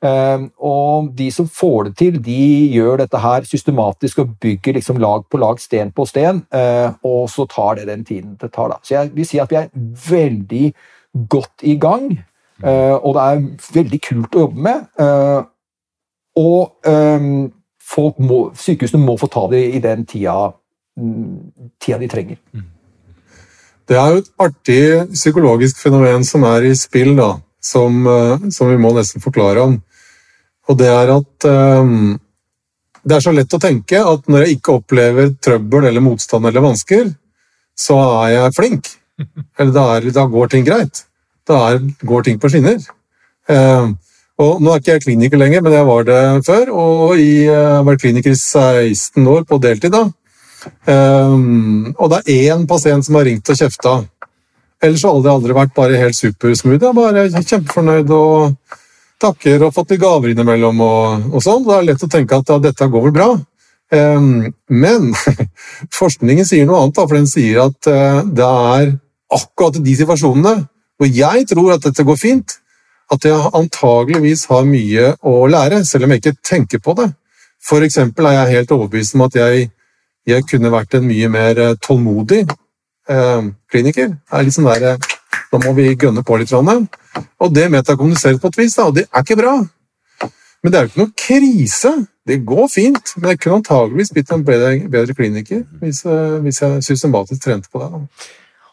Eh, 0.00 0.44
og 0.64 1.10
de 1.16 1.26
som 1.34 1.48
får 1.50 1.90
det 1.90 1.94
til, 2.00 2.16
de 2.24 2.38
gjør 2.72 3.02
dette 3.02 3.20
her 3.20 3.44
systematisk 3.48 4.22
og 4.22 4.32
bygger 4.40 4.78
liksom 4.78 5.00
lag 5.02 5.26
på 5.28 5.40
lag, 5.42 5.60
sten 5.60 5.92
på 5.92 6.06
sten, 6.08 6.42
eh, 6.56 6.88
og 7.04 7.28
så 7.32 7.46
tar 7.50 7.80
det 7.80 7.88
den 7.90 8.04
tiden 8.08 8.36
det 8.40 8.52
tar. 8.54 8.72
da. 8.72 8.80
Så 8.82 8.96
jeg 8.96 9.14
vil 9.16 9.28
si 9.28 9.40
at 9.42 9.52
vi 9.52 9.60
er 9.60 9.70
veldig 10.08 10.66
godt 11.28 11.66
i 11.68 11.76
gang, 11.76 12.10
eh, 12.64 12.96
og 12.96 13.14
det 13.16 13.26
er 13.26 13.46
veldig 13.76 14.00
kult 14.08 14.36
å 14.36 14.46
jobbe 14.46 14.68
med. 14.68 14.86
eh, 14.98 15.42
og 16.40 16.86
eh, 16.86 17.50
folk 17.90 18.18
må, 18.22 18.52
sykehusene 18.54 19.04
må 19.04 19.18
få 19.18 19.26
ta 19.26 19.48
det 19.50 19.64
i 19.74 19.80
den 19.82 20.06
tida, 20.06 20.52
mm, 20.96 21.72
tida 21.82 21.98
de 21.98 22.08
trenger. 22.08 22.38
Det 23.90 23.98
er 23.98 24.12
jo 24.14 24.20
et 24.22 24.32
artig 24.38 24.82
psykologisk 25.16 25.80
fenomen 25.82 26.22
som 26.26 26.44
er 26.46 26.68
i 26.68 26.76
spill, 26.78 27.16
da, 27.18 27.32
som, 27.58 28.04
eh, 28.06 28.50
som 28.54 28.70
vi 28.70 28.78
må 28.78 28.92
nesten 28.94 29.22
forklare 29.22 29.64
om. 29.66 29.80
Og 30.70 30.78
det 30.78 30.86
er 30.86 31.10
at 31.10 31.46
um, 31.50 32.12
det 33.02 33.16
er 33.16 33.24
så 33.24 33.32
lett 33.34 33.56
å 33.56 33.58
tenke 33.58 33.98
at 33.98 34.28
når 34.30 34.44
jeg 34.44 34.58
ikke 34.58 34.76
opplever 34.78 35.32
trøbbel 35.42 35.88
eller 35.88 36.04
motstand 36.04 36.46
eller 36.46 36.62
vansker, 36.62 37.10
så 37.74 37.96
er 38.20 38.36
jeg 38.36 38.56
flink. 38.58 38.92
Eller 39.58 39.72
da, 39.74 39.82
er, 39.96 40.06
da 40.16 40.22
går 40.30 40.52
ting 40.52 40.62
greit. 40.64 41.02
Da 41.48 41.58
er, 41.72 41.80
går 42.06 42.22
ting 42.24 42.38
på 42.40 42.48
skinner. 42.52 42.78
Eh, 43.50 43.90
og 44.40 44.62
Nå 44.62 44.72
er 44.72 44.80
ikke 44.80 44.94
jeg 44.94 45.04
kliniker 45.04 45.40
lenger, 45.40 45.60
men 45.64 45.74
jeg 45.76 45.88
var 45.88 46.06
det 46.08 46.20
før. 46.46 46.70
Og 46.72 47.18
i, 47.20 47.44
jeg 47.48 47.58
har 47.58 47.84
vært 47.88 48.04
kliniker 48.04 48.32
i 48.32 48.38
16 48.38 49.26
år 49.28 49.44
på 49.48 49.58
deltid. 49.60 49.92
da. 49.92 50.06
Um, 50.84 51.90
og 51.96 52.10
det 52.12 52.22
er 52.24 52.54
én 52.54 52.66
pasient 52.68 53.06
som 53.06 53.18
har 53.18 53.28
ringt 53.28 53.50
og 53.50 53.58
kjefta. 53.58 53.94
Ellers 54.80 55.04
har 55.04 55.20
det 55.20 55.32
aldri 55.32 55.56
vært 55.56 55.74
bare 55.76 56.00
helt 56.00 56.16
supersmooth. 56.16 56.80
Jeg 56.80 56.90
er 56.90 56.96
bare 56.96 57.44
kjempefornøyd 57.44 58.12
og 58.16 58.78
takker 59.20 59.66
og 59.66 59.74
fått 59.76 59.94
litt 59.94 60.02
gaver 60.02 60.32
innimellom. 60.32 60.80
og, 60.80 61.28
og 61.34 61.44
sånn. 61.44 61.66
Det 61.66 61.76
er 61.76 61.86
lett 61.90 62.06
å 62.06 62.10
tenke 62.10 62.40
at 62.40 62.52
ja, 62.52 62.58
dette 62.62 62.88
går 62.88 63.06
vel 63.08 63.16
bra. 63.16 63.30
Um, 63.90 64.48
men 64.70 65.10
forskningen 66.00 66.46
sier 66.46 66.68
noe 66.68 66.84
annet, 66.84 66.96
da, 66.96 67.06
for 67.06 67.18
den 67.18 67.28
sier 67.28 67.64
at 67.66 67.90
uh, 67.90 68.22
det 68.24 68.46
er 68.46 68.92
akkurat 69.34 69.80
de 69.82 69.94
situasjonene 69.98 70.54
hvor 71.00 71.08
jeg 71.08 71.46
tror 71.48 71.74
at 71.74 71.84
dette 71.86 72.04
går 72.04 72.18
fint, 72.20 72.58
at 73.10 73.24
jeg 73.24 73.52
antageligvis 73.56 74.44
har 74.50 74.66
mye 74.68 75.14
å 75.26 75.34
lære, 75.50 75.80
selv 75.88 76.06
om 76.06 76.12
jeg 76.12 76.20
ikke 76.20 76.36
tenker 76.44 76.82
på 76.84 76.94
det. 76.98 77.08
For 77.64 77.84
eksempel 77.84 78.28
er 78.28 78.36
jeg 78.36 78.58
helt 78.58 78.74
overbevist 78.76 79.16
om 79.16 79.24
at 79.24 79.38
jeg 79.40 79.70
jeg 80.28 80.46
kunne 80.50 80.72
vært 80.72 80.94
en 80.98 81.06
mye 81.08 81.28
mer 81.32 81.58
eh, 81.58 81.76
tålmodig 81.82 82.44
eh, 82.44 83.50
kliniker. 83.70 84.14
Det 84.14 84.38
er 84.38 84.46
litt 84.46 84.56
sånn 84.56 84.70
der, 84.70 84.94
eh, 84.94 85.16
Da 85.50 85.58
må 85.58 85.72
vi 85.74 85.96
gønne 85.98 86.22
på 86.22 86.36
litt. 86.38 86.52
Og 86.52 87.54
det 87.54 87.70
metakommuniseres 87.70 88.38
på 88.38 88.52
et 88.52 88.58
vis, 88.60 88.76
da, 88.78 88.86
og 88.86 88.94
det 88.94 89.08
er 89.10 89.24
ikke 89.24 89.40
bra. 89.40 89.56
Men 90.62 90.72
det 90.72 90.78
er 90.78 90.84
jo 90.84 90.90
ikke 90.90 91.00
noe 91.00 91.16
krise. 91.18 91.92
Det 92.28 92.36
går 92.46 92.68
fint. 92.70 93.14
Men 93.16 93.32
jeg 93.32 93.40
kunne 93.40 93.60
antageligvis 93.60 94.12
blitt 94.14 94.30
en 94.34 94.44
bedre, 94.44 94.74
bedre 94.92 95.16
kliniker 95.16 95.64
hvis, 95.80 96.04
eh, 96.04 96.36
hvis 96.44 96.60
jeg 96.62 96.84
systematisk 96.86 97.42
trente 97.42 97.70
på 97.72 97.82
det. 97.82 97.90
Da. 97.90 98.30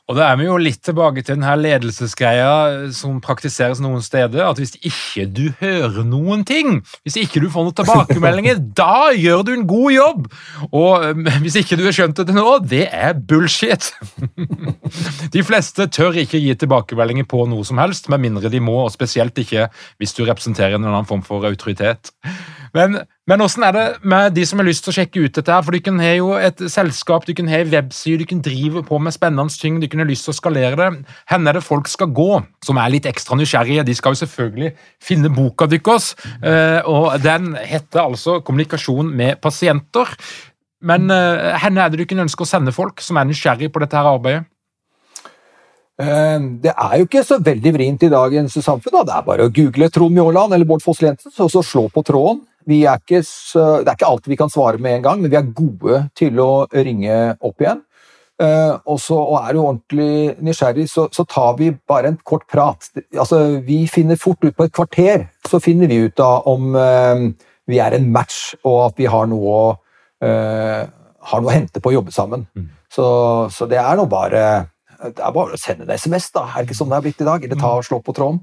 Og 0.07 0.15
da 0.15 0.29
er 0.31 0.37
vi 0.39 0.45
jo 0.47 0.55
litt 0.61 0.79
tilbake 0.87 1.19
til 1.19 1.35
denne 1.35 1.51
ledelsesgreia 1.59 2.91
som 2.95 3.17
praktiseres 3.23 3.81
noen 3.83 3.99
steder, 4.03 4.45
at 4.47 4.59
hvis 4.61 4.77
ikke 4.79 5.25
du 5.27 5.43
hører 5.59 6.05
noen 6.07 6.45
ting, 6.47 6.79
hvis 7.03 7.17
ikke 7.19 7.41
du 7.43 7.49
får 7.51 7.67
noen 7.67 7.75
tilbakemeldinger, 7.81 8.61
da 8.81 9.09
gjør 9.11 9.43
du 9.43 9.51
en 9.57 9.65
god 9.67 9.89
jobb! 9.91 10.29
Og 10.71 11.23
hvis 11.43 11.59
ikke 11.59 11.75
du 11.79 11.83
har 11.89 11.97
skjønt 11.97 12.21
det 12.21 12.29
til 12.29 12.39
nå, 12.39 12.47
det 12.63 12.85
er 12.87 13.19
bullshit! 13.19 13.91
De 15.35 15.43
fleste 15.43 15.89
tør 15.91 16.15
ikke 16.23 16.39
gi 16.39 16.55
tilbakemeldinger 16.55 17.27
på 17.27 17.43
noe 17.51 17.67
som 17.67 17.81
helst, 17.83 18.07
med 18.07 18.23
mindre 18.23 18.51
de 18.53 18.63
må, 18.63 18.79
og 18.85 18.93
spesielt 18.95 19.35
ikke 19.43 19.67
hvis 19.99 20.15
du 20.15 20.23
representerer 20.23 20.77
en 20.77 20.85
eller 20.85 21.01
annen 21.01 21.09
form 21.09 21.25
for 21.27 21.43
autoritet. 21.47 22.13
Men, 22.75 22.99
men 23.27 23.43
hvordan 23.43 23.65
er 23.67 23.75
det 23.75 23.85
med 24.03 24.33
de 24.35 24.45
som 24.47 24.59
har 24.59 24.67
lyst 24.67 24.83
til 24.85 24.93
å 24.93 24.97
sjekke 24.97 25.23
ut 25.23 25.37
dette? 25.37 25.51
her? 25.53 25.63
For 25.65 25.75
Du 25.75 25.79
kan 25.83 25.99
ha 25.99 26.13
jo 26.15 26.33
et 26.39 26.63
selskap, 26.71 27.27
du 27.27 27.33
kan 27.37 27.47
ha 27.51 27.61
en 27.61 27.71
webside, 27.71 28.27
kan 28.27 28.41
drive 28.43 28.83
på 28.87 28.99
med 28.99 29.15
spennende 29.15 29.53
ting, 29.61 29.79
kan 29.87 30.03
ha 30.03 30.07
lyst 30.07 30.27
til 30.27 30.35
å 30.35 30.39
skalere 30.39 30.75
det. 30.79 30.89
Hvor 31.29 31.47
er 31.47 31.59
det 31.59 31.63
folk 31.63 31.87
skal 31.91 32.11
gå, 32.11 32.41
som 32.65 32.81
er 32.81 32.93
litt 32.93 33.07
ekstra 33.09 33.37
nysgjerrige? 33.39 33.85
De 33.87 33.95
skal 33.97 34.15
jo 34.15 34.21
selvfølgelig 34.25 34.73
finne 35.03 35.31
boka 35.33 35.69
deres, 35.69 36.13
eh, 36.41 36.81
og 36.85 37.21
den 37.23 37.55
heter 37.55 38.03
altså 38.03 38.41
'Kommunikasjon 38.41 39.13
med 39.15 39.41
pasienter'. 39.41 40.17
Men 40.81 41.09
eh, 41.09 41.57
hvor 41.57 41.79
er 41.79 41.89
det 41.89 41.99
du 41.99 42.05
kan 42.05 42.25
ønske 42.25 42.43
å 42.43 42.49
sende 42.49 42.71
folk 42.75 43.01
som 43.01 43.17
er 43.17 43.25
nysgjerrige 43.25 43.73
på 43.73 43.79
dette 43.79 43.97
her 43.97 44.05
arbeidet? 44.05 44.45
Eh, 45.99 46.39
Det 46.61 46.73
er 46.73 46.97
jo 46.99 47.07
ikke 47.07 47.23
så 47.25 47.39
veldig 47.41 47.73
vrient 47.73 48.03
i 48.03 48.09
dagens 48.13 48.53
samfunn. 48.53 48.99
Da. 48.99 49.03
Det 49.03 49.15
er 49.15 49.25
bare 49.25 49.47
å 49.47 49.53
google 49.53 49.89
Trond 49.89 50.13
Mjåland 50.13 50.53
eller 50.53 50.65
Bård 50.69 50.83
Foss 50.85 51.01
Lensen, 51.01 51.33
og 51.39 51.49
så 51.51 51.63
slå 51.65 51.87
på 51.89 52.03
tråden. 52.05 52.43
Vi 52.67 52.81
er 52.83 52.99
ikke 52.99 53.21
så, 53.23 53.79
det 53.81 53.91
er 53.91 53.97
ikke 53.97 54.09
alltid 54.11 54.33
vi 54.33 54.39
kan 54.39 54.51
svare 54.51 54.81
med 54.83 54.97
en 54.97 55.05
gang, 55.05 55.21
men 55.21 55.31
vi 55.31 55.39
er 55.39 55.53
gode 55.55 56.01
til 56.17 56.39
å 56.43 56.67
ringe 56.73 57.37
opp 57.39 57.63
igjen. 57.63 57.83
Eh, 58.37 58.73
og, 58.85 58.99
så, 59.01 59.17
og 59.17 59.39
er 59.39 59.55
du 59.55 59.61
ordentlig 59.63 60.35
nysgjerrig, 60.45 60.85
så, 60.91 61.07
så 61.13 61.25
tar 61.25 61.55
vi 61.57 61.71
bare 61.89 62.11
en 62.11 62.19
kort 62.27 62.45
prat. 62.51 62.89
Altså, 63.17 63.63
vi 63.65 63.85
finner 63.89 64.19
fort 64.19 64.43
ut 64.45 64.53
på 64.53 64.67
et 64.67 64.75
kvarter 64.75 65.25
så 65.47 65.61
finner 65.63 65.89
vi 65.89 66.03
ut 66.05 66.21
av 66.21 66.47
om 66.51 66.75
eh, 66.77 67.23
vi 67.67 67.81
er 67.81 67.97
en 67.97 68.09
match, 68.13 68.53
og 68.67 68.91
at 68.91 69.01
vi 69.01 69.07
har 69.09 69.29
noe 69.31 69.53
å, 69.57 69.67
eh, 70.23 70.83
har 71.31 71.43
noe 71.43 71.51
å 71.51 71.55
hente 71.55 71.81
på 71.81 71.91
å 71.91 71.97
jobbe 71.97 72.13
sammen. 72.15 72.45
Mm. 72.53 72.67
Så, 72.93 73.07
så 73.53 73.67
det 73.69 73.79
er 73.81 73.97
nå 73.97 74.05
bare 74.11 74.43
det 74.97 75.21
er 75.21 75.33
bare 75.33 75.53
å 75.53 75.61
sende 75.61 75.85
en 75.85 75.93
SMS, 75.93 76.31
da. 76.33 76.47
Er 76.49 76.63
det 76.63 76.71
ikke 76.71 76.79
sånn 76.79 76.89
det 76.89 76.97
er 76.97 77.03
blitt 77.05 77.19
i 77.21 77.27
dag? 77.27 77.43
Eller 77.45 77.59
ta 77.59 77.75
og 77.77 77.85
slå 77.85 77.99
på 78.01 78.15
tråden. 78.17 78.39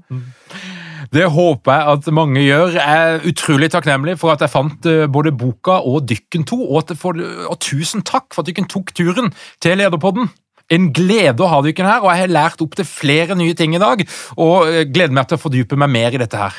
Det 1.13 1.25
håper 1.31 1.75
jeg 1.75 1.95
at 1.95 2.07
mange 2.15 2.43
gjør. 2.43 2.77
Jeg 2.77 3.09
er 3.09 3.27
utrolig 3.29 3.69
takknemlig 3.73 4.15
for 4.21 4.33
at 4.33 4.43
jeg 4.43 4.53
fant 4.53 4.87
eh, 4.89 5.05
både 5.11 5.33
boka 5.35 5.79
og 5.83 6.07
Dykken 6.09 6.45
2, 6.47 6.59
og, 6.65 6.77
at 6.81 6.93
det 6.93 7.27
og 7.49 7.59
tusen 7.63 8.05
takk 8.05 8.31
for 8.33 8.43
at 8.43 8.49
Dykken 8.49 8.69
tok 8.71 8.93
turen 8.95 9.31
til 9.63 9.77
Lederpodden. 9.81 10.31
En 10.73 10.87
glede 10.95 11.43
å 11.45 11.49
ha 11.51 11.59
Dykken 11.65 11.85
her, 11.87 12.01
og 12.01 12.09
jeg 12.09 12.23
har 12.23 12.33
lært 12.33 12.63
opp 12.65 12.77
til 12.77 12.87
flere 12.89 13.37
nye 13.37 13.57
ting 13.57 13.75
i 13.77 13.81
dag. 13.81 14.01
Og 14.37 14.71
eh, 14.71 14.85
gleder 14.89 15.13
meg 15.15 15.29
til 15.29 15.37
å 15.37 15.43
fordype 15.43 15.79
meg 15.79 15.93
mer 15.93 16.15
i 16.15 16.23
dette 16.23 16.41
her. 16.41 16.57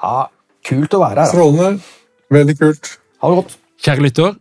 Ja, 0.00 0.28
kult 0.66 0.94
å 0.94 1.02
være 1.02 1.16
her. 1.16 1.24
da. 1.24 1.32
Strålende. 1.32 1.98
Veldig 2.30 2.56
kult. 2.60 2.94
Ha 3.20 3.32
det 3.32 3.42
godt. 3.42 3.58
Kjære 3.80 4.04
lytter, 4.04 4.34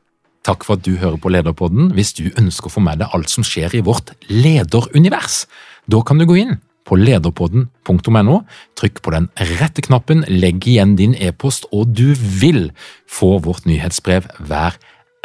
takk 0.45 0.65
for 0.67 0.77
at 0.77 0.85
du 0.85 0.93
hører 0.99 1.17
på 1.21 1.31
Lederpodden. 1.34 1.93
Hvis 1.97 2.13
du 2.17 2.27
ønsker 2.29 2.69
å 2.69 2.77
få 2.77 2.84
med 2.84 3.01
deg 3.01 3.15
alt 3.15 3.31
som 3.31 3.45
skjer 3.47 3.79
i 3.79 3.84
vårt 3.85 4.13
lederunivers, 4.29 5.45
da 5.89 6.03
kan 6.05 6.19
du 6.19 6.27
gå 6.29 6.38
inn 6.43 6.59
på 6.89 6.97
lederpodden.no. 6.97 8.41
Trykk 8.79 9.03
på 9.05 9.13
den 9.15 9.29
rette 9.59 9.85
knappen, 9.85 10.25
legg 10.27 10.65
igjen 10.67 10.97
din 10.99 11.15
e-post, 11.15 11.69
og 11.71 11.93
du 11.93 12.11
vil 12.17 12.71
få 13.09 13.37
vårt 13.45 13.69
nyhetsbrev 13.69 14.27
hver 14.49 14.77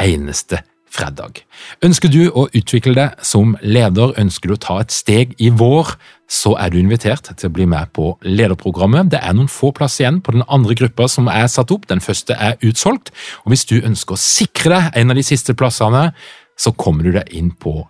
eneste 0.02 0.60
fredag. 0.94 1.42
Ønsker 1.84 2.10
du 2.12 2.28
å 2.30 2.46
utvikle 2.54 2.94
deg 2.96 3.24
som 3.24 3.56
leder, 3.62 4.14
ønsker 4.20 4.50
du 4.50 4.56
å 4.56 4.62
ta 4.62 4.78
et 4.82 4.94
steg 4.94 5.34
i 5.42 5.50
vår, 5.50 5.94
så 6.30 6.54
er 6.60 6.72
du 6.72 6.78
invitert 6.80 7.28
til 7.32 7.50
å 7.50 7.54
bli 7.54 7.66
med 7.70 7.90
på 7.96 8.12
lederprogrammet. 8.24 9.10
Det 9.12 9.20
er 9.20 9.34
noen 9.36 9.50
få 9.50 9.72
plass 9.76 9.98
igjen 10.00 10.22
på 10.24 10.36
den 10.36 10.46
andre 10.46 10.76
gruppa 10.78 11.08
som 11.10 11.28
er 11.30 11.48
satt 11.52 11.74
opp. 11.74 11.88
Den 11.90 12.02
første 12.04 12.36
er 12.38 12.56
utsolgt. 12.64 13.12
Og 13.44 13.52
hvis 13.52 13.66
du 13.70 13.76
ønsker 13.80 14.16
å 14.16 14.20
sikre 14.20 14.78
deg 14.78 15.02
en 15.02 15.14
av 15.14 15.20
de 15.20 15.26
siste 15.26 15.56
plassene, 15.58 16.08
så 16.56 16.72
kommer 16.78 17.06
du 17.06 17.14
deg 17.16 17.30
inn 17.34 17.50
på 17.50 17.82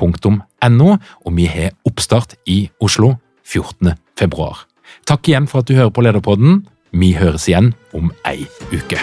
lederprogrammet.no, 0.00 0.98
og 1.24 1.36
vi 1.36 1.46
har 1.46 1.72
oppstart 1.84 2.34
i 2.46 2.70
Oslo 2.80 3.16
14. 3.44 3.94
februar. 4.18 4.66
Takk 5.06 5.28
igjen 5.28 5.46
for 5.46 5.60
at 5.60 5.68
du 5.68 5.74
hører 5.74 5.90
på 5.90 6.02
Lederpodden. 6.02 6.66
Vi 6.92 7.14
høres 7.14 7.48
igjen 7.48 7.74
om 7.92 8.12
ei 8.26 8.46
uke. 8.72 9.00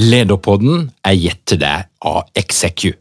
Lederpodden 0.00 0.90
er 1.04 1.14
gitt 1.14 1.44
til 1.46 1.60
deg 1.60 1.86
av 2.00 2.24
Execu. 2.34 2.94